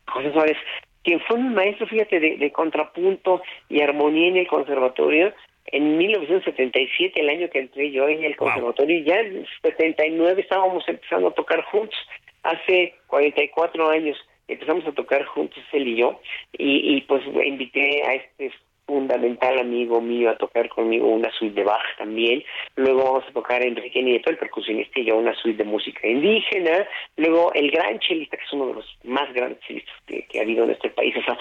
José 0.07 0.33
Suárez, 0.33 0.57
quien 1.03 1.19
fue 1.21 1.39
mi 1.39 1.53
maestro, 1.53 1.89
fíjate, 1.89 2.21
de, 2.21 2.37
de 2.37 2.53
contrapunto 2.53 3.43
y 3.69 3.83
armonía 3.83 4.29
en 4.29 4.37
el 4.37 4.47
conservatorio, 4.47 5.35
en 5.67 5.99
1977, 5.99 7.21
el 7.21 7.29
año 7.29 7.51
que 7.51 7.59
entré 7.59 7.91
yo 7.91 8.09
en 8.09 8.23
el 8.23 8.37
conservatorio, 8.37 8.99
wow. 8.99 9.07
ya 9.07 9.21
en 9.21 9.45
79 9.63 10.41
estábamos 10.41 10.89
empezando 10.89 11.29
a 11.29 11.35
tocar 11.35 11.63
juntos 11.65 11.99
hace 12.43 12.95
44 13.07 13.89
años 13.91 14.17
empezamos 14.49 14.87
a 14.87 14.93
tocar 14.93 15.25
juntos 15.25 15.63
él 15.73 15.89
y 15.89 15.97
yo 15.97 16.21
y, 16.53 16.97
y 16.97 17.01
pues 17.03 17.23
invité 17.27 18.03
a 18.05 18.15
este 18.15 18.53
fundamental 18.87 19.59
amigo 19.59 20.01
mío 20.01 20.31
a 20.31 20.37
tocar 20.37 20.69
conmigo 20.69 21.09
una 21.09 21.31
suite 21.33 21.55
de 21.55 21.65
Bach 21.65 21.85
también. 21.99 22.43
Luego 22.77 23.03
vamos 23.03 23.25
a 23.29 23.33
tocar 23.33 23.63
Enrique 23.63 24.03
Nieto, 24.03 24.31
el 24.31 24.39
percusionista, 24.39 25.01
y 25.01 25.07
yo 25.07 25.17
una 25.17 25.35
suite 25.35 25.65
de 25.65 25.69
música 25.69 26.07
indígena. 26.07 26.87
Luego 27.17 27.53
el 27.55 27.71
gran 27.71 27.99
chelista, 27.99 28.37
que 28.37 28.45
es 28.45 28.53
uno 28.53 28.69
de 28.69 28.75
los 28.75 28.99
más 29.05 29.33
grandes 29.35 29.59
chelistas 29.67 29.95
que, 30.07 30.39
ha 30.39 30.43
habido 30.43 30.65
en 30.65 30.71
este 30.71 30.91
país, 30.91 31.15
es 31.17 31.29
Af 31.29 31.41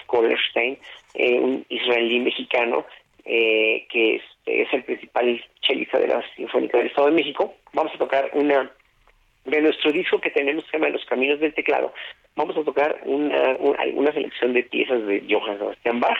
eh, 1.13 1.39
un 1.39 1.65
israelí 1.69 2.19
mexicano, 2.19 2.85
eh, 3.23 3.85
que 3.89 4.15
es, 4.15 4.23
es 4.45 4.73
el 4.73 4.83
principal 4.83 5.43
chelista 5.61 5.99
de 5.99 6.07
la 6.07 6.23
Sinfónica 6.35 6.79
del 6.79 6.87
Estado 6.87 7.07
de 7.07 7.15
México. 7.15 7.53
Vamos 7.73 7.93
a 7.93 7.99
tocar 7.99 8.31
una 8.33 8.71
de 9.45 9.61
nuestro 9.61 9.91
disco 9.91 10.19
que 10.19 10.31
tenemos 10.31 10.63
que 10.65 10.71
se 10.71 10.77
llama 10.77 10.89
Los 10.89 11.05
Caminos 11.05 11.39
del 11.39 11.53
Teclado, 11.53 11.93
vamos 12.35 12.57
a 12.57 12.63
tocar 12.63 13.01
una, 13.05 13.55
una, 13.59 14.11
selección 14.11 14.53
de 14.53 14.63
piezas 14.63 15.05
de 15.05 15.23
Johann 15.29 15.57
Sebastian 15.57 15.99
Bach. 15.99 16.17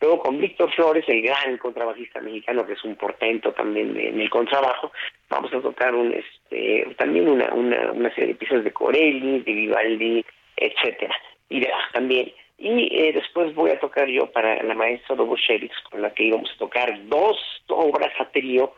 Luego 0.00 0.18
con 0.18 0.38
Víctor 0.38 0.70
Flores, 0.74 1.04
el 1.08 1.22
gran 1.22 1.56
contrabajista 1.56 2.20
mexicano, 2.20 2.66
que 2.66 2.74
es 2.74 2.84
un 2.84 2.96
portento 2.96 3.52
también 3.52 3.98
en 3.98 4.20
el 4.20 4.28
contrabajo, 4.28 4.92
vamos 5.30 5.52
a 5.54 5.60
tocar 5.60 5.94
un 5.94 6.12
este 6.12 6.94
también 6.98 7.28
una, 7.28 7.52
una, 7.54 7.92
una 7.92 8.14
serie 8.14 8.28
de 8.28 8.34
piezas 8.34 8.62
de 8.62 8.72
Corelli, 8.72 9.40
de 9.40 9.52
Vivaldi, 9.52 10.24
etcétera, 10.56 11.14
y 11.48 11.60
de 11.60 11.68
Bach 11.68 11.92
también. 11.92 12.30
Y 12.58 12.88
eh, 12.90 13.12
después 13.12 13.54
voy 13.54 13.70
a 13.70 13.80
tocar 13.80 14.08
yo 14.08 14.30
para 14.32 14.62
la 14.62 14.74
maestra 14.74 15.16
Dobo 15.16 15.36
Sherix, 15.36 15.74
con 15.90 16.02
la 16.02 16.12
que 16.12 16.24
íbamos 16.24 16.50
a 16.50 16.58
tocar 16.58 17.06
dos 17.08 17.38
obras 17.68 18.12
a 18.18 18.30
trío, 18.30 18.74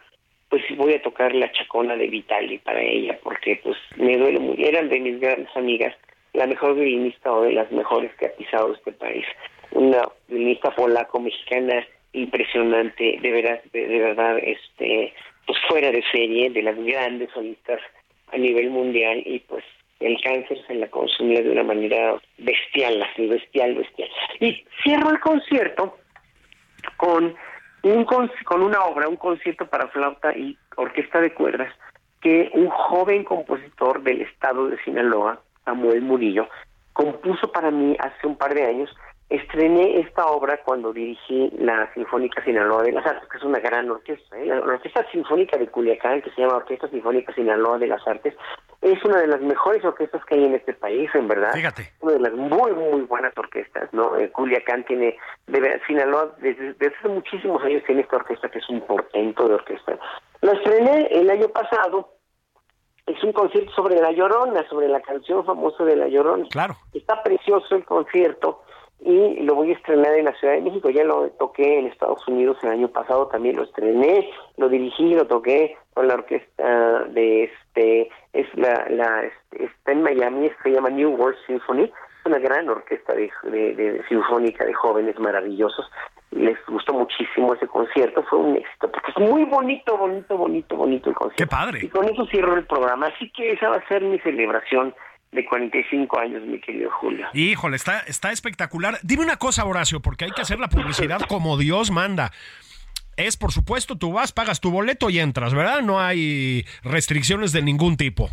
pues 0.49 0.63
voy 0.77 0.95
a 0.95 1.03
tocar 1.03 1.35
la 1.35 1.51
chacona 1.53 1.97
de 1.97 2.07
Vitali 2.07 2.59
para 2.59 2.81
ella, 2.81 3.19
porque 3.23 3.61
pues 3.63 3.77
me 3.97 4.17
duele 4.17 4.39
muy, 4.39 4.65
eran 4.65 4.89
de 4.89 5.01
mis 5.01 5.21
grandes 5.21 5.55
amigas, 5.57 5.95
la 6.33 6.47
mejor 6.47 6.75
violinista 6.75 7.33
o 7.33 7.43
de 7.43 7.53
las 7.53 7.71
mejores 7.71 8.15
que 8.15 8.27
ha 8.27 8.33
pisado 8.33 8.75
este 8.75 8.93
país, 8.93 9.25
una 9.73 10.03
violinista 10.29 10.71
polaco-mexicana 10.75 11.87
impresionante, 12.13 13.19
de 13.21 13.31
verdad, 13.31 13.63
de, 13.73 13.87
verdad, 13.87 14.39
este, 14.39 15.13
pues 15.47 15.59
fuera 15.69 15.91
de 15.91 16.03
serie, 16.11 16.51
de 16.51 16.63
las 16.63 16.77
grandes 16.77 17.31
solistas 17.33 17.81
a 18.33 18.39
nivel 18.39 18.71
mundial, 18.71 19.23
y 19.27 19.41
pues 19.41 19.65
el 20.01 20.21
cáncer 20.23 20.59
se 20.67 20.75
la 20.75 20.89
consumía 20.89 21.43
de 21.43 21.51
una 21.51 21.65
manera 21.65 22.17
bestial, 22.39 23.03
así, 23.03 23.27
bestial, 23.27 23.75
bestial. 23.75 24.09
Y 24.41 24.65
cierro 24.83 25.11
el 25.11 25.21
concierto 25.21 25.99
con 26.97 27.35
un 27.91 28.05
con, 28.05 28.31
una 28.63 28.85
obra, 28.85 29.09
un 29.09 29.17
concierto 29.17 29.67
para 29.67 29.89
flauta 29.89 30.37
y 30.37 30.57
orquesta 30.77 31.21
de 31.21 31.35
cuerdas, 31.35 31.73
que 32.21 32.51
un 32.55 32.69
joven 32.69 33.25
compositor 33.25 34.03
del 34.03 34.23
estado 34.23 34.69
de 34.69 34.83
Sinaloa, 34.83 35.41
Samuel 35.65 36.03
Murillo, 36.03 36.49
compuso 36.93 37.53
para 37.53 37.71
mí 37.71 37.97
hace 38.01 38.27
un 38.27 38.37
par 38.37 38.55
de 38.55 38.65
años. 38.65 38.95
Estrené 39.29 40.01
esta 40.01 40.27
obra 40.27 40.61
cuando 40.65 40.93
dirigí 40.93 41.51
la 41.59 41.93
Sinfónica 41.93 42.43
Sinaloa 42.43 42.83
de 42.83 42.93
las 42.93 43.07
Artes, 43.07 43.29
que 43.29 43.37
es 43.37 43.45
una 43.45 43.59
gran 43.59 43.91
orquesta. 43.91 44.39
¿eh? 44.39 44.47
La 44.47 44.61
Orquesta 44.61 45.05
Sinfónica 45.13 45.59
de 45.59 45.69
Culiacán, 45.69 46.23
que 46.23 46.31
se 46.31 46.41
llama 46.41 46.57
Orquesta 46.57 46.89
Sinfónica 46.89 47.35
Sinaloa 47.35 47.79
de 47.79 47.89
las 47.89 48.07
Artes, 48.09 48.35
es 48.81 49.05
una 49.05 49.21
de 49.21 49.27
las 49.27 49.41
mejores 49.41 49.85
orquestas 49.85 50.25
que 50.25 50.37
hay 50.37 50.45
en 50.45 50.55
este 50.55 50.73
país, 50.73 51.11
en 51.15 51.27
verdad. 51.27 51.53
Fíjate. 51.53 51.93
Una 52.01 52.13
de 52.13 52.21
las 52.21 52.33
muy, 52.33 52.73
muy 52.73 53.03
buenas 53.03 53.37
orquestas, 53.37 53.93
¿no? 53.93 54.17
Eh, 54.17 54.31
Culiacán 54.31 54.85
tiene, 54.85 55.17
de, 55.47 55.81
Sinaloa, 55.87 56.35
desde, 56.39 56.75
desde 56.75 56.97
hace 56.97 57.09
muchísimos 57.09 57.63
años 57.65 57.83
tiene 57.87 58.03
esta 58.03 58.17
orquesta 58.17 58.49
que 58.49 58.59
es 58.59 58.69
un 58.69 58.81
portento 58.83 59.49
de 59.49 59.55
orquesta. 59.55 59.99
La 60.43 60.53
estrené 60.53 61.09
el 61.11 61.29
año 61.29 61.49
pasado 61.49 62.15
es 63.07 63.23
un 63.25 63.33
concierto 63.33 63.73
sobre 63.73 64.01
La 64.01 64.13
Llorona, 64.13 64.69
sobre 64.69 64.89
la 64.89 65.01
canción 65.01 65.45
famosa 65.45 65.85
de 65.85 65.97
La 65.97 66.09
Llorona. 66.09 66.47
Claro. 66.51 66.77
Está 66.93 67.23
precioso 67.23 67.75
el 67.75 67.85
concierto 67.85 68.63
y 69.01 69.41
lo 69.43 69.55
voy 69.55 69.71
a 69.71 69.75
estrenar 69.75 70.15
en 70.15 70.25
la 70.27 70.35
Ciudad 70.35 70.55
de 70.55 70.63
México. 70.63 70.91
Ya 70.91 71.05
lo 71.05 71.29
toqué 71.31 71.79
en 71.79 71.87
Estados 71.87 72.27
Unidos 72.27 72.59
el 72.63 72.71
año 72.71 72.89
pasado, 72.89 73.29
también 73.29 73.57
lo 73.57 73.65
estrené, 73.65 74.29
lo 74.57 74.69
dirigí, 74.69 75.15
lo 75.15 75.27
toqué 75.27 75.77
con 75.95 76.09
la 76.09 76.15
orquesta 76.15 77.05
de 77.05 77.45
este, 77.45 78.11
es 78.33 78.47
la, 78.55 78.87
la 78.91 79.31
está 79.53 79.93
en 79.93 80.03
Miami, 80.03 80.51
se 80.63 80.71
llama 80.71 80.91
New 80.91 81.11
World 81.11 81.39
Symphony, 81.47 81.85
es 81.85 82.27
una 82.27 82.39
gran 82.39 82.69
orquesta 82.69 83.15
de, 83.15 83.31
de, 83.45 83.75
de 83.75 84.05
sinfónica 84.09 84.65
de 84.65 84.75
jóvenes 84.75 85.19
maravillosos 85.19 85.89
les 86.31 86.59
gustó 86.67 86.93
muchísimo 86.93 87.55
ese 87.55 87.67
concierto, 87.67 88.23
fue 88.25 88.39
un 88.39 88.57
éxito, 88.57 88.91
porque 88.91 89.13
es 89.13 89.31
muy 89.31 89.45
bonito, 89.45 89.97
bonito, 89.97 90.37
bonito, 90.37 90.77
bonito 90.77 91.09
el 91.11 91.17
concierto. 91.17 91.43
¡Qué 91.43 91.47
padre! 91.47 91.81
Y 91.83 91.89
con 91.89 92.05
eso 92.05 92.27
cierro 92.27 92.55
el 92.55 92.67
programa, 92.67 93.07
así 93.07 93.31
que 93.31 93.53
esa 93.53 93.71
va 93.71 93.77
a 93.77 93.89
ser 93.89 94.03
mi 94.03 94.19
celebración 94.21 94.95
de 95.33 95.45
45 95.45 96.19
años, 96.19 96.43
mi 96.43 96.59
querido 96.61 96.91
Julio. 96.91 97.27
Híjole, 97.35 97.77
está, 97.77 98.01
está 98.01 98.33
espectacular. 98.33 98.99
Dime 99.03 99.25
una 99.25 99.37
cosa, 99.37 99.65
Horacio, 99.65 100.01
porque 100.01 100.25
hay 100.25 100.31
que 100.31 100.43
hacer 100.43 100.59
la 100.59 100.69
publicidad 100.69 101.21
como 101.29 101.57
Dios 101.57 101.91
manda. 101.91 102.33
Es, 103.17 103.37
por 103.37 103.53
supuesto, 103.53 103.99
tú 103.99 104.13
vas, 104.13 104.33
pagas 104.33 104.61
tu 104.61 104.71
boleto 104.71 105.11
y 105.11 105.19
entras, 105.19 105.53
¿verdad? 105.53 105.83
No 105.83 106.01
hay 106.01 106.65
restricciones 106.83 107.53
de 107.53 107.63
ningún 107.63 107.97
tipo. 107.97 108.31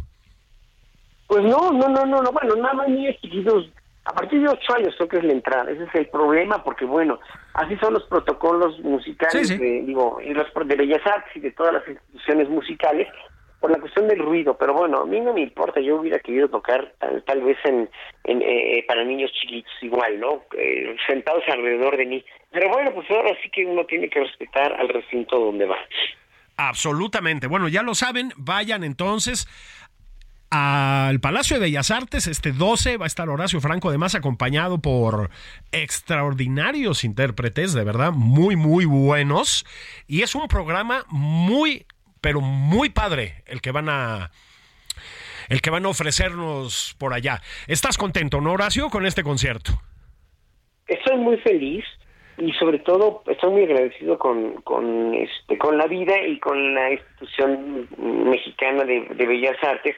Pues 1.28 1.44
no, 1.44 1.72
no, 1.72 1.90
no, 1.90 2.06
no, 2.06 2.22
no. 2.22 2.32
bueno, 2.32 2.56
nada 2.56 2.76
más 2.76 2.88
niños 2.88 3.16
chiquitos 3.20 3.72
a 4.06 4.14
partir 4.14 4.40
de 4.40 4.50
ocho 4.50 4.74
años 4.76 4.94
creo 4.98 5.10
que 5.10 5.18
es 5.18 5.24
la 5.24 5.34
entrada. 5.34 5.72
Ese 5.72 5.84
es 5.84 5.96
el 5.96 6.08
problema, 6.08 6.64
porque 6.64 6.86
bueno, 6.86 7.20
así 7.54 7.76
son 7.78 7.94
los 7.94 8.04
protocolos 8.04 8.80
musicales, 8.82 9.48
Sí, 9.48 9.56
sí. 9.56 9.58
De, 9.58 9.82
digo, 9.82 10.20
y 10.24 10.34
los 10.34 10.48
de 10.54 10.76
Bellas 10.76 11.02
Artes 11.06 11.36
y 11.36 11.40
de 11.40 11.52
todas 11.52 11.74
las 11.74 11.88
instituciones 11.88 12.48
musicales. 12.50 13.08
Por 13.66 13.72
la 13.72 13.80
cuestión 13.80 14.08
del 14.08 14.20
ruido, 14.20 14.56
pero 14.56 14.76
bueno, 14.76 15.00
a 15.02 15.06
mí 15.08 15.20
no 15.20 15.34
me 15.34 15.42
importa, 15.42 15.80
yo 15.80 15.96
hubiera 15.96 16.20
querido 16.20 16.48
tocar 16.48 16.94
tal, 17.26 17.42
vez 17.42 17.58
en, 17.64 17.90
eh, 18.26 18.86
para 18.88 19.04
niños 19.04 19.32
chiquitos 19.32 19.74
igual, 19.82 20.20
¿no? 20.20 20.44
Eh, 20.56 20.96
sentados 21.08 21.42
alrededor 21.48 21.98
de 21.98 22.06
mí. 22.06 22.24
Pero 22.52 22.70
bueno, 22.70 22.94
pues 22.94 23.10
ahora 23.10 23.36
sí 23.42 23.50
que 23.50 23.66
uno 23.66 23.84
tiene 23.88 24.08
que 24.08 24.20
respetar 24.20 24.72
al 24.72 24.88
recinto 24.90 25.40
donde 25.40 25.66
va. 25.66 25.78
Absolutamente. 26.58 27.48
Bueno, 27.48 27.68
ya 27.68 27.82
lo 27.82 27.96
saben, 27.96 28.34
vayan 28.38 28.84
entonces 28.84 29.48
al 30.52 31.20
Palacio 31.20 31.56
de 31.56 31.64
Bellas 31.64 31.90
Artes. 31.90 32.28
Este 32.28 32.52
12 32.52 32.98
va 32.98 33.06
a 33.06 33.08
estar 33.08 33.30
Horacio 33.30 33.62
Franco, 33.62 33.90
además 33.90 34.14
acompañado 34.14 34.78
por 34.78 35.32
extraordinarios 35.72 37.04
intérpretes, 37.04 37.74
de 37.74 37.84
verdad, 37.84 38.12
muy, 38.12 38.56
muy 38.56 38.86
buenos. 38.86 39.66
Y 40.06 40.22
es 40.22 40.36
un 40.36 40.48
programa 40.48 41.04
muy, 41.10 41.88
pero 42.26 42.42
muy 42.42 42.90
padre 42.90 43.44
el 43.46 43.62
que 43.62 43.72
van 43.72 43.88
a 43.88 44.32
el 45.48 45.62
que 45.62 45.70
van 45.70 45.86
a 45.86 45.90
ofrecernos 45.90 46.96
por 47.00 47.14
allá. 47.14 47.40
¿Estás 47.68 48.00
contento, 48.00 48.42
no, 48.42 48.54
Horacio, 48.54 48.90
con 48.90 49.06
este 49.06 49.22
concierto? 49.22 49.74
Estoy 50.88 51.18
muy 51.18 51.38
feliz 51.38 51.86
y 52.40 52.52
sobre 52.54 52.80
todo 52.80 53.22
estoy 53.28 53.52
muy 53.52 53.66
agradecido 53.66 54.18
con, 54.18 54.54
con, 54.64 55.14
este, 55.14 55.60
con 55.60 55.78
la 55.78 55.86
vida 55.86 56.20
y 56.26 56.40
con 56.40 56.74
la 56.74 56.94
institución 56.94 57.88
mexicana 58.00 58.86
de 58.86 59.26
Bellas 59.28 59.64
Artes 59.64 59.96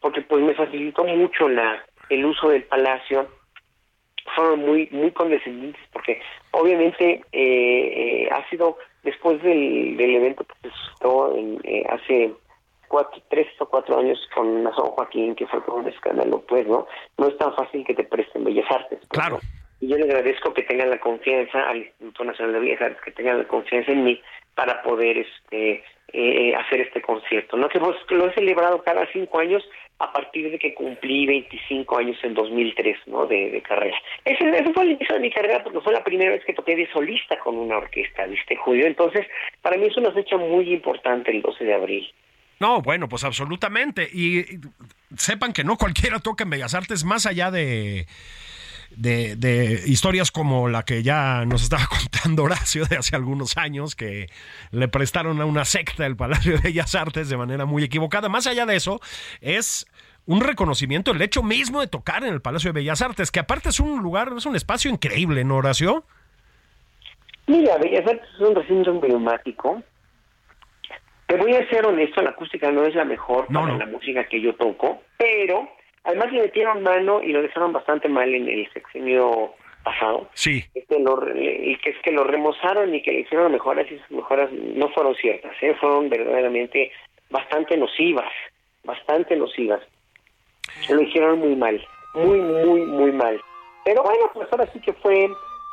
porque 0.00 0.20
pues 0.20 0.44
me 0.44 0.54
facilitó 0.54 1.04
mucho 1.04 1.48
la 1.48 1.82
el 2.10 2.26
uso 2.26 2.50
del 2.50 2.64
palacio 2.64 3.26
fueron 4.36 4.60
muy 4.60 4.86
muy 4.90 5.12
condescendientes 5.12 5.80
porque 5.94 6.20
obviamente 6.50 7.22
eh, 7.32 8.26
eh, 8.26 8.28
ha 8.30 8.46
sido 8.50 8.76
después 9.02 9.42
del, 9.42 9.96
del 9.96 10.16
evento 10.16 10.44
que 10.44 10.68
se 10.68 10.74
suscitó 10.74 11.36
en, 11.36 11.60
eh, 11.64 11.84
hace 11.88 12.34
cuatro, 12.88 13.22
tres 13.28 13.46
o 13.60 13.66
cuatro 13.66 13.98
años 13.98 14.18
con 14.34 14.64
San 14.64 14.72
Joaquín 14.72 15.34
que 15.34 15.46
fue 15.46 15.60
un 15.68 15.86
escándalo 15.88 16.42
pues 16.48 16.66
no 16.66 16.86
no 17.18 17.28
es 17.28 17.38
tan 17.38 17.54
fácil 17.54 17.84
que 17.84 17.94
te 17.94 18.04
presten 18.04 18.44
bellas 18.44 18.70
artes 18.70 18.98
pues, 18.98 19.08
claro. 19.08 19.38
Y 19.82 19.88
yo 19.88 19.96
le 19.96 20.04
agradezco 20.04 20.52
que 20.52 20.64
tengan 20.64 20.90
la 20.90 21.00
confianza 21.00 21.70
al 21.70 21.78
Instituto 21.78 22.24
Nacional 22.24 22.52
de 22.52 22.60
Bellas 22.60 22.82
Artes 22.82 23.00
que 23.02 23.12
tengan 23.12 23.38
la 23.38 23.48
confianza 23.48 23.92
en 23.92 24.04
mí 24.04 24.20
para 24.54 24.82
poder 24.82 25.16
este 25.16 25.82
eh, 26.12 26.54
hacer 26.56 26.80
este 26.80 27.00
concierto 27.00 27.56
no 27.56 27.68
que 27.68 27.78
pues 27.78 27.96
lo 28.10 28.26
he 28.26 28.34
celebrado 28.34 28.82
cada 28.82 29.06
cinco 29.12 29.38
años 29.38 29.62
a 30.00 30.10
partir 30.12 30.50
de 30.50 30.58
que 30.58 30.74
cumplí 30.74 31.26
25 31.26 31.98
años 31.98 32.18
en 32.22 32.32
2003, 32.32 32.96
¿no? 33.06 33.26
De, 33.26 33.62
carrera. 33.66 33.96
Ese, 34.24 34.72
fue 34.72 34.84
el 34.84 34.92
inicio 34.92 35.14
de 35.14 35.20
mi 35.20 35.30
carrera 35.30 35.62
porque 35.62 35.80
fue 35.80 35.92
la 35.92 36.02
primera 36.02 36.30
vez 36.30 36.42
que 36.44 36.54
toqué 36.54 36.74
de 36.74 36.90
solista 36.90 37.38
con 37.38 37.56
una 37.56 37.76
orquesta, 37.76 38.26
¿viste, 38.26 38.56
Julio? 38.56 38.86
Entonces, 38.86 39.26
para 39.60 39.76
mí 39.76 39.86
es 39.86 39.96
una 39.98 40.10
fecha 40.12 40.38
muy 40.38 40.72
importante 40.72 41.30
el 41.30 41.42
12 41.42 41.64
de 41.64 41.74
abril. 41.74 42.12
No, 42.58 42.80
bueno, 42.80 43.08
pues 43.08 43.24
absolutamente. 43.24 44.08
Y 44.10 44.58
sepan 45.16 45.52
que 45.52 45.64
no 45.64 45.76
cualquiera 45.76 46.18
toca 46.18 46.44
en 46.44 46.50
Bellas 46.50 46.74
Artes, 46.74 47.04
más 47.04 47.26
allá 47.26 47.50
de, 47.50 48.06
de, 48.96 49.36
de, 49.36 49.82
historias 49.86 50.30
como 50.30 50.68
la 50.68 50.82
que 50.82 51.02
ya 51.02 51.44
nos 51.46 51.62
estaba 51.62 51.86
contando 51.88 52.44
Horacio 52.44 52.84
de 52.86 52.96
hace 52.96 53.16
algunos 53.16 53.56
años, 53.56 53.94
que 53.94 54.28
le 54.70 54.88
prestaron 54.88 55.40
a 55.40 55.44
una 55.44 55.64
secta 55.64 56.06
el 56.06 56.16
Palacio 56.16 56.52
de 56.52 56.58
Bellas 56.58 56.94
Artes 56.94 57.28
de 57.28 57.36
manera 57.36 57.64
muy 57.64 57.84
equivocada. 57.84 58.28
Más 58.28 58.46
allá 58.46 58.66
de 58.66 58.76
eso, 58.76 59.00
es 59.40 59.86
un 60.26 60.40
reconocimiento 60.40 61.10
el 61.10 61.22
hecho 61.22 61.42
mismo 61.42 61.80
de 61.80 61.86
tocar 61.86 62.24
en 62.24 62.32
el 62.32 62.40
Palacio 62.40 62.72
de 62.72 62.80
Bellas 62.80 63.02
Artes, 63.02 63.30
que 63.30 63.40
aparte 63.40 63.70
es 63.70 63.80
un 63.80 64.02
lugar, 64.02 64.32
es 64.36 64.46
un 64.46 64.56
espacio 64.56 64.90
increíble, 64.90 65.44
¿no, 65.44 65.56
Horacio? 65.56 66.04
Mira, 67.46 67.78
Bellas 67.78 68.06
Artes 68.06 68.28
es 68.34 68.40
un 68.40 68.54
recinto 68.54 68.90
emblemático. 68.90 69.82
Te 71.26 71.36
voy 71.36 71.54
a 71.54 71.68
ser 71.68 71.86
honesto, 71.86 72.22
la 72.22 72.30
acústica 72.30 72.72
no 72.72 72.84
es 72.84 72.94
la 72.94 73.04
mejor 73.04 73.46
para 73.46 73.76
la 73.76 73.86
música 73.86 74.24
que 74.28 74.40
yo 74.40 74.54
toco, 74.56 75.02
pero 75.16 75.68
Además 76.04 76.32
le 76.32 76.42
metieron 76.42 76.82
mano 76.82 77.22
y 77.22 77.32
lo 77.32 77.42
dejaron 77.42 77.72
bastante 77.72 78.08
mal 78.08 78.34
en 78.34 78.48
el 78.48 78.70
sexenio 78.72 79.54
pasado. 79.84 80.28
Sí. 80.34 80.64
Este 80.74 80.96
y 80.98 81.76
que 81.76 81.90
es 81.90 81.98
que 82.02 82.12
lo 82.12 82.24
remozaron 82.24 82.94
y 82.94 83.02
que 83.02 83.12
le 83.12 83.20
hicieron 83.20 83.52
mejoras 83.52 83.86
y 83.90 83.94
esas 83.94 84.10
mejoras 84.10 84.50
no 84.52 84.88
fueron 84.90 85.14
ciertas, 85.16 85.52
¿eh? 85.62 85.74
fueron 85.80 86.08
verdaderamente 86.08 86.90
bastante 87.30 87.76
nocivas, 87.76 88.30
bastante 88.84 89.36
nocivas. 89.36 89.80
Lo 90.88 91.00
hicieron 91.00 91.38
muy 91.38 91.56
mal, 91.56 91.84
muy, 92.14 92.40
muy, 92.40 92.82
muy 92.82 93.12
mal. 93.12 93.40
Pero 93.84 94.02
bueno, 94.02 94.30
pues 94.34 94.48
ahora 94.52 94.66
sí 94.72 94.80
que 94.80 94.92
fue 94.94 95.28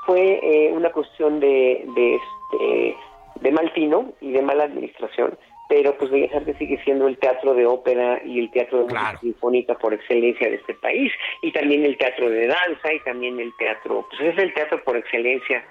fue 0.05 0.39
eh, 0.41 0.71
una 0.71 0.89
cuestión 0.89 1.41
de, 1.41 1.85
de, 1.93 2.15
este, 2.15 2.95
de 3.41 3.51
mal 3.51 3.71
tino 3.73 4.13
y 4.21 4.31
de 4.31 4.41
mala 4.41 4.63
administración 4.63 5.37
pero 5.69 5.97
pues 5.97 6.11
Bellas 6.11 6.33
Artes 6.33 6.57
sigue 6.57 6.81
siendo 6.83 7.07
el 7.07 7.17
teatro 7.17 7.53
de 7.53 7.65
ópera 7.65 8.21
y 8.25 8.39
el 8.39 8.51
teatro 8.51 8.79
de 8.79 8.83
música 8.85 9.17
sinfónica 9.19 9.73
por 9.75 9.93
excelencia 9.93 10.49
de 10.49 10.55
este 10.55 10.73
país, 10.75 11.11
y 11.41 11.51
también 11.51 11.85
el 11.85 11.97
teatro 11.97 12.29
de 12.29 12.47
danza, 12.47 12.93
y 12.93 12.99
también 13.01 13.39
el 13.39 13.51
teatro, 13.57 14.07
pues 14.09 14.33
es 14.33 14.37
el 14.37 14.53
teatro 14.53 14.83
por 14.83 14.97
excelencia 14.97 15.63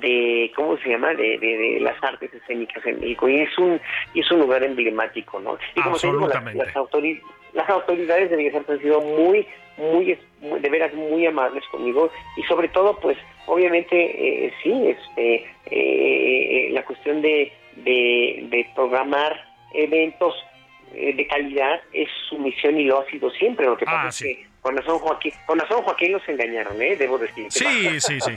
de 0.00 0.52
cómo 0.56 0.76
se 0.78 0.88
llama 0.88 1.14
de, 1.14 1.38
de, 1.38 1.78
las 1.80 2.02
artes 2.02 2.32
escénicas 2.34 2.84
en 2.84 3.00
México 3.00 3.28
y 3.28 3.40
es 3.40 3.58
un 3.58 3.80
y 4.12 4.20
es 4.20 4.30
un 4.32 4.40
lugar 4.40 4.64
emblemático 4.64 5.38
no 5.38 5.56
y 5.74 5.80
como 5.80 5.96
te 5.96 6.06
digo, 6.08 6.26
las, 6.26 6.44
las, 6.54 6.74
las 7.52 7.70
autoridades 7.70 8.28
de 8.28 8.36
Bellas 8.36 8.56
Artes 8.56 8.70
han 8.70 8.82
sido 8.82 9.00
muy 9.00 9.46
muy 9.76 10.18
de 10.40 10.68
veras 10.68 10.92
muy 10.94 11.26
amables 11.26 11.64
conmigo 11.70 12.10
y 12.36 12.42
sobre 12.42 12.68
todo 12.68 12.98
pues 13.00 13.16
obviamente 13.46 13.96
eh, 13.96 14.52
sí 14.62 14.72
este 14.88 15.34
eh, 15.34 15.46
eh, 15.70 16.68
la 16.72 16.84
cuestión 16.84 17.22
de 17.22 17.52
de, 17.76 18.46
de 18.50 18.70
programar 18.74 19.32
eventos 19.72 20.34
eh, 20.94 21.14
de 21.14 21.26
calidad 21.26 21.80
es 21.92 22.08
su 22.28 22.38
misión 22.38 22.78
y 22.78 22.84
lo 22.84 23.00
ha 23.00 23.10
sido 23.10 23.30
siempre. 23.30 23.66
Lo 23.66 23.76
que 23.76 23.84
pasa 23.84 24.02
ah, 24.04 24.08
es 24.08 24.18
que 24.18 24.46
con 24.64 24.74
San 24.76 24.98
Joaquín, 24.98 25.32
con 25.46 25.58
Joaquín 25.58 26.12
los 26.12 26.22
engañaron, 26.28 26.80
¿eh? 26.80 26.96
debo 26.96 27.18
decir. 27.18 27.46
Sí, 27.50 28.00
sí, 28.00 28.18
sí. 28.20 28.32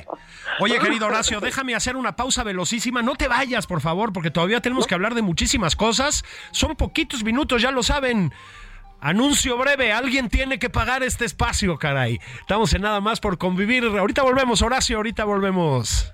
Oye, 0.60 0.78
querido 0.84 1.08
Horacio, 1.08 1.39
déjame 1.39 1.76
hacer 1.76 1.95
una 1.95 2.15
pausa 2.15 2.43
velocísima. 2.43 3.02
No 3.02 3.15
te 3.15 3.28
vayas, 3.28 3.67
por 3.67 3.80
favor, 3.80 4.12
porque 4.12 4.32
todavía 4.32 4.60
tenemos 4.60 4.88
que 4.88 4.95
hablar 4.95 5.13
de 5.15 5.21
muchísimas 5.21 5.76
cosas. 5.76 6.26
Son 6.52 6.76
poquitos 6.76 7.23
minutos, 7.23 7.62
ya 7.62 7.71
lo 7.71 7.84
saben. 7.84 8.34
Anuncio 9.00 9.58
breve, 9.58 9.93
alguien 9.93 10.28
tiene 10.28 10.58
que 10.60 10.69
pagar 10.69 11.04
este 11.04 11.23
espacio, 11.23 11.78
caray. 11.78 12.19
Estamos 12.39 12.73
en 12.73 12.82
nada 12.82 13.00
más 13.00 13.19
por 13.19 13.38
convivir. 13.38 13.86
Ahorita 13.86 14.23
volvemos, 14.23 14.62
Horacio, 14.62 14.97
ahorita 14.97 15.23
volvemos. 15.23 16.13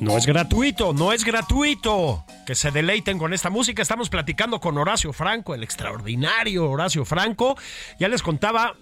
No 0.00 0.18
es 0.18 0.26
gratuito, 0.26 0.92
no 0.92 1.12
es 1.12 1.24
gratuito. 1.24 2.24
Que 2.46 2.54
se 2.56 2.70
deleiten 2.72 3.18
con 3.18 3.32
esta 3.32 3.50
música. 3.50 3.82
Estamos 3.82 4.08
platicando 4.08 4.60
con 4.60 4.76
Horacio 4.76 5.12
Franco, 5.12 5.54
el 5.54 5.62
extraordinario 5.62 6.68
Horacio 6.68 7.04
Franco. 7.04 7.56
Ya 8.00 8.08
les 8.08 8.22
contaba, 8.22 8.74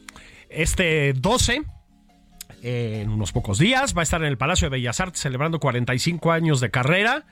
este 0.49 1.13
12, 1.13 1.63
en 2.63 3.11
unos 3.11 3.33
pocos 3.33 3.59
días, 3.59 3.95
va 3.95 4.01
a 4.01 4.03
estar 4.03 4.23
en 4.23 4.29
el 4.29 4.39
Palacio 4.39 4.71
de 4.71 4.79
Bellas 4.79 5.01
Artes 5.01 5.21
celebrando 5.21 5.61
45 5.61 6.33
años 6.33 6.61
de 6.61 6.71
carrera. 6.71 7.27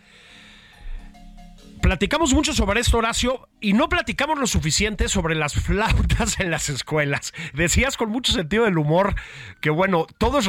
Platicamos 1.80 2.34
mucho 2.34 2.52
sobre 2.52 2.80
esto, 2.80 2.98
Horacio, 2.98 3.48
y 3.60 3.72
no 3.72 3.88
platicamos 3.88 4.38
lo 4.38 4.46
suficiente 4.46 5.08
sobre 5.08 5.34
las 5.34 5.54
flautas 5.54 6.40
en 6.40 6.50
las 6.50 6.68
escuelas. 6.68 7.32
Decías 7.54 7.96
con 7.96 8.10
mucho 8.10 8.32
sentido 8.32 8.64
del 8.64 8.78
humor 8.78 9.14
que, 9.60 9.70
bueno, 9.70 10.06
todos 10.18 10.48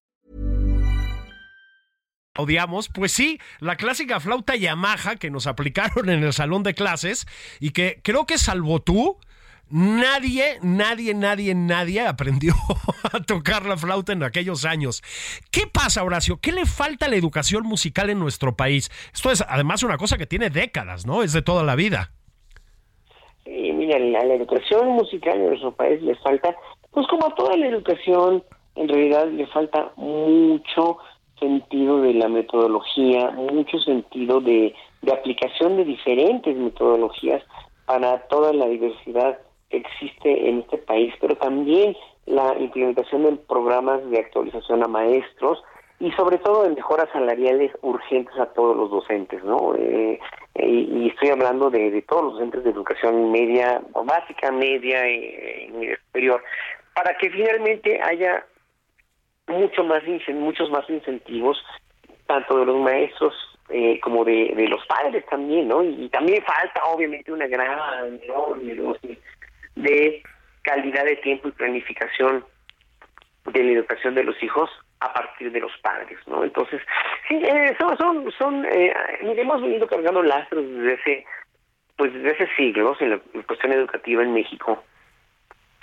Odiamos, 2.37 2.87
pues 2.87 3.11
sí, 3.11 3.39
la 3.59 3.75
clásica 3.75 4.21
flauta 4.21 4.55
Yamaha 4.55 5.17
que 5.17 5.29
nos 5.29 5.47
aplicaron 5.47 6.09
en 6.09 6.23
el 6.23 6.31
salón 6.31 6.63
de 6.63 6.73
clases 6.73 7.27
y 7.59 7.71
que 7.71 7.99
creo 8.03 8.25
que 8.25 8.37
salvo 8.37 8.81
tú, 8.81 9.17
Nadie, 9.73 10.59
nadie, 10.61 11.13
nadie, 11.13 11.55
nadie 11.55 12.01
aprendió 12.01 12.53
a 13.13 13.21
tocar 13.21 13.65
la 13.65 13.77
flauta 13.77 14.11
en 14.11 14.21
aquellos 14.21 14.65
años. 14.65 15.01
¿Qué 15.49 15.61
pasa, 15.65 16.03
Horacio? 16.03 16.39
¿Qué 16.41 16.51
le 16.51 16.65
falta 16.65 17.05
a 17.05 17.09
la 17.09 17.15
educación 17.15 17.63
musical 17.63 18.09
en 18.09 18.19
nuestro 18.19 18.57
país? 18.57 18.89
Esto 19.13 19.31
es 19.31 19.41
además 19.47 19.81
una 19.83 19.97
cosa 19.97 20.17
que 20.17 20.25
tiene 20.25 20.49
décadas, 20.49 21.05
¿no? 21.05 21.23
Es 21.23 21.31
de 21.31 21.41
toda 21.41 21.63
la 21.63 21.77
vida. 21.77 22.11
Sí, 23.45 23.71
mira, 23.71 23.97
la 23.97 24.33
educación 24.33 24.89
musical 24.89 25.37
en 25.37 25.47
nuestro 25.47 25.71
país 25.73 26.01
le 26.01 26.15
falta, 26.15 26.53
pues 26.91 27.07
como 27.07 27.27
a 27.27 27.35
toda 27.35 27.55
la 27.55 27.67
educación, 27.67 28.43
en 28.75 28.89
realidad 28.89 29.29
le 29.29 29.47
falta 29.47 29.93
mucho 29.95 30.97
sentido 31.41 32.01
de 32.01 32.13
la 32.13 32.29
metodología, 32.29 33.31
mucho 33.31 33.79
sentido 33.79 34.39
de, 34.39 34.73
aplicación 35.11 35.77
de 35.77 35.85
diferentes 35.85 36.55
metodologías 36.55 37.43
para 37.85 38.19
toda 38.27 38.53
la 38.53 38.67
diversidad 38.67 39.39
existe 39.71 40.47
en 40.47 40.59
este 40.59 40.77
país, 40.77 41.13
pero 41.19 41.35
también 41.35 41.97
la 42.27 42.55
implementación 42.59 43.23
de 43.23 43.31
programas 43.31 44.07
de 44.11 44.19
actualización 44.19 44.83
a 44.83 44.87
maestros 44.87 45.63
y 45.99 46.11
sobre 46.11 46.37
todo 46.37 46.63
de 46.63 46.75
mejoras 46.75 47.09
salariales 47.11 47.71
urgentes 47.81 48.37
a 48.37 48.47
todos 48.53 48.77
los 48.77 48.91
docentes, 48.91 49.43
¿no? 49.43 49.75
Eh, 49.75 50.19
eh, 50.55 50.67
y 50.67 51.09
estoy 51.09 51.29
hablando 51.29 51.69
de, 51.69 52.01
todos 52.07 52.23
los 52.23 52.33
docentes 52.33 52.63
de 52.63 52.71
educación 52.71 53.31
media, 53.31 53.81
básica, 54.05 54.51
media 54.51 55.09
y, 55.09 55.71
media 55.71 55.97
superior, 56.05 56.43
para 56.93 57.15
que 57.17 57.29
finalmente 57.29 57.99
haya 58.01 58.45
mucho 59.47 59.83
más 59.83 60.03
muchos 60.33 60.69
más 60.69 60.89
incentivos 60.89 61.63
tanto 62.27 62.59
de 62.59 62.65
los 62.65 62.77
maestros 62.77 63.33
eh, 63.69 63.99
como 64.01 64.23
de, 64.23 64.53
de 64.55 64.67
los 64.67 64.85
padres 64.85 65.25
también, 65.27 65.67
¿no? 65.67 65.83
Y, 65.83 66.09
también 66.09 66.43
falta 66.43 66.83
obviamente 66.85 67.31
una 67.31 67.47
gran 67.47 68.19
enorme 68.23 68.97
de 69.75 70.23
calidad 70.61 71.05
de 71.05 71.15
tiempo 71.17 71.47
y 71.47 71.51
planificación 71.51 72.45
de 73.45 73.63
la 73.63 73.71
educación 73.71 74.15
de 74.15 74.23
los 74.23 74.41
hijos 74.43 74.69
a 74.99 75.13
partir 75.13 75.51
de 75.51 75.59
los 75.59 75.71
padres, 75.81 76.19
¿no? 76.27 76.43
Entonces, 76.43 76.81
sí, 77.27 77.35
eh, 77.35 77.75
son, 77.79 77.97
son, 77.97 78.31
son 78.37 78.65
eh, 78.65 78.93
hemos 79.21 79.61
venido 79.61 79.87
cargando 79.87 80.21
lastros 80.21 80.63
desde 80.63 80.93
hace, 80.93 81.25
pues 81.97 82.13
desde 82.13 82.31
hace 82.31 82.55
siglos 82.55 83.01
en 83.01 83.11
la, 83.11 83.19
cuestión 83.47 83.73
educativa 83.73 84.21
en 84.21 84.33
México. 84.33 84.83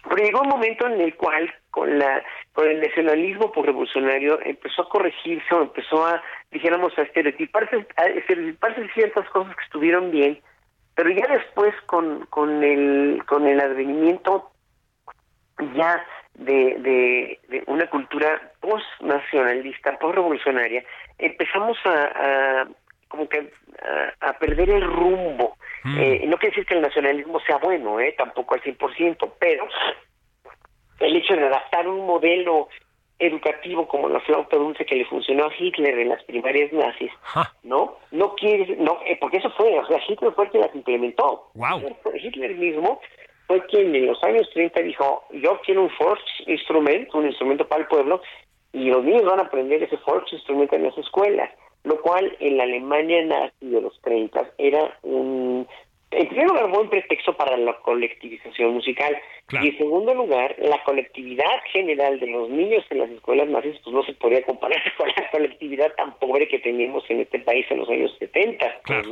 Pero 0.08 0.22
llegó 0.22 0.42
un 0.42 0.48
momento 0.48 0.86
en 0.86 1.00
el 1.00 1.14
cual, 1.16 1.52
con 1.70 1.98
la 1.98 2.22
con 2.52 2.68
el 2.68 2.80
nacionalismo 2.80 3.52
revolucionario, 3.54 4.40
empezó 4.44 4.82
a 4.82 4.88
corregirse 4.88 5.54
o 5.54 5.62
empezó 5.62 6.06
a, 6.06 6.22
dijéramos, 6.50 6.96
a 6.98 7.02
estereotiparse, 7.02 7.86
a 7.96 8.06
estereotiparse 8.06 8.88
ciertas 8.94 9.28
cosas 9.30 9.54
que 9.56 9.64
estuvieron 9.64 10.10
bien 10.10 10.40
pero 10.98 11.10
ya 11.10 11.28
después 11.28 11.72
con, 11.86 12.26
con, 12.26 12.64
el, 12.64 13.22
con 13.24 13.46
el 13.46 13.60
advenimiento 13.60 14.50
ya 15.76 16.04
de, 16.34 17.38
de, 17.48 17.62
una 17.68 17.88
cultura 17.88 18.50
post-nacionalista, 18.58 19.96
post-revolucionaria, 19.96 20.82
empezamos 21.18 21.78
a, 21.84 22.66
como 23.06 23.28
que 23.28 23.48
a, 24.18 24.32
perder 24.40 24.70
el 24.70 24.82
rumbo. 24.82 25.56
Mm. 25.84 25.98
Eh, 26.00 26.24
no 26.26 26.36
quiere 26.36 26.56
decir 26.56 26.66
que 26.66 26.74
el 26.74 26.82
nacionalismo 26.82 27.38
sea 27.46 27.58
bueno, 27.58 28.00
eh, 28.00 28.16
tampoco 28.18 28.56
al 28.56 28.62
100%, 28.62 29.34
pero 29.38 29.68
el 31.00 31.16
hecho 31.16 31.34
de 31.34 31.46
adaptar 31.46 31.88
un 31.88 32.06
modelo 32.06 32.68
educativo 33.18 33.88
como 33.88 34.08
la 34.08 34.20
flauta 34.20 34.56
dulce 34.56 34.86
que 34.86 34.94
le 34.94 35.04
funcionó 35.04 35.46
a 35.46 35.52
Hitler 35.58 35.98
en 35.98 36.10
las 36.10 36.22
primarias 36.24 36.72
nazis, 36.72 37.10
¿no? 37.64 37.96
No 38.12 38.34
quiere, 38.36 38.76
no, 38.76 39.00
eh, 39.04 39.16
porque 39.20 39.38
eso 39.38 39.50
fue, 39.56 39.76
o 39.78 39.86
sea, 39.86 39.98
Hitler 40.06 40.32
fue 40.32 40.44
el 40.44 40.50
que 40.52 40.58
las 40.58 40.74
implementó. 40.74 41.50
Wow. 41.54 41.96
Hitler 42.14 42.54
mismo 42.54 43.00
fue 43.48 43.64
quien 43.66 43.94
en 43.94 44.06
los 44.06 44.22
años 44.22 44.48
30 44.52 44.80
dijo, 44.82 45.24
yo 45.32 45.60
quiero 45.64 45.82
un 45.82 45.90
Volksinstrument, 45.98 47.12
un 47.14 47.26
instrumento 47.26 47.66
para 47.66 47.82
el 47.82 47.88
pueblo, 47.88 48.20
y 48.72 48.84
los 48.84 49.02
niños 49.02 49.24
van 49.24 49.40
a 49.40 49.44
aprender 49.44 49.82
ese 49.82 49.98
Volksinstrument 50.06 50.72
en 50.72 50.84
las 50.84 50.96
escuelas, 50.98 51.50
lo 51.82 52.00
cual 52.00 52.36
en 52.38 52.56
la 52.56 52.64
Alemania 52.64 53.24
nazi 53.24 53.66
de 53.66 53.80
los 53.80 54.00
30 54.02 54.50
era 54.58 54.98
un 55.02 55.66
en 56.10 56.28
primer 56.28 56.48
lugar, 56.48 56.70
buen 56.70 56.88
pretexto 56.88 57.36
para 57.36 57.56
la 57.56 57.74
colectivización 57.80 58.72
musical. 58.72 59.16
Y 59.50 59.68
en 59.68 59.78
segundo 59.78 60.14
lugar, 60.14 60.54
la 60.58 60.82
colectividad 60.84 61.62
general 61.70 62.18
de 62.18 62.26
los 62.28 62.48
niños 62.48 62.84
en 62.90 63.00
las 63.00 63.10
escuelas 63.10 63.48
nazis 63.48 63.78
pues 63.84 63.94
no 63.94 64.02
se 64.04 64.14
podía 64.14 64.42
comparar 64.42 64.80
con 64.96 65.08
la 65.08 65.30
colectividad 65.30 65.94
tan 65.96 66.14
pobre 66.18 66.48
que 66.48 66.58
teníamos 66.60 67.04
en 67.10 67.20
este 67.20 67.40
país 67.40 67.66
en 67.70 67.78
los 67.78 67.88
años 67.90 68.14
70. 68.18 68.80
Pues, 68.86 69.06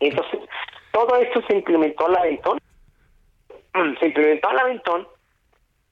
Entonces, 0.00 0.40
todo 0.92 1.16
esto 1.16 1.42
se 1.48 1.56
implementó 1.56 2.06
a 2.06 2.10
la 2.10 2.20
aventón. 2.20 2.58
Se 3.98 4.06
implementó 4.06 4.48
a 4.48 4.54
la 4.54 4.60
aventón 4.60 5.08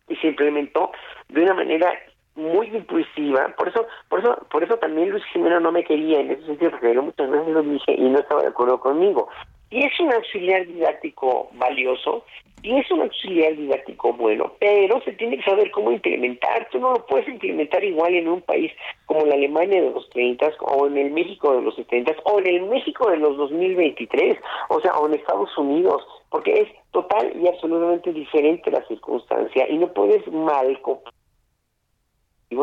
y 0.09 0.15
se 0.17 0.29
implementó 0.29 0.93
de 1.29 1.43
una 1.43 1.55
manera 1.55 1.93
muy 2.35 2.69
impulsiva, 2.69 3.49
por 3.57 3.69
eso, 3.69 3.87
por 4.09 4.21
eso, 4.21 4.47
por 4.51 4.63
eso 4.63 4.77
también 4.79 5.11
Luis 5.11 5.25
Jiménez 5.33 5.61
no 5.61 5.73
me 5.73 5.85
quería 5.85 6.21
en 6.21 6.31
ese 6.31 6.47
sentido, 6.47 6.71
porque 6.71 6.95
yo 6.95 7.03
muchas 7.03 7.31
veces 7.31 7.49
lo 7.49 7.63
dije 7.63 7.93
y 7.93 8.09
no 8.09 8.19
estaba 8.19 8.43
de 8.43 8.49
acuerdo 8.49 8.81
conmigo. 8.81 9.29
Y 9.73 9.85
es 9.85 9.99
un 10.01 10.13
auxiliar 10.13 10.67
didáctico 10.67 11.49
valioso, 11.55 12.25
y 12.63 12.79
es 12.79 12.89
un 12.93 13.03
auxiliar 13.03 13.57
didáctico 13.57 14.13
bueno, 14.13 14.53
pero 14.61 15.01
se 15.03 15.13
tiene 15.13 15.37
que 15.37 15.43
saber 15.43 15.71
cómo 15.73 15.91
implementar. 15.91 16.69
Tú 16.71 16.79
no 16.79 16.93
lo 16.93 17.07
puedes 17.07 17.29
implementar 17.29 17.83
igual 17.83 18.15
en 18.15 18.29
un 18.29 18.41
país 18.41 18.71
como 19.07 19.27
la 19.27 19.35
Alemania 19.35 19.83
de 19.83 19.91
los 19.91 20.09
30 20.11 20.53
o 20.61 20.87
en 20.87 20.97
el 20.97 21.11
México 21.11 21.57
de 21.57 21.63
los 21.63 21.75
70 21.75 22.15
o 22.25 22.39
en 22.39 22.47
el 22.47 22.63
México 22.67 23.11
de 23.11 23.17
los 23.17 23.37
2023, 23.37 24.39
o 24.69 24.81
sea, 24.81 24.93
o 24.93 25.09
en 25.09 25.15
Estados 25.15 25.57
Unidos, 25.59 26.07
porque 26.31 26.53
es 26.53 26.69
total 26.93 27.33
y 27.43 27.49
absolutamente 27.49 28.13
diferente 28.13 28.71
la 28.71 28.87
circunstancia 28.87 29.69
y 29.69 29.79
no 29.79 29.93
puedes 29.93 30.27
mal 30.29 30.81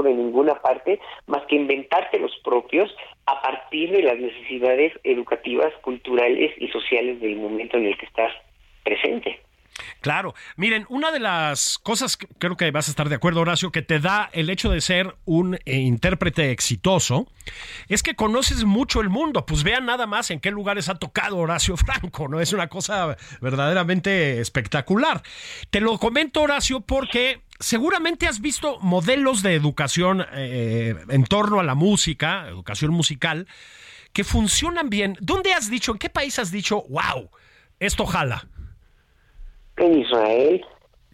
de 0.03 0.13
ninguna 0.13 0.61
parte 0.61 0.99
más 1.27 1.43
que 1.47 1.55
inventarte 1.55 2.19
los 2.19 2.35
propios 2.43 2.95
a 3.25 3.41
partir 3.41 3.91
de 3.91 4.03
las 4.03 4.17
necesidades 4.17 4.93
educativas, 5.03 5.73
culturales 5.81 6.53
y 6.57 6.67
sociales 6.69 7.19
del 7.19 7.37
momento 7.37 7.77
en 7.77 7.87
el 7.87 7.97
que 7.97 8.05
estás 8.05 8.31
presente. 8.83 9.39
Claro, 10.01 10.33
miren, 10.55 10.85
una 10.89 11.11
de 11.11 11.19
las 11.19 11.77
cosas 11.77 12.17
creo 12.37 12.55
que 12.55 12.71
vas 12.71 12.87
a 12.87 12.91
estar 12.91 13.09
de 13.09 13.15
acuerdo, 13.15 13.41
Horacio, 13.41 13.71
que 13.71 13.81
te 13.81 13.99
da 13.99 14.29
el 14.33 14.49
hecho 14.49 14.69
de 14.69 14.81
ser 14.81 15.15
un 15.25 15.55
eh, 15.65 15.75
intérprete 15.77 16.51
exitoso, 16.51 17.27
es 17.87 18.03
que 18.03 18.15
conoces 18.15 18.63
mucho 18.63 19.01
el 19.01 19.09
mundo. 19.09 19.45
Pues 19.45 19.63
vean 19.63 19.85
nada 19.85 20.07
más 20.07 20.31
en 20.31 20.39
qué 20.39 20.51
lugares 20.51 20.89
ha 20.89 20.95
tocado 20.95 21.37
Horacio 21.37 21.75
Franco, 21.77 22.27
¿no? 22.27 22.39
Es 22.39 22.53
una 22.53 22.67
cosa 22.67 23.17
verdaderamente 23.41 24.39
espectacular. 24.39 25.21
Te 25.69 25.81
lo 25.81 25.97
comento, 25.97 26.41
Horacio, 26.41 26.81
porque 26.81 27.41
seguramente 27.59 28.27
has 28.27 28.41
visto 28.41 28.79
modelos 28.79 29.43
de 29.43 29.53
educación 29.53 30.25
eh, 30.33 30.95
en 31.09 31.23
torno 31.25 31.59
a 31.59 31.63
la 31.63 31.75
música, 31.75 32.47
educación 32.47 32.91
musical, 32.91 33.47
que 34.13 34.23
funcionan 34.23 34.89
bien. 34.89 35.17
¿Dónde 35.19 35.53
has 35.53 35.69
dicho, 35.69 35.91
en 35.91 35.99
qué 35.99 36.09
país 36.09 36.39
has 36.39 36.51
dicho, 36.51 36.83
wow, 36.89 37.29
esto 37.79 38.05
jala? 38.05 38.47
En 39.77 39.99
Israel, 39.99 40.65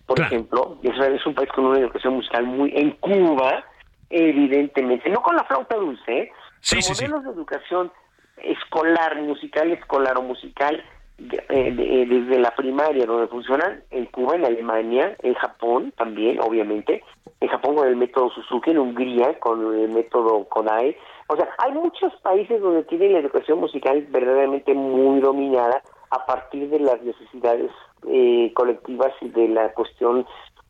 por 0.05 0.19
ejemplo, 0.21 0.79
Israel 0.83 1.15
es 1.15 1.25
un 1.25 1.35
país 1.35 1.49
con 1.53 1.65
una 1.65 1.79
educación 1.79 2.15
musical 2.15 2.45
muy... 2.45 2.71
En 2.75 2.91
Cuba, 2.91 3.65
evidentemente, 4.09 5.09
no 5.09 5.21
con 5.21 5.35
la 5.35 5.43
flauta 5.43 5.75
dulce, 5.75 6.17
¿eh? 6.17 6.31
sí, 6.61 6.77
pero 6.79 6.93
modelos 6.93 7.23
de 7.25 7.31
educación 7.31 7.91
escolar, 8.37 9.21
musical, 9.21 9.71
escolar 9.71 10.17
o 10.17 10.21
musical 10.21 10.83
desde 11.17 12.39
la 12.39 12.51
primaria 12.55 13.05
donde 13.05 13.27
funcionan 13.27 13.83
en 13.91 14.05
Cuba, 14.07 14.35
en 14.35 14.45
Alemania, 14.45 15.15
en 15.23 15.33
Japón 15.35 15.93
también, 15.97 16.39
obviamente, 16.41 17.03
en 17.39 17.47
Japón 17.47 17.75
con 17.75 17.87
el 17.87 17.95
método 17.95 18.29
Suzuki, 18.31 18.71
en 18.71 18.79
Hungría 18.79 19.39
con 19.39 19.79
el 19.79 19.89
método 19.89 20.43
Kodai. 20.45 20.95
O 21.27 21.35
sea, 21.35 21.47
hay 21.59 21.71
muchos 21.71 22.13
países 22.21 22.61
donde 22.61 22.83
tienen 22.83 23.13
la 23.13 23.19
educación 23.19 23.59
musical 23.59 24.05
verdaderamente 24.09 24.73
muy 24.73 25.21
dominada 25.21 25.81
a 26.11 26.25
partir 26.25 26.69
de 26.69 26.79
las 26.79 27.01
necesidades 27.01 27.71
eh, 28.07 28.51
colectivas 28.53 29.13
y 29.21 29.29
de 29.29 29.47
la 29.47 29.73
cuestión 29.73 30.25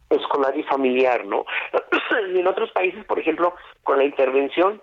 escolar 0.09 0.57
y 0.57 0.63
familiar, 0.63 1.25
¿no? 1.25 1.45
y 2.33 2.39
en 2.39 2.47
otros 2.47 2.71
países, 2.71 3.03
por 3.05 3.19
ejemplo, 3.19 3.53
con 3.83 3.97
la 3.97 4.05
intervención 4.05 4.81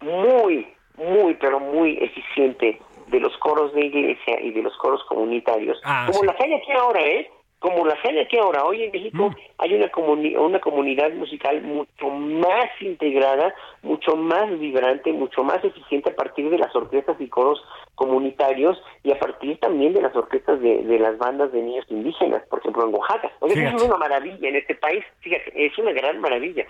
muy, 0.00 0.72
muy, 0.96 1.34
pero 1.34 1.60
muy 1.60 1.98
eficiente 2.00 2.80
de 3.10 3.20
los 3.20 3.36
coros 3.38 3.72
de 3.74 3.86
iglesia 3.86 4.40
y 4.40 4.50
de 4.52 4.62
los 4.62 4.76
coros 4.78 5.02
comunitarios, 5.04 5.80
Ah, 5.84 6.06
como 6.08 6.20
sí. 6.20 6.26
la 6.26 6.36
hay 6.38 6.54
aquí 6.54 6.72
ahora, 6.72 7.00
¿eh? 7.02 7.30
Como 7.60 7.84
la 7.84 7.98
hay 8.04 8.18
aquí 8.20 8.38
ahora. 8.38 8.62
Hoy 8.64 8.84
en 8.84 8.92
México 8.92 9.34
hay 9.58 9.74
una, 9.74 9.90
comuni- 9.90 10.38
una 10.38 10.60
comunidad 10.60 11.10
musical 11.14 11.60
mucho 11.62 12.08
más 12.08 12.70
integrada, 12.80 13.52
mucho 13.82 14.14
más 14.14 14.48
vibrante, 14.60 15.12
mucho 15.12 15.42
más 15.42 15.64
eficiente 15.64 16.10
a 16.10 16.14
partir 16.14 16.50
de 16.50 16.58
las 16.58 16.72
orquestas 16.76 17.20
y 17.20 17.26
coros 17.28 17.60
comunitarios 17.96 18.80
y 19.02 19.10
a 19.10 19.18
partir 19.18 19.58
también 19.58 19.92
de 19.92 20.02
las 20.02 20.14
orquestas 20.14 20.60
de, 20.60 20.84
de 20.84 20.98
las 21.00 21.18
bandas 21.18 21.50
de 21.50 21.60
niños 21.62 21.84
indígenas, 21.88 22.46
por 22.48 22.60
ejemplo 22.60 22.86
en 22.86 22.94
Oaxaca. 22.94 23.32
O 23.40 23.48
sea, 23.48 23.70
es 23.74 23.82
una 23.82 23.96
maravilla 23.96 24.48
en 24.48 24.54
este 24.54 24.76
país, 24.76 25.04
fíjate, 25.18 25.50
es 25.56 25.76
una 25.78 25.90
gran 25.92 26.20
maravilla. 26.20 26.64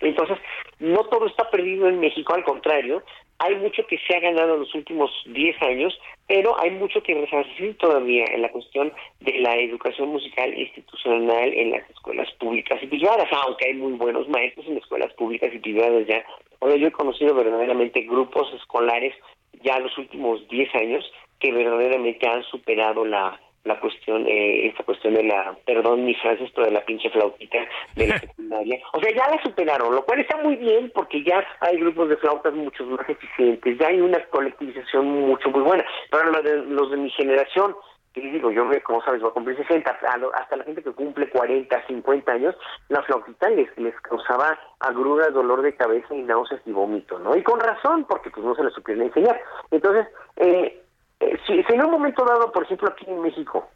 Entonces, 0.00 0.36
no 0.80 1.04
todo 1.04 1.26
está 1.26 1.48
perdido 1.50 1.88
en 1.88 2.00
México, 2.00 2.34
al 2.34 2.44
contrario, 2.44 3.02
hay 3.42 3.56
mucho 3.56 3.84
que 3.88 3.98
se 4.06 4.16
ha 4.16 4.20
ganado 4.20 4.54
en 4.54 4.60
los 4.60 4.74
últimos 4.74 5.10
10 5.26 5.62
años, 5.62 5.98
pero 6.28 6.58
hay 6.60 6.70
mucho 6.70 7.02
que 7.02 7.14
resarcir 7.14 7.76
todavía 7.76 8.24
en 8.32 8.42
la 8.42 8.50
cuestión 8.50 8.92
de 9.20 9.38
la 9.40 9.56
educación 9.56 10.10
musical 10.10 10.56
institucional 10.56 11.52
en 11.52 11.72
las 11.72 11.90
escuelas 11.90 12.30
públicas 12.38 12.80
y 12.80 12.86
privadas, 12.86 13.28
aunque 13.44 13.66
hay 13.66 13.74
muy 13.74 13.94
buenos 13.94 14.28
maestros 14.28 14.66
en 14.66 14.76
escuelas 14.76 15.12
públicas 15.14 15.50
y 15.52 15.58
privadas 15.58 16.06
ya. 16.06 16.24
Ahora, 16.60 16.76
yo 16.76 16.86
he 16.86 16.92
conocido 16.92 17.34
verdaderamente 17.34 18.02
grupos 18.02 18.52
escolares 18.54 19.14
ya 19.64 19.76
en 19.76 19.82
los 19.84 19.98
últimos 19.98 20.46
10 20.48 20.74
años 20.76 21.12
que 21.40 21.52
verdaderamente 21.52 22.28
han 22.28 22.44
superado 22.44 23.04
la 23.04 23.40
la 23.64 23.78
cuestión, 23.78 24.26
eh, 24.26 24.66
esta 24.66 24.82
cuestión 24.82 25.14
de 25.14 25.22
la, 25.24 25.56
perdón 25.64 26.04
mi 26.04 26.14
francés, 26.14 26.50
pero 26.54 26.66
de 26.66 26.72
la 26.72 26.84
pinche 26.84 27.08
flautita 27.10 27.58
de 27.94 28.08
la 28.08 28.18
secundaria. 28.20 28.80
O 28.92 29.00
sea, 29.00 29.10
ya 29.14 29.28
la 29.34 29.42
superaron, 29.42 29.94
lo 29.94 30.04
cual 30.04 30.20
está 30.20 30.36
muy 30.38 30.56
bien 30.56 30.90
porque 30.94 31.22
ya 31.22 31.44
hay 31.60 31.78
grupos 31.78 32.08
de 32.08 32.16
flautas 32.16 32.52
mucho 32.54 32.84
más 32.86 33.08
eficientes, 33.08 33.78
ya 33.78 33.88
hay 33.88 34.00
una 34.00 34.18
colectivización 34.30 35.06
mucho 35.06 35.48
muy 35.50 35.62
buena. 35.62 35.84
Pero 36.10 36.30
lo 36.32 36.42
de, 36.42 36.56
los 36.66 36.90
de 36.90 36.96
mi 36.96 37.10
generación, 37.10 37.76
que 38.12 38.20
les 38.20 38.32
digo, 38.34 38.50
yo, 38.50 38.68
como 38.82 39.00
sabes, 39.04 39.22
voy 39.22 39.30
a 39.30 39.34
cumplir 39.34 39.56
60, 39.56 39.90
a 39.90 40.16
lo- 40.18 40.34
hasta 40.34 40.56
la 40.56 40.64
gente 40.64 40.82
que 40.82 40.90
cumple 40.92 41.30
40, 41.30 41.86
50 41.86 42.32
años, 42.32 42.54
la 42.88 43.02
flautita 43.04 43.48
les, 43.48 43.68
les 43.78 43.98
causaba 44.02 44.58
agruras, 44.80 45.32
dolor 45.32 45.62
de 45.62 45.74
cabeza 45.74 46.14
y 46.14 46.20
náuseas 46.22 46.60
y 46.66 46.72
vómito, 46.72 47.18
¿no? 47.20 47.34
Y 47.36 47.42
con 47.42 47.58
razón, 47.60 48.04
porque 48.08 48.28
pues 48.30 48.44
no 48.44 48.54
se 48.54 48.64
les 48.64 48.74
supieron 48.74 49.04
enseñar. 49.04 49.40
Entonces, 49.70 50.06
eh, 50.36 50.81
eh, 51.22 51.38
si, 51.46 51.62
si 51.62 51.72
en 51.74 51.84
un 51.84 51.90
momento 51.90 52.24
dado, 52.24 52.50
por 52.52 52.64
ejemplo, 52.64 52.88
aquí 52.88 53.04
en 53.08 53.22
México, 53.22 53.68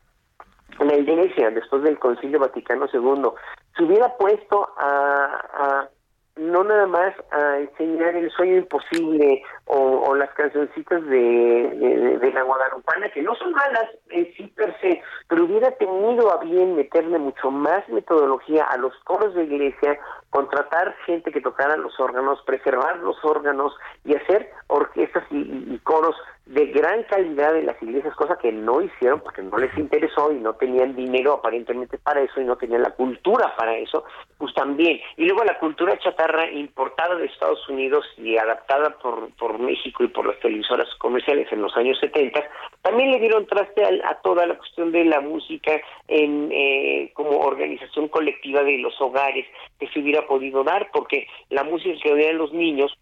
la 0.80 0.94
Iglesia, 0.94 1.50
después 1.50 1.82
del 1.82 1.98
Concilio 1.98 2.38
Vaticano 2.38 2.86
II, 2.92 3.30
se 3.76 3.82
hubiera 3.84 4.14
puesto 4.16 4.68
a, 4.76 5.40
a 5.54 5.88
no 6.36 6.64
nada 6.64 6.86
más 6.86 7.14
a 7.32 7.58
enseñar 7.58 8.14
el 8.14 8.30
sueño 8.30 8.56
imposible 8.58 9.42
o, 9.64 10.14
las 10.14 10.30
cancioncitas 10.34 11.02
de, 11.06 12.18
de, 12.20 12.32
la 12.32 12.42
Guadalupana, 12.42 13.10
que 13.10 13.22
no 13.22 13.34
son 13.36 13.52
malas 13.52 13.86
en 14.10 14.32
sí 14.34 14.46
per 14.54 14.78
se, 14.80 15.02
pero 15.28 15.44
hubiera 15.44 15.70
tenido 15.72 16.30
a 16.32 16.38
bien 16.42 16.76
meterle 16.76 17.18
mucho 17.18 17.50
más 17.50 17.86
metodología 17.88 18.64
a 18.64 18.76
los 18.76 18.94
coros 19.04 19.34
de 19.34 19.44
iglesia, 19.44 19.98
contratar 20.30 20.94
gente 21.06 21.32
que 21.32 21.40
tocara 21.40 21.76
los 21.76 21.98
órganos, 21.98 22.42
preservar 22.46 22.98
los 22.98 23.16
órganos 23.24 23.74
y 24.04 24.14
hacer 24.14 24.50
orquestas 24.68 25.24
y- 25.30 25.74
y 25.74 25.78
coros 25.84 26.16
de 26.46 26.66
gran 26.66 27.02
calidad 27.04 27.56
en 27.56 27.66
las 27.66 27.82
iglesias, 27.82 28.14
cosa 28.14 28.38
que 28.40 28.52
no 28.52 28.80
hicieron 28.80 29.20
porque 29.20 29.42
no 29.42 29.58
les 29.58 29.76
interesó 29.76 30.30
y 30.30 30.36
no 30.36 30.54
tenían 30.54 30.94
dinero 30.94 31.32
aparentemente 31.32 31.98
para 31.98 32.22
eso 32.22 32.40
y 32.40 32.44
no 32.44 32.56
tenían 32.56 32.82
la 32.82 32.92
cultura 32.92 33.54
para 33.56 33.76
eso, 33.76 34.04
pues 34.38 34.54
también. 34.54 35.00
Y 35.16 35.24
luego 35.24 35.42
la 35.42 35.58
cultura 35.58 35.98
chatarra 35.98 36.48
importada 36.52 37.16
de 37.16 37.26
Estados 37.26 37.68
Unidos 37.68 38.06
y 38.16 38.36
adaptada 38.36 38.90
por, 39.02 39.34
por 39.34 39.58
México 39.58 40.04
y 40.04 40.08
por 40.08 40.24
las 40.24 40.38
televisoras 40.38 40.88
comerciales 40.98 41.50
en 41.50 41.62
los 41.62 41.76
años 41.76 41.98
70, 42.00 42.40
también 42.80 43.10
le 43.10 43.18
dieron 43.18 43.46
traste 43.46 43.84
a, 43.84 44.10
a 44.10 44.20
toda 44.22 44.46
la 44.46 44.56
cuestión 44.56 44.92
de 44.92 45.04
la 45.04 45.20
música 45.20 45.72
en 46.06 46.48
eh, 46.52 47.10
como 47.14 47.40
organización 47.40 48.06
colectiva 48.06 48.62
de 48.62 48.78
los 48.78 48.94
hogares 49.00 49.46
que 49.80 49.88
se 49.88 49.98
hubiera 49.98 50.24
podido 50.28 50.62
dar, 50.62 50.90
porque 50.92 51.26
la 51.50 51.64
música 51.64 51.98
que 52.00 52.12
oían 52.12 52.38
los 52.38 52.52
niños 52.52 52.96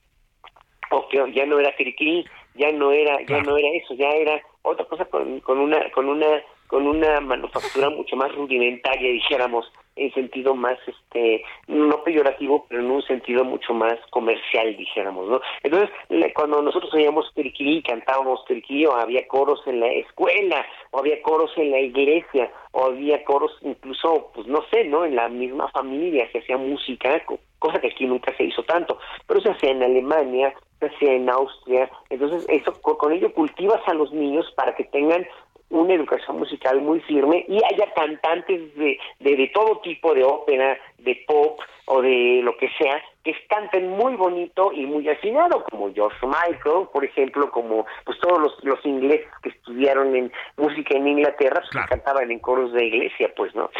o 0.90 1.08
que 1.08 1.32
ya 1.32 1.44
no 1.44 1.58
era 1.58 1.74
criquí, 1.76 2.24
ya 2.54 2.70
no 2.72 2.92
era, 2.92 3.18
ya 3.20 3.26
Claro. 3.26 3.42
no 3.50 3.56
era 3.56 3.68
eso, 3.74 3.94
ya 3.94 4.08
era 4.10 4.40
otra 4.62 4.84
cosa 4.86 5.04
con, 5.06 5.40
con 5.40 5.58
una, 5.58 5.90
con 5.90 6.08
una, 6.08 6.26
con 6.66 6.86
una 6.86 7.20
manufactura 7.20 7.90
mucho 7.90 8.16
más 8.16 8.34
rudimentaria, 8.34 9.10
dijéramos, 9.12 9.70
en 9.96 10.12
sentido 10.12 10.54
más, 10.54 10.78
este, 10.86 11.42
no 11.68 12.02
peyorativo, 12.02 12.66
pero 12.68 12.80
en 12.82 12.90
un 12.90 13.02
sentido 13.02 13.44
mucho 13.44 13.72
más 13.74 13.94
comercial, 14.10 14.76
dijéramos, 14.76 15.28
¿no? 15.28 15.40
Entonces, 15.62 15.90
cuando 16.34 16.62
nosotros 16.62 16.92
oíamos 16.94 17.30
criquí, 17.34 17.82
cantábamos 17.82 18.42
criquí, 18.46 18.84
o 18.86 18.94
había 18.96 19.26
coros 19.28 19.60
en 19.66 19.80
la 19.80 19.88
escuela, 19.92 20.64
o 20.90 20.98
había 20.98 21.22
coros 21.22 21.52
en 21.56 21.70
la 21.70 21.80
iglesia, 21.80 22.50
o 22.72 22.86
había 22.86 23.22
coros 23.24 23.56
incluso, 23.62 24.30
pues 24.34 24.46
no 24.46 24.62
sé, 24.72 24.84
¿no? 24.84 25.04
En 25.04 25.16
la 25.16 25.28
misma 25.28 25.68
familia 25.68 26.28
se 26.32 26.38
hacía 26.38 26.56
música, 26.56 27.24
co- 27.24 27.38
cosa 27.58 27.80
que 27.80 27.88
aquí 27.88 28.06
nunca 28.06 28.36
se 28.36 28.44
hizo 28.44 28.62
tanto, 28.64 28.98
pero 29.26 29.40
se 29.40 29.50
hacía 29.50 29.70
en 29.70 29.82
Alemania, 29.82 30.52
se 30.80 30.86
hacía 30.86 31.12
en 31.14 31.30
Austria, 31.30 31.88
entonces 32.10 32.44
eso 32.48 32.72
co- 32.82 32.98
con 32.98 33.12
ello 33.12 33.32
cultivas 33.32 33.80
a 33.86 33.94
los 33.94 34.12
niños 34.12 34.50
para 34.56 34.74
que 34.74 34.84
tengan 34.84 35.26
una 35.70 35.94
educación 35.94 36.38
musical 36.38 36.80
muy 36.80 37.00
firme 37.00 37.44
y 37.48 37.56
haya 37.56 37.92
cantantes 37.94 38.74
de, 38.76 38.98
de, 39.20 39.36
de 39.36 39.50
todo 39.54 39.80
tipo 39.80 40.14
de 40.14 40.24
ópera, 40.24 40.78
de 40.98 41.24
pop 41.26 41.60
o 41.86 42.00
de 42.00 42.40
lo 42.42 42.56
que 42.56 42.68
sea, 42.78 43.02
que 43.22 43.34
canten 43.48 43.90
muy 43.90 44.14
bonito 44.16 44.72
y 44.72 44.86
muy 44.86 45.08
afinado, 45.08 45.64
como 45.64 45.92
George 45.92 46.26
Michael, 46.26 46.88
por 46.92 47.04
ejemplo, 47.04 47.50
como 47.50 47.86
pues 48.04 48.18
todos 48.20 48.40
los, 48.40 48.64
los 48.64 48.84
ingleses 48.86 49.26
que 49.42 49.50
estudiaron 49.50 50.14
en 50.14 50.32
música 50.56 50.96
en 50.96 51.08
Inglaterra, 51.08 51.60
pues, 51.60 51.70
que 51.70 51.88
cantaban 51.88 52.30
en 52.30 52.38
coros 52.38 52.72
de 52.72 52.84
iglesia, 52.84 53.32
pues, 53.36 53.54
¿no? 53.54 53.70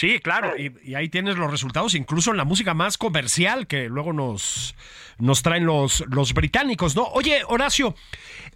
Sí, 0.00 0.18
claro, 0.18 0.56
y, 0.56 0.72
y 0.82 0.94
ahí 0.94 1.10
tienes 1.10 1.36
los 1.36 1.50
resultados, 1.50 1.94
incluso 1.94 2.30
en 2.30 2.38
la 2.38 2.44
música 2.44 2.72
más 2.72 2.96
comercial 2.96 3.66
que 3.66 3.90
luego 3.90 4.14
nos, 4.14 4.74
nos 5.18 5.42
traen 5.42 5.66
los, 5.66 6.02
los 6.08 6.32
británicos, 6.32 6.96
¿no? 6.96 7.02
Oye, 7.08 7.42
Horacio, 7.46 7.94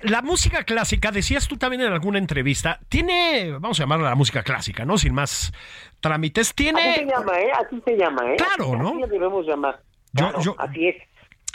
la 0.01 0.23
música 0.23 0.65
clásica, 0.65 1.11
decías 1.11 1.47
tú 1.47 1.59
también 1.59 1.83
en 1.83 1.93
alguna 1.93 2.19
entrevista, 2.19 2.81
tiene, 2.89 3.51
vamos 3.61 3.79
a 3.79 3.83
llamarla 3.83 4.09
la 4.09 4.15
música 4.15 4.43
clásica, 4.43 4.87
¿no? 4.87 4.97
Sin 4.97 5.13
más 5.13 5.53
trámites, 6.01 6.47
Así 6.47 6.49
se 6.51 6.55
tiene... 6.55 7.07
llama, 7.07 7.39
¿eh? 7.39 7.53
Así 7.53 7.83
se 7.85 7.95
llama, 7.99 8.23
¿eh? 8.33 8.37
Claro, 8.39 8.73
Así 8.73 8.83
¿no? 8.83 8.99
la 9.01 9.07
debemos 9.07 9.47
llamar. 9.47 9.83
Yo- 10.15 10.41
yo- 10.41 10.57
Así 10.59 10.89
es. 10.89 10.97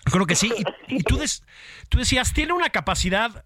Creo 0.06 0.28
que 0.28 0.36
sí. 0.36 0.54
Y, 0.88 0.97
y 0.97 1.04
tú, 1.04 1.17
des- 1.17 1.43
tú 1.89 1.97
decías, 1.97 2.32
tiene 2.32 2.54
una 2.54 2.69
capacidad 2.69 3.43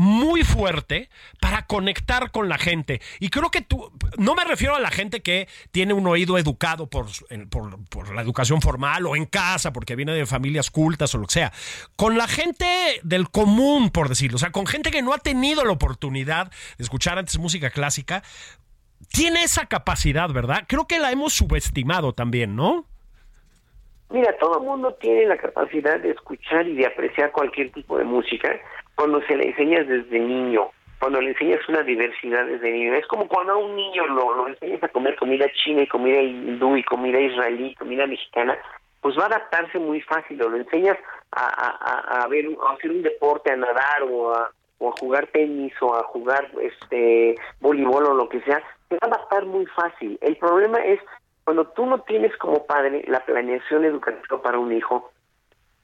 muy 0.00 0.44
fuerte 0.44 1.10
para 1.40 1.66
conectar 1.66 2.30
con 2.30 2.48
la 2.48 2.56
gente. 2.56 3.02
Y 3.18 3.28
creo 3.28 3.50
que 3.50 3.60
tú, 3.60 3.92
no 4.16 4.34
me 4.34 4.44
refiero 4.44 4.74
a 4.74 4.80
la 4.80 4.90
gente 4.90 5.20
que 5.20 5.46
tiene 5.72 5.92
un 5.92 6.06
oído 6.06 6.38
educado 6.38 6.88
por, 6.88 7.06
por, 7.50 7.84
por 7.90 8.14
la 8.14 8.22
educación 8.22 8.62
formal 8.62 9.04
o 9.04 9.14
en 9.14 9.26
casa, 9.26 9.74
porque 9.74 9.96
viene 9.96 10.14
de 10.14 10.24
familias 10.24 10.70
cultas 10.70 11.14
o 11.14 11.18
lo 11.18 11.26
que 11.26 11.34
sea. 11.34 11.52
Con 11.96 12.16
la 12.16 12.26
gente 12.26 12.64
del 13.02 13.28
común, 13.28 13.90
por 13.90 14.08
decirlo. 14.08 14.36
O 14.36 14.38
sea, 14.38 14.52
con 14.52 14.66
gente 14.66 14.90
que 14.90 15.02
no 15.02 15.12
ha 15.12 15.18
tenido 15.18 15.66
la 15.66 15.72
oportunidad 15.72 16.50
de 16.78 16.82
escuchar 16.84 17.18
antes 17.18 17.38
música 17.38 17.68
clásica. 17.68 18.22
Tiene 19.12 19.42
esa 19.42 19.66
capacidad, 19.66 20.30
¿verdad? 20.30 20.64
Creo 20.66 20.86
que 20.86 20.98
la 20.98 21.12
hemos 21.12 21.34
subestimado 21.34 22.14
también, 22.14 22.56
¿no? 22.56 22.86
Mira, 24.08 24.34
todo 24.38 24.58
el 24.58 24.64
mundo 24.64 24.94
tiene 24.94 25.26
la 25.26 25.36
capacidad 25.36 26.00
de 26.00 26.10
escuchar 26.10 26.66
y 26.66 26.74
de 26.74 26.86
apreciar 26.86 27.30
cualquier 27.32 27.70
tipo 27.70 27.98
de 27.98 28.04
música 28.04 28.58
cuando 28.94 29.20
se 29.22 29.36
le 29.36 29.48
enseñas 29.48 29.86
desde 29.86 30.18
niño, 30.18 30.70
cuando 31.00 31.20
le 31.20 31.30
enseñas 31.30 31.66
una 31.68 31.82
diversidad 31.82 32.46
desde 32.46 32.70
niño. 32.70 32.94
Es 32.94 33.06
como 33.06 33.26
cuando 33.26 33.54
a 33.54 33.56
un 33.56 33.74
niño 33.74 34.06
lo, 34.06 34.34
lo 34.34 34.48
enseñas 34.48 34.82
a 34.82 34.88
comer 34.88 35.16
comida 35.16 35.46
china 35.64 35.82
y 35.82 35.86
comida 35.86 36.20
hindú 36.20 36.76
y 36.76 36.84
comida 36.84 37.18
israelí, 37.18 37.74
comida 37.74 38.06
mexicana, 38.06 38.58
pues 39.00 39.18
va 39.18 39.22
a 39.24 39.26
adaptarse 39.26 39.78
muy 39.78 40.02
fácil. 40.02 40.42
O 40.42 40.48
lo 40.50 40.58
enseñas 40.58 40.98
a, 41.32 41.46
a, 41.46 42.24
a, 42.24 42.74
hacer 42.74 42.90
un 42.90 43.02
deporte, 43.02 43.50
a 43.50 43.56
nadar 43.56 44.02
o 44.10 44.34
a, 44.34 44.52
o 44.78 44.90
a 44.90 44.96
jugar 44.98 45.26
tenis 45.28 45.72
o 45.80 45.94
a 45.94 46.02
jugar 46.04 46.50
este 46.60 47.36
voleibol 47.60 48.06
o 48.06 48.14
lo 48.14 48.28
que 48.28 48.40
sea, 48.42 48.62
se 48.88 48.96
va 48.96 49.00
a 49.02 49.06
adaptar 49.06 49.46
muy 49.46 49.64
fácil. 49.66 50.18
El 50.20 50.36
problema 50.36 50.78
es 50.84 51.00
cuando 51.44 51.66
tú 51.68 51.86
no 51.86 52.02
tienes 52.02 52.36
como 52.36 52.66
padre 52.66 53.04
la 53.06 53.20
planeación 53.24 53.84
educativa 53.84 54.42
para 54.42 54.58
un 54.58 54.72
hijo 54.72 55.10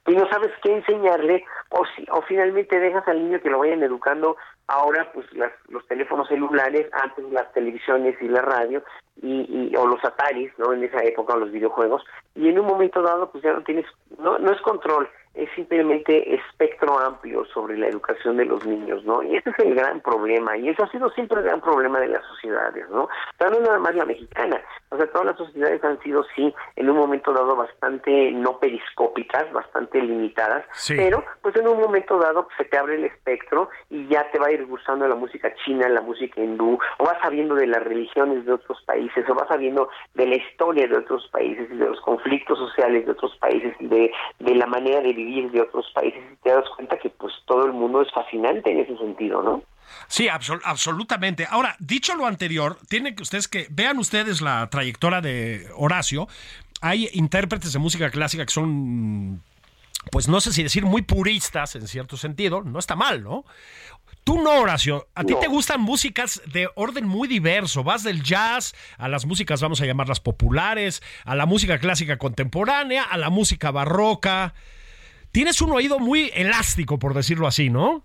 y 0.07 0.13
no 0.13 0.29
sabes 0.29 0.51
qué 0.63 0.75
enseñarle 0.75 1.45
o 1.71 1.85
si 1.95 2.07
o 2.11 2.23
finalmente 2.23 2.79
dejas 2.79 3.07
al 3.09 3.23
niño 3.23 3.41
que 3.41 3.51
lo 3.51 3.59
vayan 3.59 3.83
educando 3.83 4.37
ahora 4.69 5.11
pues 5.13 5.27
las, 5.33 5.53
los 5.69 5.87
teléfonos 5.87 6.29
celulares 6.29 6.89
antes 6.93 7.25
las 7.33 7.53
televisiones 7.53 8.17
y 8.21 8.29
la 8.29 8.43
radio 8.43 8.83
y, 9.23 9.71
y 9.73 9.77
o 9.77 9.87
los 9.87 10.05
ataris 10.05 10.53
no 10.59 10.73
en 10.73 10.85
esa 10.85 11.03
época 11.03 11.37
los 11.37 11.51
videojuegos 11.51 12.03
y 12.35 12.49
en 12.49 12.59
un 12.59 12.67
momento 12.67 13.03
dado 13.03 13.31
pues 13.31 13.43
ya 13.43 13.53
no 13.53 13.63
tienes 13.63 13.87
no 14.19 14.39
no 14.39 14.53
es 14.53 14.61
control 14.63 15.09
es 15.37 15.51
simplemente 15.55 16.35
espectro 16.35 16.99
amplio 16.99 17.45
sobre 17.53 17.77
la 17.77 17.89
educación 17.89 18.39
de 18.39 18.47
los 18.47 18.65
niños, 18.67 19.05
¿no? 19.05 19.23
Y 19.23 19.37
ese 19.37 19.51
es 19.51 19.59
el 19.59 19.75
gran 19.75 20.01
problema, 20.01 20.57
y 20.57 20.71
eso 20.71 20.85
ha 20.85 20.91
sido 20.91 21.11
siempre 21.11 21.39
el 21.41 21.45
gran 21.45 21.61
problema 21.61 22.01
de 22.01 22.09
las 22.09 22.25
sociedades, 22.25 22.89
¿no? 22.91 23.09
Pero 23.39 23.51
no 23.51 23.61
nada 23.61 23.79
más 23.79 23.95
la 23.95 24.07
mexicana, 24.07 24.61
o 24.91 24.97
sea, 24.97 25.07
todas 25.09 25.27
las 25.27 25.37
sociedades 25.37 25.85
han 25.85 26.01
sido, 26.01 26.25
sí, 26.35 26.55
en 26.77 26.89
un 26.89 26.97
momento 26.97 27.33
dado 27.33 27.55
bastante 27.55 28.33
no 28.33 28.59
periscópicas, 28.59 29.53
bastante 29.53 30.01
limitadas, 30.01 30.65
pero 30.89 31.23
pues 31.43 31.55
en 31.57 31.69
un 31.69 31.81
momento 31.81 32.19
dado 32.19 32.49
se 32.57 32.65
te 32.65 32.79
abre 32.79 32.95
el 32.95 33.05
espectro 33.05 33.69
y 33.91 34.07
ya 34.09 34.31
te 34.31 34.39
va 34.39 34.47
a 34.47 34.53
ir 34.53 34.65
gustando 34.67 35.07
la 35.07 35.15
música 35.15 35.55
china, 35.65 35.89
la 35.89 36.01
música 36.01 36.41
hindú, 36.41 36.79
o 36.99 37.05
vas 37.05 37.19
sabiendo 37.21 37.55
de 37.55 37.67
las 37.67 37.83
religiones 37.83 38.47
de 38.47 38.53
otros 38.53 38.83
países, 38.87 39.29
o 39.29 39.35
vas 39.35 39.49
sabiendo 39.49 39.91
de 40.15 40.27
la 40.27 40.37
historia 40.37 40.87
de 40.89 40.97
otros 40.97 41.29
países 41.31 41.69
y 41.71 41.77
de 41.77 41.87
los 41.87 42.01
conflictos 42.01 42.59
sociales 42.59 43.05
de 43.05 43.13
otros 43.13 43.37
países 43.37 43.75
y 43.81 43.87
de, 43.89 44.11
de 44.39 44.55
la 44.55 44.67
manera 44.67 45.01
de 45.01 45.13
vivir 45.13 45.26
de 45.53 45.61
otros 45.61 45.87
países 45.95 46.23
y 46.33 46.37
te 46.37 46.51
das 46.51 46.65
cuenta 46.75 46.99
que 46.99 47.11
pues 47.11 47.33
todo 47.47 47.67
el 47.67 47.73
mundo 47.73 48.03
es 48.03 48.13
fascinante 48.13 48.71
en 48.71 48.81
ese 48.81 48.97
sentido, 48.97 49.43
¿no? 49.43 49.63
Sí, 50.09 50.29
absolutamente. 50.29 51.47
Ahora, 51.49 51.77
dicho 51.79 52.15
lo 52.15 52.27
anterior, 52.27 52.79
tienen 52.89 53.15
que 53.15 53.23
ustedes 53.23 53.49
que 53.49 53.67
vean 53.71 53.99
ustedes 53.99 54.41
la 54.41 54.69
trayectoria 54.69 55.21
de 55.21 55.69
Horacio. 55.77 56.29
Hay 56.81 57.09
intérpretes 57.13 57.73
de 57.73 57.79
música 57.79 58.11
clásica 58.11 58.45
que 58.45 58.53
son, 58.53 59.43
pues 60.11 60.29
no 60.29 60.41
sé 60.41 60.53
si 60.53 60.63
decir 60.63 60.85
muy 60.85 61.03
puristas 61.03 61.75
en 61.77 61.87
cierto 61.87 62.17
sentido, 62.17 62.63
no 62.63 62.79
está 62.79 62.97
mal, 62.97 63.23
¿no? 63.23 63.45
Tú 64.25 64.43
no, 64.43 64.61
Horacio. 64.61 65.07
A 65.15 65.23
ti 65.23 65.35
te 65.41 65.47
gustan 65.47 65.81
músicas 65.81 66.43
de 66.47 66.69
orden 66.75 67.07
muy 67.07 67.29
diverso. 67.29 67.85
Vas 67.85 68.03
del 68.03 68.25
jazz 68.25 68.75
a 68.99 69.07
las 69.07 69.25
músicas, 69.25 69.63
vamos 69.63 69.81
a 69.81 69.87
llamarlas 69.87 70.19
populares, 70.19 71.01
a 71.25 71.37
la 71.37 71.47
música 71.47 71.79
clásica 71.79 72.19
contemporánea, 72.19 73.05
a 73.05 73.17
la 73.19 73.31
música 73.31 73.71
barroca 73.71 74.53
tienes 75.37 75.61
un 75.61 75.71
oído 75.73 75.99
muy 75.99 76.31
elástico, 76.35 76.99
por 76.99 77.13
decirlo 77.13 77.47
así, 77.47 77.69
¿no? 77.69 78.03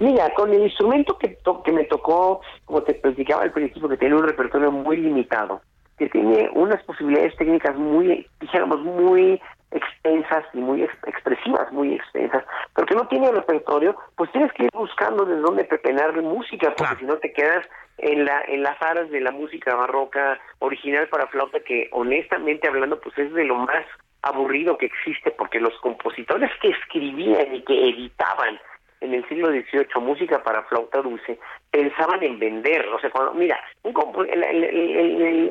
Mira, 0.00 0.34
con 0.34 0.52
el 0.52 0.62
instrumento 0.62 1.16
que, 1.16 1.38
que 1.64 1.70
me 1.70 1.84
tocó, 1.84 2.40
como 2.64 2.82
te 2.82 2.94
platicaba 2.94 3.44
al 3.44 3.52
principio, 3.52 3.88
que 3.88 3.96
tiene 3.96 4.16
un 4.16 4.24
repertorio 4.24 4.72
muy 4.72 4.96
limitado, 4.96 5.60
que 5.96 6.08
tiene 6.08 6.50
unas 6.54 6.82
posibilidades 6.82 7.36
técnicas 7.36 7.76
muy, 7.76 8.26
dijéramos, 8.40 8.80
muy 8.80 9.40
extensas 9.70 10.44
y 10.54 10.58
muy 10.58 10.82
expresivas, 10.82 11.70
muy 11.70 11.94
extensas, 11.94 12.44
pero 12.74 12.88
que 12.88 12.96
no 12.96 13.06
tiene 13.06 13.30
repertorio, 13.30 13.94
pues 14.16 14.32
tienes 14.32 14.52
que 14.54 14.64
ir 14.64 14.70
buscando 14.72 15.24
de 15.24 15.36
dónde 15.36 15.62
pepenar 15.66 16.20
música, 16.20 16.74
porque 16.76 16.96
si 16.96 17.04
no 17.04 17.16
te 17.18 17.32
quedas 17.32 17.64
en 17.98 18.24
la 18.24 18.42
en 18.48 18.64
las 18.64 18.82
aras 18.82 19.08
de 19.10 19.20
la 19.20 19.30
música 19.30 19.76
barroca 19.76 20.40
original 20.58 21.08
para 21.08 21.28
flauta, 21.28 21.60
que 21.60 21.88
honestamente 21.92 22.66
hablando, 22.66 23.00
pues 23.00 23.16
es 23.18 23.32
de 23.32 23.44
lo 23.44 23.54
más 23.54 23.86
aburrido 24.28 24.78
que 24.78 24.86
existe 24.86 25.30
porque 25.30 25.60
los 25.60 25.74
compositores 25.80 26.50
que 26.60 26.68
escribían 26.68 27.54
y 27.54 27.62
que 27.62 27.88
editaban 27.88 28.58
en 29.00 29.14
el 29.14 29.28
siglo 29.28 29.48
XVIII 29.48 30.00
música 30.00 30.42
para 30.42 30.62
flauta 30.64 31.02
dulce 31.02 31.38
pensaban 31.70 32.22
en 32.22 32.38
vender, 32.38 32.86
o 32.88 32.98
sea, 32.98 33.10
cuando, 33.10 33.34
mira, 33.34 33.58
un 33.82 33.94
el, 34.26 34.42
el, 34.42 34.64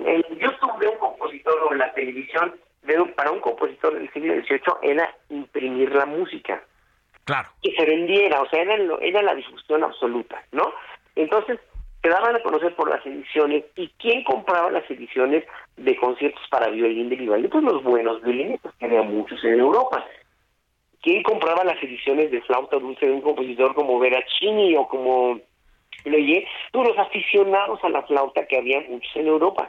el, 0.07 0.25
YouTube 0.39 0.79
de 0.79 0.87
un 0.87 0.97
compositor 0.97 1.63
o 1.69 1.73
la 1.73 1.93
televisión 1.93 2.55
para 3.15 3.31
un 3.31 3.39
compositor 3.39 3.93
del 3.93 4.11
siglo 4.13 4.33
XVIII 4.35 4.91
era 4.91 5.13
imprimir 5.29 5.93
la 5.93 6.05
música. 6.05 6.61
Claro. 7.23 7.49
Que 7.61 7.71
se 7.75 7.85
vendiera, 7.85 8.41
o 8.41 8.49
sea, 8.49 8.61
era, 8.61 8.75
era 9.01 9.21
la 9.23 9.33
difusión 9.33 9.83
absoluta, 9.83 10.43
¿no? 10.51 10.71
Entonces, 11.15 11.59
se 12.05 12.11
daban 12.11 12.35
a 12.35 12.43
conocer 12.43 12.75
por 12.75 12.87
las 12.87 13.03
ediciones. 13.03 13.63
¿Y 13.75 13.87
quién 13.97 14.23
compraba 14.23 14.69
las 14.69 14.87
ediciones 14.91 15.43
de 15.75 15.95
conciertos 15.95 16.43
para 16.51 16.69
violín 16.69 17.09
de 17.09 17.15
Vivaldi? 17.15 17.47
Pues 17.47 17.63
los 17.63 17.83
buenos 17.83 18.21
violinistas, 18.21 18.75
que 18.75 18.85
había 18.85 19.01
muchos 19.01 19.43
en 19.43 19.59
Europa. 19.59 20.05
¿Quién 21.01 21.23
compraba 21.23 21.63
las 21.63 21.81
ediciones 21.81 22.29
de 22.29 22.43
flauta 22.43 22.77
dulce 22.77 23.07
de 23.07 23.11
un 23.11 23.21
compositor 23.21 23.73
como 23.73 23.97
Veracini 23.97 24.75
o 24.75 24.87
como 24.87 25.39
Loye? 26.03 26.47
Pues 26.71 26.89
los 26.89 26.99
aficionados 26.99 27.83
a 27.83 27.89
la 27.89 28.03
flauta 28.03 28.45
que 28.45 28.57
había 28.57 28.81
muchos 28.81 29.15
en 29.15 29.25
Europa. 29.25 29.67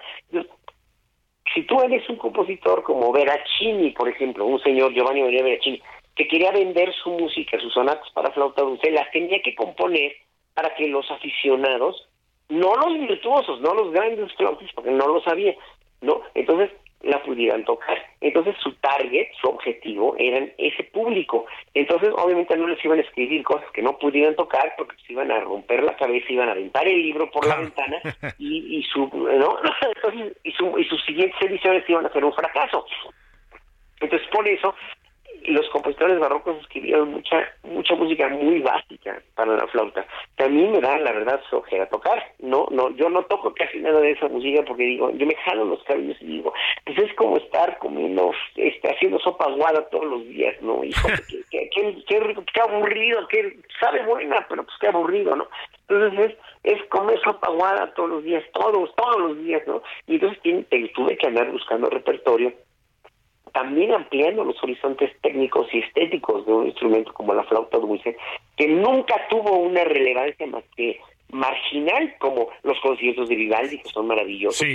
si 1.54 1.62
tú 1.62 1.80
eres 1.80 2.06
un 2.10 2.16
compositor 2.16 2.82
como 2.82 3.12
Veracini, 3.12 3.92
por 3.92 4.10
ejemplo, 4.10 4.44
un 4.44 4.60
señor 4.60 4.92
Giovanni 4.92 5.22
María 5.22 5.42
Veracini, 5.42 5.80
que 6.14 6.28
quería 6.28 6.52
vender 6.52 6.92
su 7.02 7.12
música, 7.12 7.58
sus 7.60 7.72
sonatas 7.72 8.10
para 8.10 8.30
flauta 8.32 8.60
dulce, 8.60 8.90
las 8.90 9.10
tenía 9.10 9.40
que 9.40 9.54
componer 9.54 10.12
para 10.52 10.74
que 10.74 10.86
los 10.88 11.10
aficionados 11.10 12.06
no 12.48 12.74
los 12.76 12.98
virtuosos, 13.00 13.60
no 13.60 13.74
los 13.74 13.92
grandes 13.92 14.32
flautistas, 14.34 14.74
porque 14.74 14.90
no 14.90 15.06
lo 15.06 15.20
sabía, 15.22 15.54
¿no? 16.00 16.22
Entonces 16.34 16.70
la 17.02 17.22
pudieran 17.22 17.64
tocar. 17.64 17.98
Entonces 18.20 18.56
su 18.62 18.72
target, 18.76 19.28
su 19.40 19.48
objetivo, 19.48 20.16
eran 20.18 20.52
ese 20.58 20.84
público. 20.84 21.46
Entonces 21.74 22.10
obviamente 22.16 22.56
no 22.56 22.66
les 22.66 22.84
iban 22.84 22.98
a 22.98 23.02
escribir 23.02 23.42
cosas 23.44 23.70
que 23.72 23.82
no 23.82 23.98
pudieran 23.98 24.34
tocar 24.34 24.74
porque 24.76 24.96
se 25.06 25.12
iban 25.12 25.30
a 25.30 25.40
romper 25.40 25.82
la 25.82 25.96
cabeza, 25.96 26.26
iban 26.30 26.48
a 26.48 26.52
aventar 26.52 26.86
el 26.88 27.00
libro 27.00 27.30
por 27.30 27.46
la 27.46 27.56
ventana 27.56 28.00
y, 28.38 28.78
y 28.78 28.82
su, 28.84 29.06
¿no? 29.06 29.58
Entonces, 29.94 30.36
y, 30.42 30.52
su, 30.52 30.78
y 30.78 30.84
sus 30.84 31.04
siguientes 31.04 31.40
ediciones 31.42 31.88
iban 31.88 32.06
a 32.06 32.12
ser 32.12 32.24
un 32.24 32.32
fracaso. 32.32 32.86
Entonces 34.00 34.28
por 34.28 34.46
eso 34.46 34.74
los 35.46 35.68
compositores 35.70 36.18
barrocos 36.18 36.56
escribieron 36.60 37.12
mucha 37.12 37.48
mucha 37.64 37.94
música 37.94 38.28
muy 38.28 38.60
básica 38.60 39.20
para 39.34 39.56
la 39.56 39.66
flauta. 39.68 40.06
También 40.36 40.72
me 40.72 40.80
da 40.80 40.98
la 40.98 41.12
verdad 41.12 41.40
a 41.80 41.86
tocar. 41.86 42.32
No, 42.38 42.66
no, 42.70 42.90
yo 42.96 43.08
no 43.08 43.22
toco 43.24 43.52
casi 43.54 43.78
nada 43.78 44.00
de 44.00 44.12
esa 44.12 44.28
música 44.28 44.62
porque 44.64 44.84
digo, 44.84 45.10
yo 45.10 45.26
me 45.26 45.34
jalo 45.36 45.64
los 45.64 45.82
cabellos 45.84 46.16
y 46.20 46.26
digo, 46.26 46.52
pues 46.84 46.98
es 46.98 47.14
como 47.14 47.36
estar 47.36 47.78
comiendo, 47.78 48.32
este, 48.56 48.90
haciendo 48.90 49.18
sopa 49.18 49.46
aguada 49.46 49.88
todos 49.88 50.06
los 50.06 50.24
días, 50.28 50.54
¿no? 50.62 50.84
Hijo, 50.84 51.08
qué, 51.50 51.68
qué, 51.70 51.96
qué, 52.06 52.20
rico, 52.20 52.44
qué 52.52 52.60
aburrido, 52.60 53.26
que 53.28 53.58
sabe 53.80 54.04
buena, 54.04 54.46
pero 54.48 54.64
pues 54.64 54.76
qué 54.80 54.88
aburrido, 54.88 55.36
¿no? 55.36 55.48
Entonces 55.88 56.36
es, 56.64 56.74
es 56.74 56.88
comer 56.88 57.20
sopa 57.20 57.48
aguada 57.48 57.92
todos 57.94 58.10
los 58.10 58.24
días, 58.24 58.44
todos, 58.52 58.94
todos 58.96 59.18
los 59.18 59.38
días, 59.38 59.62
¿no? 59.66 59.82
Y 60.06 60.14
entonces 60.14 60.40
tuve 60.94 61.16
que 61.16 61.26
andar 61.26 61.50
buscando 61.50 61.88
repertorio 61.88 62.52
también 63.56 63.90
ampliando 63.94 64.44
los 64.44 64.62
horizontes 64.62 65.10
técnicos 65.22 65.66
y 65.72 65.78
estéticos 65.78 66.44
de 66.44 66.52
un 66.52 66.66
instrumento 66.66 67.14
como 67.14 67.32
la 67.32 67.42
flauta 67.44 67.78
dulce, 67.78 68.14
que 68.54 68.68
nunca 68.68 69.14
tuvo 69.30 69.56
una 69.56 69.82
relevancia 69.82 70.46
más 70.46 70.62
que 70.76 71.00
marginal 71.30 72.14
como 72.18 72.48
los 72.62 72.78
conciertos 72.80 73.28
de 73.28 73.36
Vivaldi 73.36 73.78
que 73.78 73.88
son 73.90 74.06
maravillosos 74.06 74.66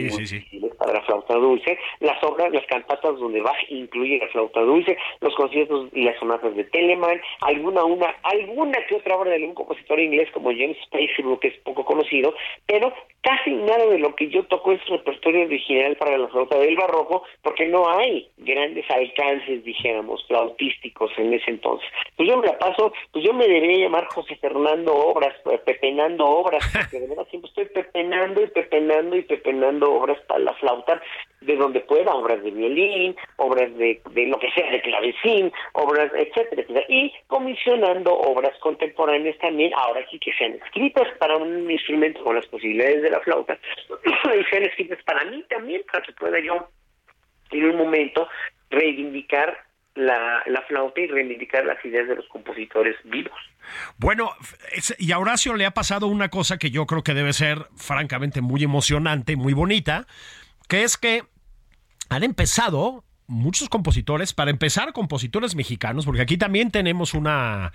para 0.78 0.94
la 0.94 1.02
flauta 1.02 1.36
dulce, 1.36 1.78
las 2.00 2.22
obras, 2.24 2.52
las 2.52 2.66
cantatas 2.66 3.18
donde 3.20 3.42
Bach 3.42 3.58
incluye 3.70 4.18
la 4.18 4.28
flauta 4.30 4.62
dulce, 4.62 4.98
los 5.20 5.34
conciertos 5.36 5.90
y 5.94 6.04
las 6.04 6.18
sonatas 6.20 6.56
de 6.56 6.64
Telemann, 6.66 7.22
alguna 7.42 7.84
una 7.84 8.16
alguna 8.24 8.78
que 8.88 8.96
otra 8.96 9.16
obra 9.16 9.30
de 9.32 9.38
algún 9.38 9.56
compositor 9.56 10.00
inglés 10.00 10.30
como 10.34 10.52
James 10.52 10.78
Spacey 10.86 11.10
que 11.40 11.48
es 11.48 11.58
poco 11.60 11.86
conocido, 11.86 12.34
pero 12.66 12.94
casi 13.22 13.52
nada 13.52 13.86
de 13.86 14.00
lo 14.00 14.16
que 14.16 14.30
yo 14.30 14.44
toco 14.44 14.72
es 14.72 14.86
repertorio 14.88 15.46
original 15.46 15.96
para 15.96 16.18
la 16.18 16.28
flauta 16.28 16.58
del 16.58 16.76
barroco 16.76 17.24
porque 17.42 17.68
no 17.68 17.90
hay 17.90 18.28
grandes 18.38 18.90
alcances 18.90 19.64
dijéramos 19.64 20.26
flautísticos 20.28 21.12
en 21.18 21.34
ese 21.34 21.52
entonces. 21.52 21.88
Pues 22.16 22.30
yo 22.30 22.38
me 22.38 22.48
la 22.48 22.58
paso, 22.58 22.94
pues 23.12 23.24
yo 23.26 23.34
me 23.34 23.48
debería 23.48 23.86
llamar 23.86 24.06
José 24.06 24.36
Fernando 24.36 24.94
Obras, 24.94 25.36
pepenando 25.66 26.26
obras, 26.26 26.41
porque 26.44 27.00
de 27.00 27.08
verdad 27.08 27.28
siempre 27.30 27.50
estoy 27.50 27.66
pepenando 27.66 28.42
y 28.42 28.48
pepenando 28.48 29.16
y 29.16 29.22
pepenando 29.24 29.94
obras 29.94 30.20
para 30.28 30.40
la 30.40 30.54
flauta, 30.54 31.02
de 31.42 31.56
donde 31.56 31.80
pueda, 31.82 32.14
obras 32.14 32.44
de 32.44 32.52
violín, 32.52 33.16
obras 33.38 33.76
de, 33.78 34.02
de 34.12 34.28
lo 34.28 34.38
que 34.40 34.52
sea, 34.52 34.70
de 34.72 34.82
clavecín, 34.82 35.52
obras, 35.74 36.12
etcétera, 36.14 36.62
etcétera, 36.62 36.86
y 36.88 37.14
comisionando 37.28 38.14
obras 38.14 38.58
contemporáneas 38.60 39.38
también, 39.40 39.72
ahora 39.76 40.06
sí 40.10 40.20
que 40.20 40.34
sean 40.34 40.54
escritas 40.54 41.08
para 41.20 41.38
un 41.38 41.70
instrumento 41.70 42.24
con 42.24 42.36
las 42.36 42.46
posibilidades 42.48 43.02
de 43.02 43.10
la 43.10 43.20
flauta, 43.22 43.58
y 44.40 44.44
sean 44.46 44.64
escritas 44.64 45.02
para 45.04 45.26
mí 45.26 45.44
también, 45.50 45.84
para 45.92 46.04
que 46.04 46.14
pueda 46.14 46.40
yo 46.40 46.70
en 47.52 47.66
un 47.66 47.78
momento 47.78 48.28
reivindicar 48.70 49.58
la, 49.96 50.44
la 50.46 50.62
flauta 50.64 51.02
y 51.02 51.08
reivindicar 51.08 51.66
las 51.66 51.84
ideas 51.84 52.08
de 52.08 52.16
los 52.16 52.28
compositores 52.28 52.96
vivos. 53.04 53.38
Bueno, 53.98 54.32
y 54.98 55.12
a 55.12 55.20
Horacio 55.20 55.56
le 55.56 55.66
ha 55.66 55.72
pasado 55.72 56.08
una 56.08 56.30
cosa 56.30 56.58
que 56.58 56.72
yo 56.72 56.86
creo 56.86 57.04
que 57.04 57.14
debe 57.14 57.34
ser 57.34 57.68
francamente 57.76 58.42
muy 58.42 58.64
emocionante, 58.64 59.36
muy 59.36 59.54
bonita, 59.54 60.08
que 60.68 60.84
es 60.84 60.98
que 60.98 61.24
han 62.10 62.24
empezado 62.24 63.04
muchos 63.28 63.70
compositores, 63.70 64.34
para 64.34 64.52
empezar 64.52 64.92
compositores 64.94 65.56
mexicanos, 65.56 66.06
porque 66.06 66.22
aquí 66.22 66.38
también 66.38 66.70
tenemos 66.70 67.14
una, 67.14 67.72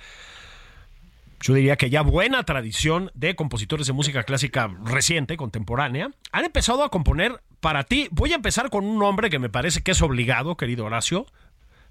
yo 1.41 1.55
diría 1.55 1.77
que 1.77 1.91
ya 1.91 2.03
buena 2.03 2.45
tradición 2.45 3.11
de 3.15 3.37
compositores 3.37 3.87
de 3.87 3.93
música 3.93 4.23
clásica 4.23 4.71
reciente, 4.85 5.37
contemporánea, 5.37 6.11
han 6.33 6.45
empezado 6.45 6.85
a 6.85 6.91
componer 6.91 7.41
para 7.61 7.85
ti. 7.85 8.09
Voy 8.11 8.33
a 8.33 8.37
empezar 8.37 8.71
con 8.71 8.85
un 8.85 8.99
nombre 8.99 9.31
que 9.31 9.39
me 9.39 9.49
parece 9.49 9.83
que 9.83 9.93
es 9.93 10.03
obligado, 10.03 10.57
querido 10.57 10.85
Horacio, 10.85 11.27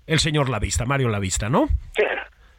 el 0.08 0.20
señor 0.20 0.50
Lavista, 0.50 0.86
Mario 0.86 1.10
Lavista, 1.10 1.50
¿no? 1.50 1.68
Claro, 1.94 2.15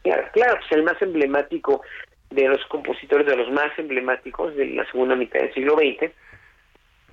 claro, 0.06 0.28
claro, 0.32 0.58
pues 0.58 0.72
el 0.72 0.82
más 0.84 1.00
emblemático 1.02 1.82
de 2.30 2.48
los 2.48 2.64
compositores, 2.66 3.26
de 3.26 3.36
los 3.36 3.50
más 3.50 3.76
emblemáticos 3.78 4.54
de 4.56 4.66
la 4.66 4.84
segunda 4.90 5.14
mitad 5.14 5.40
del 5.40 5.54
siglo 5.54 5.76
XX. 5.76 6.12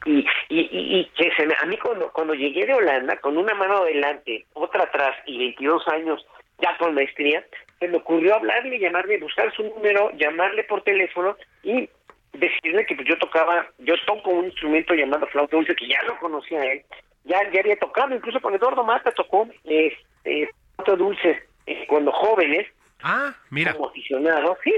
Y, 0.05 0.25
y, 0.49 1.05
que 1.15 1.31
se 1.31 1.43
a 1.43 1.65
mí 1.65 1.77
cuando, 1.77 2.11
cuando 2.11 2.33
llegué 2.33 2.65
de 2.65 2.73
Holanda, 2.73 3.15
con 3.17 3.37
una 3.37 3.53
mano 3.53 3.77
adelante, 3.77 4.45
otra 4.51 4.83
atrás 4.83 5.15
y 5.25 5.37
22 5.37 5.87
años 5.87 6.25
ya 6.59 6.77
con 6.77 6.93
maestría, 6.93 7.45
se 7.79 7.87
me 7.87 7.97
ocurrió 7.97 8.35
hablarle, 8.35 8.79
llamarle, 8.79 9.17
buscar 9.19 9.53
su 9.55 9.63
número, 9.63 10.11
llamarle 10.17 10.65
por 10.65 10.83
teléfono 10.83 11.37
y 11.63 11.89
decirle 12.33 12.85
que 12.85 12.95
pues, 12.95 13.07
yo 13.07 13.17
tocaba, 13.17 13.67
yo 13.79 13.95
toco 14.05 14.31
un 14.31 14.45
instrumento 14.45 14.93
llamado 14.93 15.25
flauta 15.27 15.55
dulce, 15.55 15.75
que 15.75 15.87
ya 15.87 16.01
lo 16.05 16.17
conocía 16.19 16.61
él, 16.63 16.81
ya, 17.23 17.39
ya 17.51 17.61
había 17.61 17.77
tocado, 17.77 18.13
incluso 18.13 18.41
con 18.41 18.53
Eduardo 18.53 18.83
Mata 18.83 19.11
tocó 19.11 19.47
este, 19.63 20.49
flauta 20.75 20.95
dulce 20.95 21.43
eh, 21.65 21.85
cuando 21.87 22.11
jóvenes, 22.11 22.67
Ah, 23.03 23.35
mira. 23.49 23.73
como 23.73 23.89
aficionado, 23.89 24.57
sí, 24.63 24.73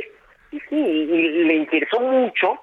sí, 0.52 0.60
sí, 0.70 0.76
y 0.76 1.44
le 1.46 1.54
interesó 1.54 2.00
mucho, 2.00 2.60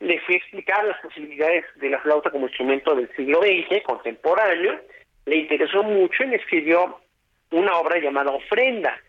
le 0.00 0.20
fui 0.20 0.34
a 0.34 0.38
explicar 0.38 0.84
las 0.84 1.00
posibilidades 1.00 1.64
de 1.76 1.90
la 1.90 2.00
flauta 2.00 2.30
como 2.30 2.48
instrumento 2.48 2.94
del 2.94 3.08
siglo 3.14 3.40
XX, 3.40 3.82
contemporáneo, 3.84 4.80
le 5.24 5.36
interesó 5.36 5.82
mucho 5.82 6.24
y 6.24 6.26
me 6.26 6.36
escribió 6.36 7.00
una 7.50 7.76
obra 7.76 7.98
llamada 7.98 8.32
Ofrenda, 8.32 9.00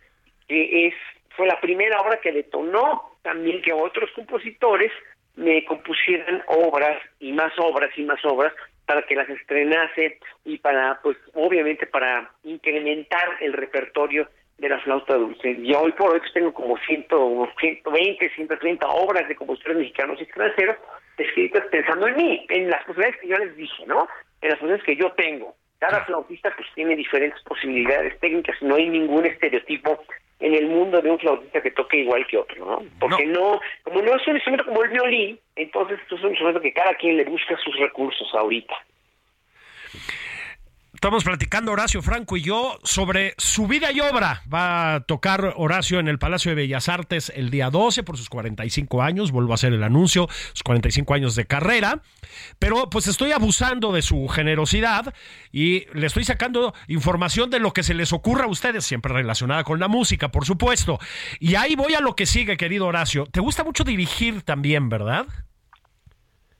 que 0.47 0.87
es 0.87 0.93
fue 1.35 1.47
la 1.47 1.59
primera 1.61 2.01
obra 2.01 2.19
que 2.19 2.31
detonó 2.31 3.17
también 3.21 3.61
que 3.61 3.71
otros 3.71 4.09
compositores 4.15 4.91
me 5.35 5.63
compusieran 5.65 6.43
obras 6.47 6.97
y 7.19 7.31
más 7.31 7.53
obras 7.59 7.91
y 7.95 8.03
más 8.03 8.23
obras 8.25 8.53
para 8.87 9.03
que 9.03 9.15
las 9.15 9.29
estrenase 9.29 10.19
y 10.45 10.57
para, 10.57 10.99
pues, 11.03 11.17
obviamente 11.33 11.85
para 11.85 12.31
incrementar 12.43 13.37
el 13.41 13.53
repertorio 13.53 14.27
de 14.57 14.69
la 14.69 14.79
flauta 14.79 15.15
dulce. 15.15 15.51
Y 15.51 15.73
hoy 15.73 15.91
por 15.91 16.11
hoy 16.11 16.19
pues, 16.19 16.33
tengo 16.33 16.53
como 16.53 16.77
100, 16.77 17.07
120, 17.59 18.29
130 18.35 18.87
obras 18.87 19.27
de 19.27 19.35
compositores 19.35 19.77
mexicanos 19.77 20.19
y 20.19 20.23
extranjeros 20.23 20.77
escritas 21.17 21.65
pensando 21.71 22.07
en 22.07 22.15
mí, 22.15 22.45
en 22.49 22.69
las 22.69 22.83
posibilidades 22.85 23.21
que 23.21 23.27
yo 23.27 23.37
les 23.37 23.55
dije, 23.55 23.85
¿no? 23.87 24.07
En 24.41 24.49
las 24.49 24.59
posibilidades 24.59 24.85
que 24.85 24.95
yo 24.95 25.11
tengo. 25.13 25.55
Cada 25.79 26.03
flautista 26.05 26.53
pues 26.55 26.67
tiene 26.73 26.95
diferentes 26.95 27.41
posibilidades 27.43 28.19
técnicas, 28.19 28.55
no 28.61 28.75
hay 28.75 28.89
ningún 28.89 29.25
estereotipo 29.25 30.03
en 30.39 30.53
el 30.53 30.67
mundo 30.67 31.01
de 31.01 31.11
un 31.11 31.19
flautista 31.19 31.61
que 31.61 31.71
toque 31.71 31.97
igual 31.97 32.25
que 32.27 32.37
otro, 32.37 32.65
¿no? 32.65 32.83
Porque 32.99 33.25
no, 33.25 33.59
como 33.83 34.01
no 34.01 34.15
es 34.15 34.27
un 34.27 34.35
instrumento 34.35 34.65
como 34.65 34.83
el 34.83 34.89
violín, 34.89 35.39
entonces 35.55 35.99
esto 36.01 36.15
es 36.15 36.23
un 36.23 36.29
instrumento 36.29 36.61
que 36.61 36.73
cada 36.73 36.93
quien 36.95 37.17
le 37.17 37.25
busca 37.25 37.57
sus 37.57 37.75
recursos 37.77 38.27
ahorita. 38.33 38.75
Estamos 40.97 41.23
platicando 41.23 41.73
Horacio 41.73 42.01
Franco 42.01 42.37
y 42.37 42.41
yo 42.41 42.79
sobre 42.83 43.35
su 43.37 43.67
vida 43.67 43.91
y 43.91 43.99
obra. 43.99 44.41
Va 44.51 44.95
a 44.95 44.99
tocar 45.01 45.53
Horacio 45.55 45.99
en 45.99 46.07
el 46.07 46.17
Palacio 46.17 46.49
de 46.49 46.55
Bellas 46.55 46.89
Artes 46.89 47.31
el 47.35 47.51
día 47.51 47.69
12 47.69 48.01
por 48.01 48.17
sus 48.17 48.29
45 48.29 49.03
años. 49.03 49.31
Vuelvo 49.31 49.51
a 49.51 49.55
hacer 49.55 49.73
el 49.73 49.83
anuncio, 49.83 50.27
sus 50.53 50.63
45 50.63 51.13
años 51.13 51.35
de 51.35 51.45
carrera. 51.45 52.01
Pero 52.57 52.89
pues 52.89 53.05
estoy 53.05 53.31
abusando 53.31 53.91
de 53.91 54.01
su 54.01 54.27
generosidad 54.27 55.13
y 55.51 55.85
le 55.93 56.07
estoy 56.07 56.23
sacando 56.23 56.73
información 56.87 57.51
de 57.51 57.59
lo 57.59 57.73
que 57.73 57.83
se 57.83 57.93
les 57.93 58.11
ocurra 58.11 58.45
a 58.45 58.49
ustedes, 58.49 58.83
siempre 58.83 59.13
relacionada 59.13 59.63
con 59.63 59.79
la 59.79 59.87
música, 59.87 60.31
por 60.31 60.45
supuesto. 60.45 60.99
Y 61.39 61.53
ahí 61.53 61.75
voy 61.75 61.93
a 61.93 62.01
lo 62.01 62.15
que 62.15 62.25
sigue, 62.25 62.57
querido 62.57 62.87
Horacio. 62.87 63.27
Te 63.27 63.39
gusta 63.39 63.63
mucho 63.63 63.83
dirigir 63.83 64.41
también, 64.41 64.89
¿verdad? 64.89 65.27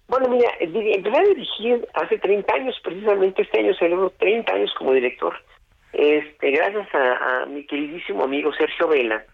Bueno, 0.07 0.29
mira, 0.29 0.49
empecé 0.59 1.17
a 1.17 1.23
dirigir 1.23 1.87
hace 1.93 2.17
30 2.17 2.53
años, 2.53 2.79
precisamente 2.81 3.41
este 3.41 3.59
año 3.59 3.73
celebro 3.75 4.09
30 4.17 4.53
años 4.53 4.73
como 4.77 4.93
director. 4.93 5.35
Este, 5.91 6.51
gracias 6.51 6.87
a, 6.95 7.41
a, 7.41 7.45
mi 7.45 7.65
queridísimo 7.65 8.23
amigo 8.23 8.53
Sergio 8.53 8.87
Vela, 8.87 9.25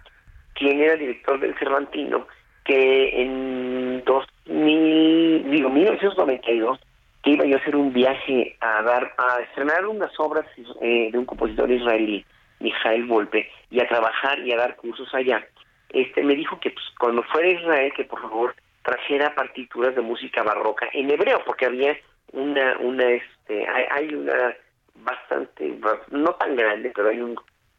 quien 0.56 0.82
era 0.82 0.96
director 0.96 1.40
del 1.40 1.58
Cervantino, 1.60 2.28
que 2.66 3.22
en 3.22 4.04
2000, 4.04 5.52
digo, 5.52 5.70
1992, 5.70 6.80
que 7.22 7.32
iba 7.32 7.46
yo 7.46 7.58
a 7.58 7.60
hacer 7.60 7.76
un 7.76 7.94
viaje 7.94 8.56
a 8.60 8.82
dar, 8.82 9.14
a 9.18 9.42
estrenar 9.42 9.86
unas 9.86 10.12
obras 10.20 10.46
eh, 10.82 11.10
de 11.12 11.18
un 11.18 11.26
compositor 11.26 11.70
israelí, 11.72 12.26
Mijael 12.60 13.06
Volpe, 13.06 13.48
y 13.70 13.80
a 13.80 13.88
trabajar 13.88 14.40
y 14.40 14.52
a 14.52 14.58
dar 14.58 14.76
cursos 14.78 15.14
allá. 15.14 15.46
Este, 15.90 16.24
me 16.24 16.36
dijo 16.36 16.60
que 16.60 16.72
pues, 16.72 16.86
cuando 16.98 17.22
fuera 17.24 17.48
a 17.48 17.52
Israel, 17.52 17.94
que 17.96 18.06
por 18.06 18.22
favor 18.22 18.56
trajera 18.84 19.34
partituras 19.34 19.96
de 19.96 20.02
música 20.02 20.44
barroca 20.44 20.90
en 20.94 21.10
hebreo, 21.10 21.42
porque 21.46 21.66
había 21.66 21.98
una, 22.32 22.78
una, 22.80 23.10
este, 23.12 23.68
hay, 23.68 23.86
hay 23.90 24.16
una 24.16 24.56
bastante, 24.96 25.78
no 26.12 26.34
tan 26.36 26.56
grande, 26.56 26.92
pero 26.96 27.10
hay 27.10 27.22
un 27.22 27.36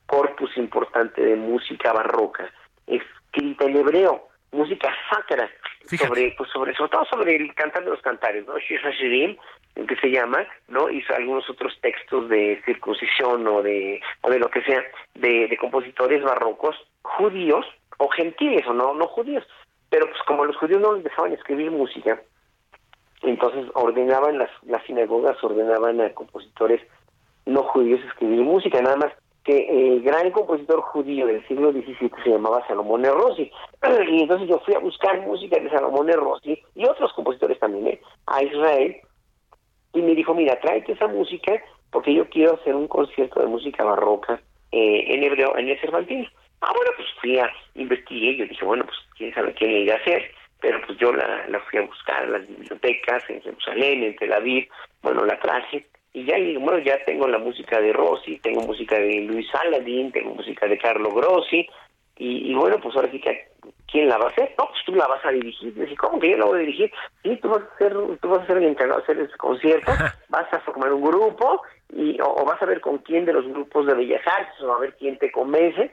corpus 0.07 0.57
importante 0.57 1.23
de 1.23 1.37
música 1.37 1.93
barroca 1.93 2.51
escrita 2.87 3.65
en 3.65 3.77
hebreo, 3.77 4.29
música 4.53 4.95
sacra, 5.11 5.51
sobre, 5.99 6.35
pues 6.37 6.51
sobre, 6.51 6.75
sobre 6.75 6.91
todo 6.91 7.05
sobre 7.07 7.37
el 7.37 7.55
cantar 7.55 7.85
de 7.85 7.91
los 7.91 8.01
cantares, 8.01 8.47
¿no? 8.47 8.59
Shir 8.59 8.81
Hashirim, 8.81 9.37
que 9.87 9.97
se 9.97 10.11
llama, 10.11 10.47
¿no? 10.69 10.89
Y 10.89 11.05
algunos 11.17 11.49
otros 11.51 11.77
textos 11.81 12.29
de 12.29 12.63
circuncisión 12.65 13.47
o 13.47 13.63
de, 13.63 14.01
o 14.23 14.31
de 14.31 14.39
lo 14.39 14.49
que 14.49 14.63
sea, 14.63 14.83
de, 15.15 15.49
de 15.49 15.57
compositores 15.57 16.23
barrocos 16.23 16.77
judíos 17.03 17.67
o 17.99 18.09
gentiles 18.09 18.67
o 18.67 18.73
no, 18.73 18.95
no 18.95 19.07
judíos, 19.09 19.45
pero 19.95 20.09
pues 20.09 20.21
como 20.27 20.45
los 20.45 20.57
judíos 20.57 20.81
no 20.81 20.95
les 20.95 21.05
dejaban 21.05 21.35
escribir 21.35 21.71
música, 21.71 22.21
entonces 23.23 23.71
ordenaban 23.75 24.39
las, 24.39 24.51
las 24.65 24.83
sinagogas, 24.87 25.37
ordenaban 25.45 26.01
a 26.01 26.13
compositores 26.15 26.81
no 27.47 27.63
judíos 27.63 28.01
escribir 28.05 28.41
música, 28.41 28.83
nada 28.83 28.97
más 28.97 29.13
que 29.45 29.69
el 29.69 30.03
gran 30.03 30.33
compositor 30.33 30.81
judío 30.81 31.29
del 31.29 31.47
siglo 31.47 31.71
XVII 31.71 32.11
se 32.25 32.31
llamaba 32.31 32.67
Salomón 32.67 33.05
Rossi, 33.05 33.53
y 34.09 34.23
entonces 34.23 34.49
yo 34.49 34.59
fui 34.65 34.75
a 34.75 34.81
buscar 34.81 35.21
música 35.21 35.61
de 35.63 35.71
Salomón 35.71 36.09
Rossi 36.09 36.61
y 36.75 36.87
otros 36.87 37.13
compositores 37.13 37.61
también, 37.61 37.87
¿eh? 37.87 38.01
a 38.27 38.43
Israel, 38.43 38.97
y 39.93 40.03
me 40.03 40.17
dijo, 40.17 40.35
mira, 40.35 40.59
tráete 40.59 40.91
esa 40.91 41.07
música 41.07 41.53
porque 41.93 42.13
yo 42.13 42.29
quiero 42.31 42.55
hacer 42.55 42.75
un 42.75 42.89
concierto 42.89 43.39
de 43.39 43.47
música 43.47 43.85
barroca 43.85 44.43
eh, 44.73 45.15
en 45.15 45.23
hebreo, 45.23 45.57
en 45.57 45.69
el 45.69 45.81
Cervantino. 45.81 46.29
Ah, 46.65 46.73
bueno, 46.75 46.91
pues 46.97 47.09
fui 47.21 47.39
a 47.39 47.51
investigué, 47.75 48.37
yo 48.37 48.47
dije, 48.47 48.65
bueno, 48.65 48.85
pues 48.85 48.97
quién 49.17 49.35
sabe 49.35 49.55
qué 49.55 49.67
iba 49.67 49.95
a 49.95 49.99
hacer, 49.99 50.31
pero 50.61 50.81
pues 50.87 50.99
yo 50.99 51.13
la, 51.13 51.47
la 51.49 51.61
fui 51.61 51.79
a 51.79 51.83
buscar 51.83 52.25
en 52.25 52.33
las 52.33 52.49
bibliotecas, 52.49 53.29
en 53.29 53.43
Jerusalén, 53.43 54.03
en 54.03 54.17
Tel 54.17 54.33
Aviv, 54.33 54.69
bueno, 55.03 55.25
la 55.27 55.39
traje, 55.39 55.87
y 56.15 56.25
ya, 56.25 56.39
y, 56.39 56.57
bueno, 56.57 56.79
ya 56.79 57.05
tengo 57.05 57.27
la 57.27 57.39
música 57.39 57.81
de 57.81 57.93
Rossi, 57.93 58.39
tengo 58.39 58.63
música 58.63 58.97
de 58.97 59.21
Luis 59.23 59.47
Saladín, 59.51 60.13
tengo 60.13 60.33
música 60.35 60.67
de 60.67 60.79
Carlo 60.79 61.11
Grossi, 61.11 61.69
y, 62.17 62.51
y, 62.51 62.55
bueno, 62.55 62.79
pues 62.81 62.95
ahora 62.95 63.11
sí 63.11 63.21
que, 63.21 63.49
¿quién 63.91 64.09
la 64.09 64.17
va 64.17 64.27
a 64.27 64.31
hacer? 64.31 64.55
No, 64.57 64.67
pues 64.69 64.81
tú 64.87 64.95
la 64.95 65.09
vas 65.09 65.25
a 65.25 65.33
dirigir. 65.33 65.75
Dije, 65.75 65.97
¿cómo 65.97 66.21
que 66.21 66.31
yo 66.31 66.39
la 66.39 66.45
voy 66.45 66.59
a 66.59 66.61
dirigir? 66.61 66.93
Sí, 67.25 67.37
tú 67.43 67.49
vas 67.49 67.63
a 67.63 67.79
ser, 67.79 67.93
tú 68.23 68.29
vas 68.29 68.43
a 68.43 68.47
ser 68.47 68.59
el 68.59 68.67
encargado 68.67 69.01
de 69.01 69.03
hacer 69.03 69.19
ese 69.19 69.37
concierto, 69.37 69.91
vas 70.29 70.53
a 70.55 70.61
formar 70.61 70.93
un 70.93 71.03
grupo, 71.03 71.63
y 71.93 72.21
o, 72.21 72.27
o 72.27 72.45
vas 72.45 72.63
a 72.63 72.67
ver 72.67 72.81
con 72.81 72.99
quién 72.99 73.25
de 73.25 73.33
los 73.33 73.47
grupos 73.49 73.87
de 73.87 73.95
Bellas 73.95 74.23
Artes, 74.25 74.61
o 74.63 74.73
a 74.73 74.79
ver 74.79 74.95
quién 74.97 75.19
te 75.19 75.33
convence, 75.33 75.91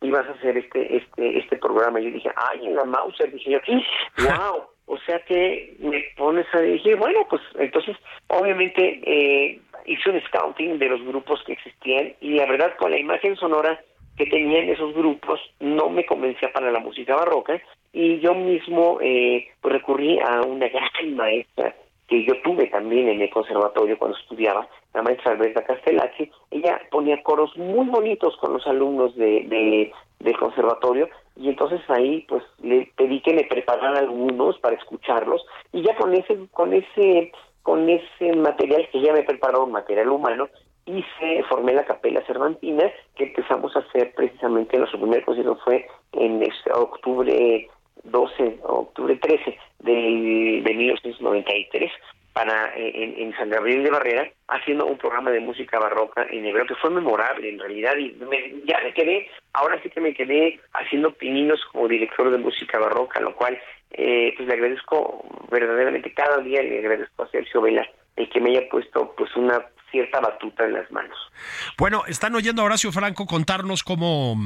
y 0.00 0.10
vas 0.10 0.26
a 0.26 0.32
hacer 0.32 0.56
este 0.56 0.96
este 0.96 1.38
este 1.38 1.56
programa. 1.56 2.00
Yo 2.00 2.10
dije, 2.10 2.30
ay, 2.36 2.66
en 2.66 2.76
la 2.76 2.84
Mauser, 2.84 3.32
dije 3.32 3.50
yo, 3.50 3.58
wow, 4.24 4.62
o 4.86 4.98
sea 5.06 5.18
que 5.20 5.74
me 5.78 6.04
pones 6.16 6.46
a 6.54 6.60
dirigir, 6.60 6.96
bueno, 6.96 7.26
pues 7.28 7.42
entonces, 7.58 7.96
obviamente, 8.28 9.00
eh, 9.04 9.60
hice 9.86 10.10
un 10.10 10.20
scouting 10.22 10.78
de 10.78 10.88
los 10.88 11.02
grupos 11.04 11.42
que 11.44 11.52
existían 11.52 12.14
y 12.20 12.34
la 12.34 12.46
verdad 12.46 12.74
con 12.78 12.90
la 12.90 12.98
imagen 12.98 13.36
sonora 13.36 13.80
que 14.16 14.26
tenían 14.26 14.68
esos 14.68 14.94
grupos 14.94 15.40
no 15.60 15.88
me 15.88 16.04
convencía 16.04 16.52
para 16.52 16.70
la 16.72 16.80
música 16.80 17.14
barroca 17.14 17.60
y 17.92 18.18
yo 18.20 18.34
mismo 18.34 18.98
eh, 19.00 19.48
pues 19.60 19.74
recurrí 19.74 20.18
a 20.20 20.42
una 20.42 20.68
gran 20.68 21.16
maestra 21.16 21.74
que 22.08 22.24
yo 22.24 22.34
tuve 22.42 22.66
también 22.66 23.08
en 23.08 23.20
el 23.20 23.30
conservatorio 23.30 23.98
cuando 23.98 24.16
estudiaba, 24.18 24.66
la 24.98 25.02
maestra 25.02 25.32
Alberta 25.32 25.64
Castellacci, 25.64 26.28
ella 26.50 26.80
ponía 26.90 27.22
coros 27.22 27.56
muy 27.56 27.86
bonitos 27.86 28.36
con 28.38 28.52
los 28.54 28.66
alumnos 28.66 29.14
de, 29.14 29.44
de, 29.46 29.92
del 30.18 30.36
conservatorio 30.36 31.08
y 31.36 31.48
entonces 31.48 31.80
ahí 31.88 32.26
pues 32.28 32.42
le 32.60 32.90
pedí 32.96 33.20
que 33.20 33.32
me 33.32 33.44
prepararan 33.44 33.96
algunos 33.96 34.58
para 34.58 34.74
escucharlos 34.74 35.46
y 35.72 35.82
ya 35.82 35.96
con 35.96 36.14
ese 36.14 36.36
con 36.50 36.74
ese 36.74 37.30
con 37.62 37.88
ese 37.88 38.34
material 38.34 38.88
que 38.90 39.00
ya 39.00 39.12
me 39.12 39.22
preparó, 39.22 39.66
material 39.66 40.08
humano, 40.08 40.48
hice, 40.86 41.44
formé 41.48 41.74
la 41.74 41.84
capela 41.84 42.24
cervantina 42.26 42.90
que 43.14 43.24
empezamos 43.24 43.76
a 43.76 43.80
hacer 43.80 44.14
precisamente, 44.14 44.78
nuestro 44.78 44.98
primer 44.98 45.24
concierto 45.24 45.58
fue 45.64 45.86
en 46.12 46.42
este, 46.42 46.72
octubre 46.72 47.68
12, 48.04 48.60
octubre 48.64 49.16
13 49.16 49.58
de, 49.80 50.62
de 50.64 50.74
1993 50.74 51.92
para 52.32 52.72
en, 52.76 53.14
en, 53.18 53.36
San 53.36 53.50
Gabriel 53.50 53.82
de 53.82 53.90
Barrera 53.90 54.30
haciendo 54.48 54.86
un 54.86 54.98
programa 54.98 55.30
de 55.30 55.40
música 55.40 55.78
barroca 55.78 56.26
en 56.30 56.46
hebreo 56.46 56.66
que 56.66 56.74
fue 56.76 56.90
memorable 56.90 57.48
en 57.48 57.58
realidad 57.58 57.96
y 57.96 58.12
me, 58.12 58.54
ya 58.64 58.80
me 58.82 58.94
quedé 58.94 59.28
ahora 59.52 59.80
sí 59.82 59.90
que 59.90 60.00
me 60.00 60.14
quedé 60.14 60.60
haciendo 60.74 61.12
pininos 61.12 61.60
como 61.72 61.88
director 61.88 62.30
de 62.30 62.38
música 62.38 62.78
barroca 62.78 63.20
lo 63.20 63.34
cual 63.34 63.58
eh, 63.90 64.34
pues 64.36 64.48
le 64.48 64.54
agradezco 64.54 65.24
verdaderamente 65.50 66.12
cada 66.14 66.38
día 66.38 66.62
le 66.62 66.78
agradezco 66.78 67.24
a 67.24 67.30
Sergio 67.30 67.62
Vela 67.62 67.88
el 68.16 68.28
que 68.28 68.40
me 68.40 68.50
haya 68.50 68.68
puesto 68.68 69.14
pues 69.16 69.34
una 69.36 69.64
cierta 69.90 70.20
batuta 70.20 70.64
en 70.64 70.74
las 70.74 70.90
manos. 70.90 71.16
Bueno 71.76 72.02
están 72.06 72.34
oyendo 72.34 72.62
a 72.62 72.66
Horacio 72.66 72.92
Franco 72.92 73.26
contarnos 73.26 73.82
cómo 73.82 74.36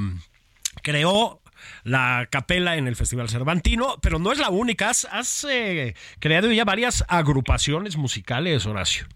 creó 0.82 1.40
la 1.84 2.26
capela 2.30 2.76
en 2.76 2.86
el 2.86 2.96
Festival 2.96 3.28
Cervantino, 3.28 3.96
pero 4.02 4.18
no 4.18 4.32
es 4.32 4.38
la 4.38 4.50
única. 4.50 4.90
Has, 4.90 5.06
has 5.10 5.44
eh, 5.44 5.94
creado 6.18 6.50
ya 6.52 6.64
varias 6.64 7.04
agrupaciones 7.08 7.96
musicales, 7.96 8.66
Horacio. 8.66 9.06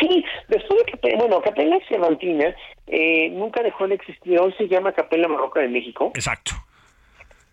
Sí, 0.00 0.24
Después 0.48 0.84
de 0.84 0.92
Capella, 0.92 1.16
bueno, 1.18 1.42
Capella 1.42 1.78
Cervantina 1.88 2.56
eh, 2.86 3.28
nunca 3.30 3.62
dejó 3.62 3.86
de 3.86 3.96
existir, 3.96 4.40
hoy 4.40 4.52
se 4.56 4.66
llama 4.66 4.92
Capella 4.92 5.28
Marroca 5.28 5.60
de 5.60 5.68
México. 5.68 6.10
Exacto. 6.14 6.52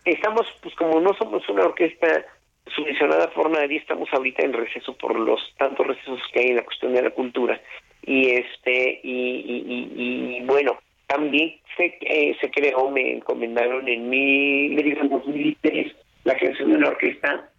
Estamos, 0.06 0.48
pues 0.62 0.74
como 0.76 1.02
no 1.02 1.14
somos 1.16 1.48
una 1.50 1.66
orquesta 1.66 2.26
subvencionada 2.74 3.30
por 3.32 3.50
nadie, 3.50 3.78
estamos 3.78 4.08
ahorita 4.14 4.44
en 4.44 4.54
receso 4.54 4.98
por 4.98 5.20
los 5.20 5.42
tantos 5.58 5.86
recesos 5.86 6.22
que 6.32 6.40
hay 6.40 6.48
en 6.48 6.56
la 6.56 6.64
cuestión 6.64 6.94
de 6.94 7.02
la 7.02 7.10
cultura. 7.10 7.60
Y 8.04 8.30
este, 8.30 9.02
y, 9.04 10.38
y, 10.38 10.42
bueno, 10.46 10.80
también 11.08 11.56
se, 11.78 11.98
eh, 12.02 12.36
se 12.40 12.50
creó, 12.50 12.90
me 12.90 13.14
encomendaron 13.14 13.88
en 13.88 14.10
mi, 14.10 14.70
me 14.70 14.84
dijeron 14.84 15.10
2003, 15.10 15.96
la 16.24 16.36
creación 16.36 16.72
de 16.72 16.78
una 16.78 16.90
orquesta 16.90 17.50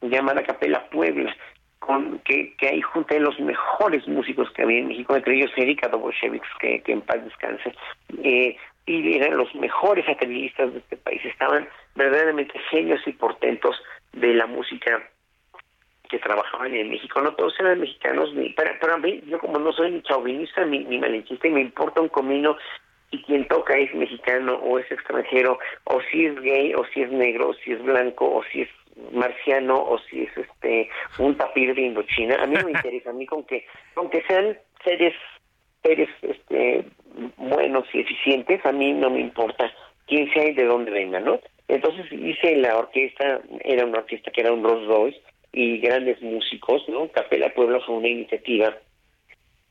llamada 0.00 0.42
Capella 0.42 0.88
Puebla, 0.90 1.34
con 1.78 2.20
que, 2.20 2.54
que 2.56 2.68
ahí 2.68 2.80
junté 2.80 3.18
los 3.18 3.38
mejores 3.40 4.06
músicos 4.06 4.50
que 4.52 4.62
había 4.62 4.78
en 4.78 4.88
México, 4.88 5.16
entre 5.16 5.36
ellos 5.36 5.50
Erika 5.56 5.88
Doboshevich, 5.88 6.42
que, 6.60 6.80
que 6.82 6.92
en 6.92 7.00
paz 7.02 7.24
descanse, 7.24 7.74
eh, 8.22 8.56
y 8.86 9.16
eran 9.16 9.36
los 9.36 9.54
mejores 9.54 10.08
académicos 10.08 10.72
de 10.72 10.78
este 10.78 10.96
país, 10.96 11.24
estaban 11.24 11.68
verdaderamente 11.94 12.58
genios 12.70 13.00
y 13.06 13.12
portentos 13.12 13.76
de 14.12 14.34
la 14.34 14.46
música 14.46 15.02
que 16.08 16.18
trabajaban 16.18 16.74
en 16.74 16.90
México, 16.90 17.20
no 17.20 17.34
todos 17.34 17.58
eran 17.58 17.80
mexicanos, 17.80 18.34
ni, 18.34 18.50
pero, 18.50 18.70
pero 18.80 18.94
a 18.94 18.98
mí, 18.98 19.22
yo 19.26 19.38
como 19.38 19.58
no 19.58 19.72
soy 19.72 19.92
ni 19.92 20.02
chauvinista 20.02 20.64
ni, 20.64 20.84
ni 20.84 20.98
malinchista, 20.98 21.48
y 21.48 21.52
me 21.52 21.62
importa 21.62 22.00
un 22.00 22.08
comino 22.08 22.56
y 23.12 23.22
quien 23.22 23.46
toca 23.46 23.76
es 23.78 23.94
mexicano 23.94 24.54
o 24.54 24.78
es 24.78 24.90
extranjero, 24.90 25.58
o 25.84 26.00
si 26.10 26.26
es 26.26 26.40
gay, 26.40 26.74
o 26.74 26.84
si 26.92 27.02
es 27.02 27.12
negro, 27.12 27.50
o 27.50 27.54
si 27.54 27.72
es 27.72 27.82
blanco, 27.82 28.28
o 28.28 28.42
si 28.50 28.62
es 28.62 28.68
marciano 29.12 29.82
o 29.82 29.98
si 29.98 30.22
es 30.22 30.36
este 30.36 30.88
un 31.18 31.36
tapir 31.36 31.74
de 31.74 31.82
Indochina. 31.82 32.36
A 32.42 32.46
mí 32.46 32.54
no 32.54 32.64
me 32.64 32.72
interesa, 32.76 33.10
a 33.10 33.14
mí 33.14 33.26
con 33.26 33.44
que, 33.44 33.64
con 33.94 34.10
que 34.10 34.22
sean 34.22 34.58
seres, 34.84 35.14
seres 35.82 36.08
este, 36.22 36.84
buenos 37.36 37.86
y 37.92 38.00
eficientes, 38.00 38.64
a 38.64 38.72
mí 38.72 38.92
no 38.92 39.10
me 39.10 39.20
importa 39.20 39.72
quién 40.06 40.32
sea 40.32 40.48
y 40.48 40.54
de 40.54 40.64
dónde 40.64 40.90
venga, 40.90 41.20
¿no? 41.20 41.40
Entonces 41.68 42.10
hice 42.12 42.56
la 42.56 42.76
orquesta, 42.76 43.40
era 43.64 43.86
una 43.86 43.98
orquesta 43.98 44.30
que 44.30 44.40
era 44.42 44.52
un 44.52 44.64
Rolls 44.64 44.86
Royce 44.86 45.20
y 45.52 45.78
grandes 45.78 46.20
músicos, 46.20 46.86
¿no? 46.88 47.08
Capela 47.08 47.48
Puebla 47.50 47.80
fue 47.80 47.96
una 47.96 48.08
iniciativa 48.08 48.76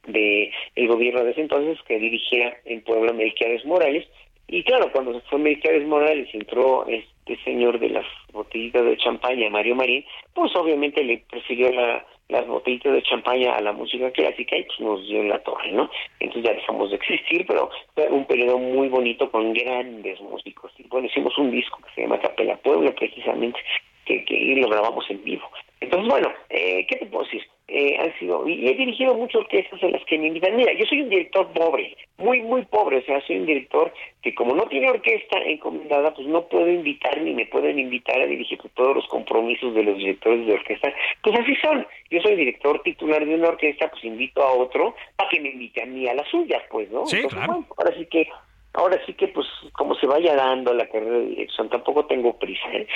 de 0.08 0.52
el 0.76 0.88
gobierno 0.88 1.24
de 1.24 1.32
ese 1.32 1.42
entonces 1.42 1.78
que 1.88 2.00
dirigía 2.00 2.58
en 2.66 2.82
Puebla 2.82 3.14
Melquiades 3.14 3.66
Morales 3.66 4.08
y 4.52 4.64
claro, 4.64 4.92
cuando 4.92 5.14
se 5.14 5.22
fue 5.28 5.40
Melquiades 5.40 5.88
Morales 5.88 6.28
entró 6.34 6.86
este 6.86 7.42
señor 7.46 7.80
de 7.80 7.90
las 7.90 8.06
botellitas 8.34 8.84
de 8.84 8.98
champaña, 8.98 9.50
Mario 9.50 9.76
Marín, 9.76 10.04
pues 10.34 10.54
obviamente 10.58 11.02
le 11.06 11.24
prefirió 11.30 11.72
la, 11.72 12.06
las 12.28 12.46
botellitas 12.46 12.92
de 12.92 13.02
champaña 13.02 13.56
a 13.56 13.62
la 13.62 13.72
música 13.72 14.12
clásica 14.12 14.58
y 14.58 14.64
pues 14.64 14.80
nos 14.82 15.08
dio 15.08 15.24
la 15.24 15.40
torre, 15.40 15.72
¿no? 15.72 15.90
Entonces 16.20 16.52
ya 16.52 16.54
dejamos 16.54 16.90
de 16.90 16.98
existir, 16.98 17.46
pero 17.48 17.70
fue 17.96 18.10
un 18.10 18.26
periodo 18.26 18.58
muy 18.58 18.90
bonito 18.90 19.32
con 19.32 19.54
grandes 19.54 20.20
músicos. 20.20 20.74
Y 20.78 20.84
bueno, 20.90 21.08
hicimos 21.08 21.38
un 21.38 21.50
disco 21.52 21.80
que 21.84 21.94
se 21.96 22.02
llama 22.02 22.20
Capela 22.20 22.58
Puebla, 22.58 22.92
precisamente, 22.94 23.60
que, 24.06 24.26
que 24.26 24.56
lo 24.58 24.68
grabamos 24.68 25.10
en 25.10 25.24
vivo. 25.24 25.50
Entonces, 25.80 26.10
bueno, 26.10 26.30
eh, 26.50 26.86
¿qué 26.90 26.98
te 26.98 27.06
puedo 27.06 27.24
decir? 27.24 27.44
Eh, 27.74 27.98
han 27.98 28.14
sido, 28.20 28.46
y 28.46 28.68
he 28.68 28.74
dirigido 28.74 29.14
muchas 29.14 29.42
orquestas 29.44 29.82
en 29.82 29.94
las 29.94 30.04
que 30.04 30.20
me 30.20 30.28
invitan. 30.28 30.58
Mira, 30.58 30.74
yo 30.74 30.86
soy 30.88 31.04
un 31.04 31.10
director 31.10 31.48
pobre, 31.54 31.96
muy, 32.18 32.42
muy 32.42 32.66
pobre, 32.66 32.98
o 32.98 33.04
sea, 33.04 33.22
soy 33.26 33.38
un 33.38 33.46
director 33.46 33.94
que 34.22 34.36
como 34.36 34.54
no 34.54 34.64
tiene 34.68 34.90
orquesta 34.90 35.40
encomendada, 35.40 36.14
pues 36.14 36.28
no 36.28 36.46
puedo 36.48 36.70
invitar 36.70 37.22
ni 37.22 37.34
me 37.34 37.46
pueden 37.46 37.80
invitar 37.80 38.20
a 38.20 38.26
dirigir 38.26 38.60
todos 38.76 38.98
los 38.98 39.08
compromisos 39.08 39.74
de 39.74 39.84
los 39.84 39.98
directores 39.98 40.46
de 40.46 40.54
orquesta, 40.54 40.94
pues 41.24 41.40
así 41.40 41.56
son. 41.62 41.88
Yo 42.10 42.20
soy 42.22 42.36
director 42.36 42.82
titular 42.84 43.26
de 43.26 43.36
una 43.36 43.48
orquesta, 43.48 43.90
pues 43.90 44.04
invito 44.04 44.44
a 44.44 44.52
otro 44.52 44.94
para 45.16 45.30
que 45.30 45.40
me 45.40 45.52
invite 45.52 45.82
a 45.82 45.86
mí 45.86 46.10
a 46.10 46.14
la 46.14 46.26
suya, 46.26 46.62
pues, 46.70 46.92
¿no? 46.92 47.06
Sí, 47.06 47.22
claro. 47.30 47.64
ahora 47.78 47.96
sí 47.98 48.06
que, 48.08 48.28
ahora 48.74 49.00
sí 49.06 49.14
que, 49.14 49.30
pues, 49.30 49.48
como 49.72 49.96
se 49.96 50.08
vaya 50.08 50.36
dando 50.36 50.74
la 50.74 50.88
carrera 50.88 51.20
de 51.20 51.28
dirección, 51.28 51.70
tampoco 51.70 52.06
tengo 52.06 52.38
prisa, 52.38 52.68
¿eh? 52.74 52.88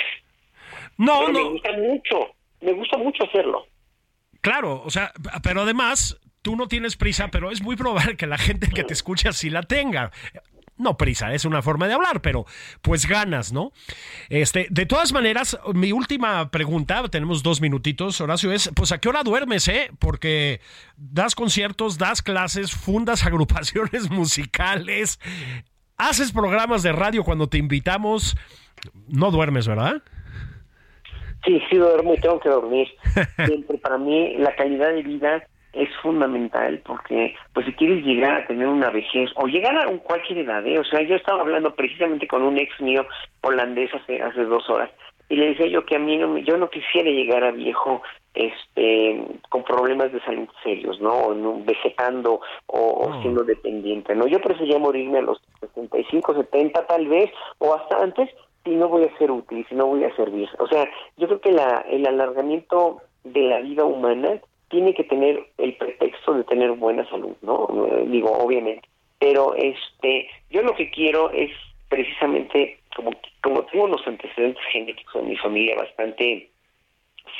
No, 0.98 1.20
Pero 1.20 1.32
no. 1.32 1.44
Me 1.44 1.50
gusta 1.50 1.72
mucho, 1.72 2.30
me 2.60 2.72
gusta 2.72 2.98
mucho 2.98 3.24
hacerlo. 3.24 3.66
Claro, 4.46 4.80
o 4.84 4.90
sea, 4.90 5.10
pero 5.42 5.62
además 5.62 6.20
tú 6.40 6.54
no 6.54 6.68
tienes 6.68 6.96
prisa, 6.96 7.32
pero 7.32 7.50
es 7.50 7.62
muy 7.62 7.74
probable 7.74 8.16
que 8.16 8.28
la 8.28 8.38
gente 8.38 8.68
que 8.68 8.84
te 8.84 8.92
escucha 8.92 9.32
sí 9.32 9.50
la 9.50 9.64
tenga. 9.64 10.12
No 10.76 10.96
prisa, 10.96 11.34
es 11.34 11.44
una 11.44 11.62
forma 11.62 11.88
de 11.88 11.94
hablar, 11.94 12.22
pero 12.22 12.46
pues 12.80 13.08
ganas, 13.08 13.52
¿no? 13.52 13.72
Este, 14.28 14.68
de 14.70 14.86
todas 14.86 15.12
maneras, 15.12 15.58
mi 15.74 15.90
última 15.90 16.48
pregunta, 16.52 17.02
tenemos 17.08 17.42
dos 17.42 17.60
minutitos, 17.60 18.20
Horacio, 18.20 18.52
es, 18.52 18.70
pues 18.76 18.92
a 18.92 18.98
qué 18.98 19.08
hora 19.08 19.24
duermes, 19.24 19.66
eh? 19.66 19.90
Porque 19.98 20.60
das 20.96 21.34
conciertos, 21.34 21.98
das 21.98 22.22
clases, 22.22 22.70
fundas 22.70 23.24
agrupaciones 23.26 24.10
musicales, 24.10 25.18
haces 25.96 26.30
programas 26.30 26.84
de 26.84 26.92
radio 26.92 27.24
cuando 27.24 27.48
te 27.48 27.58
invitamos, 27.58 28.36
no 29.08 29.32
duermes, 29.32 29.66
¿verdad? 29.66 30.04
Sí, 31.46 31.62
sí 31.70 31.76
duermo 31.76 32.14
y 32.14 32.18
tengo 32.18 32.40
que 32.40 32.48
dormir. 32.48 32.88
Siempre 33.46 33.78
para 33.78 33.98
mí 33.98 34.34
la 34.36 34.54
calidad 34.56 34.92
de 34.92 35.02
vida 35.02 35.46
es 35.72 35.88
fundamental 36.02 36.80
porque 36.84 37.34
pues 37.52 37.66
si 37.66 37.72
quieres 37.74 38.04
llegar 38.04 38.40
a 38.40 38.46
tener 38.46 38.66
una 38.66 38.90
vejez 38.90 39.30
o 39.36 39.46
llegar 39.46 39.76
a 39.76 39.88
un 39.88 39.98
cualquier 39.98 40.38
edad, 40.38 40.66
¿eh? 40.66 40.78
o 40.78 40.84
sea, 40.84 41.02
yo 41.02 41.14
estaba 41.14 41.42
hablando 41.42 41.74
precisamente 41.74 42.26
con 42.26 42.42
un 42.42 42.58
ex 42.58 42.80
mío 42.80 43.06
holandés 43.42 43.94
hace 43.94 44.22
hace 44.22 44.44
dos 44.44 44.68
horas 44.70 44.90
y 45.28 45.36
le 45.36 45.48
decía 45.48 45.66
yo 45.66 45.84
que 45.84 45.96
a 45.96 45.98
mí 45.98 46.16
no 46.16 46.28
me, 46.28 46.44
yo 46.44 46.56
no 46.56 46.70
quisiera 46.70 47.10
llegar 47.10 47.44
a 47.44 47.50
viejo 47.50 48.02
este 48.34 49.22
con 49.48 49.64
problemas 49.64 50.12
de 50.12 50.20
salud 50.20 50.48
serios, 50.62 51.00
¿no? 51.00 51.12
O 51.12 51.34
no, 51.34 51.60
vegetando 51.64 52.40
o, 52.66 52.78
o, 52.78 53.20
siendo 53.22 53.44
dependiente, 53.44 54.14
¿no? 54.14 54.26
Yo 54.26 54.40
prefería 54.40 54.78
morirme 54.78 55.18
a 55.18 55.22
los 55.22 55.40
65, 55.60 56.34
70 56.34 56.86
tal 56.86 57.08
vez 57.08 57.30
o 57.58 57.74
hasta 57.74 58.02
antes 58.02 58.30
si 58.66 58.74
no 58.74 58.88
voy 58.88 59.04
a 59.04 59.18
ser 59.18 59.30
útil, 59.30 59.64
si 59.68 59.74
no 59.76 59.86
voy 59.86 60.02
a 60.02 60.14
servir. 60.16 60.48
O 60.58 60.66
sea, 60.66 60.90
yo 61.16 61.28
creo 61.28 61.40
que 61.40 61.52
la, 61.52 61.86
el 61.88 62.04
alargamiento 62.04 63.00
de 63.22 63.42
la 63.42 63.60
vida 63.60 63.84
humana 63.84 64.40
tiene 64.68 64.92
que 64.92 65.04
tener 65.04 65.46
el 65.58 65.74
pretexto 65.76 66.34
de 66.34 66.44
tener 66.44 66.72
buena 66.72 67.08
salud, 67.08 67.36
¿no? 67.42 67.68
Digo, 68.08 68.32
obviamente. 68.32 68.88
Pero 69.20 69.54
este, 69.54 70.28
yo 70.50 70.62
lo 70.62 70.74
que 70.74 70.90
quiero 70.90 71.30
es 71.30 71.52
precisamente, 71.88 72.78
como, 72.94 73.12
como 73.40 73.64
tengo 73.66 73.84
unos 73.84 74.04
antecedentes 74.06 74.62
genéticos 74.72 75.14
en 75.14 75.28
mi 75.28 75.36
familia 75.36 75.76
bastante 75.76 76.50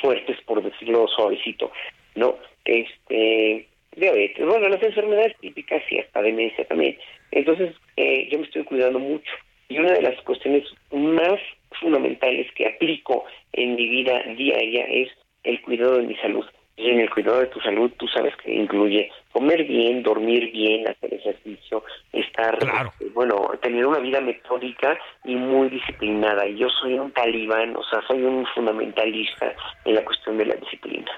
fuertes, 0.01 0.37
por 0.45 0.63
decirlo 0.63 1.07
suavecito, 1.09 1.71
¿no? 2.15 2.35
Este, 2.63 3.67
diabetes, 3.95 4.45
bueno, 4.45 4.69
las 4.69 4.81
enfermedades 4.81 5.35
típicas 5.41 5.83
y 5.91 5.99
hasta 5.99 6.21
demencia 6.21 6.65
también. 6.65 6.97
Entonces, 7.31 7.75
eh, 7.97 8.29
yo 8.31 8.39
me 8.39 8.45
estoy 8.45 8.63
cuidando 8.63 8.99
mucho. 8.99 9.31
Y 9.69 9.77
una 9.77 9.93
de 9.93 10.01
las 10.01 10.21
cuestiones 10.21 10.63
más 10.91 11.39
fundamentales 11.79 12.51
que 12.53 12.67
aplico 12.67 13.25
en 13.53 13.75
mi 13.75 13.87
vida 13.87 14.23
diaria 14.37 14.85
es 14.85 15.09
el 15.43 15.61
cuidado 15.61 15.97
de 15.97 16.07
mi 16.07 16.15
salud. 16.15 16.45
Y 16.77 16.91
en 16.91 16.99
el 16.99 17.09
cuidado 17.09 17.39
de 17.39 17.47
tu 17.47 17.59
salud, 17.59 17.91
tú 17.97 18.07
sabes 18.07 18.35
que 18.37 18.53
incluye 18.53 19.11
comer 19.31 19.63
bien, 19.65 20.03
dormir 20.03 20.51
bien, 20.51 20.87
hacer 20.87 21.13
ejercicio, 21.13 21.83
estar, 22.13 22.57
claro. 22.59 22.93
este, 22.93 23.11
bueno, 23.13 23.49
tener 23.61 23.85
una 23.85 23.99
vida 23.99 24.21
metódica 24.21 24.97
y 25.25 25.35
muy 25.35 25.69
disciplinada. 25.69 26.47
Y 26.47 26.57
yo 26.57 26.67
soy 26.69 26.93
un 26.99 27.11
talibán, 27.11 27.75
o 27.75 27.83
sea, 27.83 28.01
soy 28.07 28.23
un 28.23 28.45
fundamentalista 28.53 29.53
en 29.85 29.95
la 29.95 30.05
cuestión 30.05 30.37
de 30.37 30.45
la 30.45 30.55
disciplina. 30.55 31.11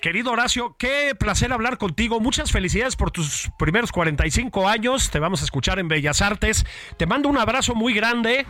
Querido 0.00 0.32
Horacio, 0.32 0.76
qué 0.78 1.14
placer 1.18 1.52
hablar 1.52 1.78
contigo. 1.78 2.20
Muchas 2.20 2.52
felicidades 2.52 2.96
por 2.96 3.10
tus 3.10 3.50
primeros 3.58 3.92
45 3.92 4.68
años. 4.68 5.10
Te 5.10 5.18
vamos 5.18 5.42
a 5.42 5.44
escuchar 5.44 5.78
en 5.78 5.88
Bellas 5.88 6.22
Artes. 6.22 6.64
Te 6.96 7.06
mando 7.06 7.28
un 7.28 7.38
abrazo 7.38 7.74
muy 7.74 7.92
grande. 7.92 8.46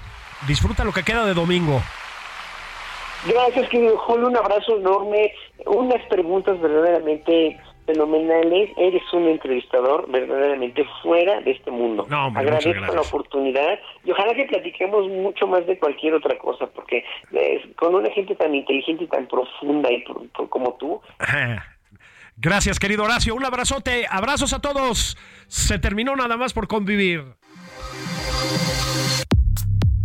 Disfruta 0.47 0.85
lo 0.85 0.93
que 0.93 1.03
queda 1.03 1.25
de 1.25 1.35
domingo. 1.35 1.83
Gracias, 3.27 3.69
querido 3.69 3.97
Julio. 3.99 4.29
Un 4.29 4.37
abrazo 4.37 4.77
enorme. 4.77 5.33
Unas 5.67 6.05
preguntas 6.07 6.61
verdaderamente 6.61 7.59
fenomenales. 7.87 8.71
Eres 8.77 9.03
un 9.13 9.29
entrevistador 9.29 10.11
verdaderamente 10.11 10.85
fuera 11.03 11.41
de 11.41 11.53
este 11.53 11.71
mundo. 11.71 12.07
No, 12.09 12.27
hombre, 12.27 12.43
Agradezco 12.43 12.95
la 12.95 13.01
oportunidad 13.01 13.79
y 14.05 14.11
ojalá 14.11 14.35
que 14.35 14.45
platiquemos 14.45 15.09
mucho 15.09 15.47
más 15.47 15.67
de 15.67 15.79
cualquier 15.79 16.15
otra 16.15 16.37
cosa, 16.39 16.67
porque 16.67 17.05
eh, 17.33 17.73
con 17.77 17.95
una 17.95 18.11
gente 18.11 18.35
tan 18.35 18.55
inteligente 18.55 19.05
y 19.05 19.09
tan 19.09 19.27
profunda 19.27 19.91
y 19.91 20.03
por, 20.03 20.29
por, 20.31 20.49
como 20.49 20.75
tú. 20.75 21.01
Gracias, 22.37 22.79
querido 22.79 23.05
Horacio. 23.05 23.35
Un 23.35 23.45
abrazote. 23.45 24.07
Abrazos 24.09 24.53
a 24.53 24.61
todos. 24.61 25.17
Se 25.49 25.79
terminó 25.79 26.17
nada 26.17 26.37
más 26.37 26.53
por 26.53 26.67
convivir. 26.67 27.23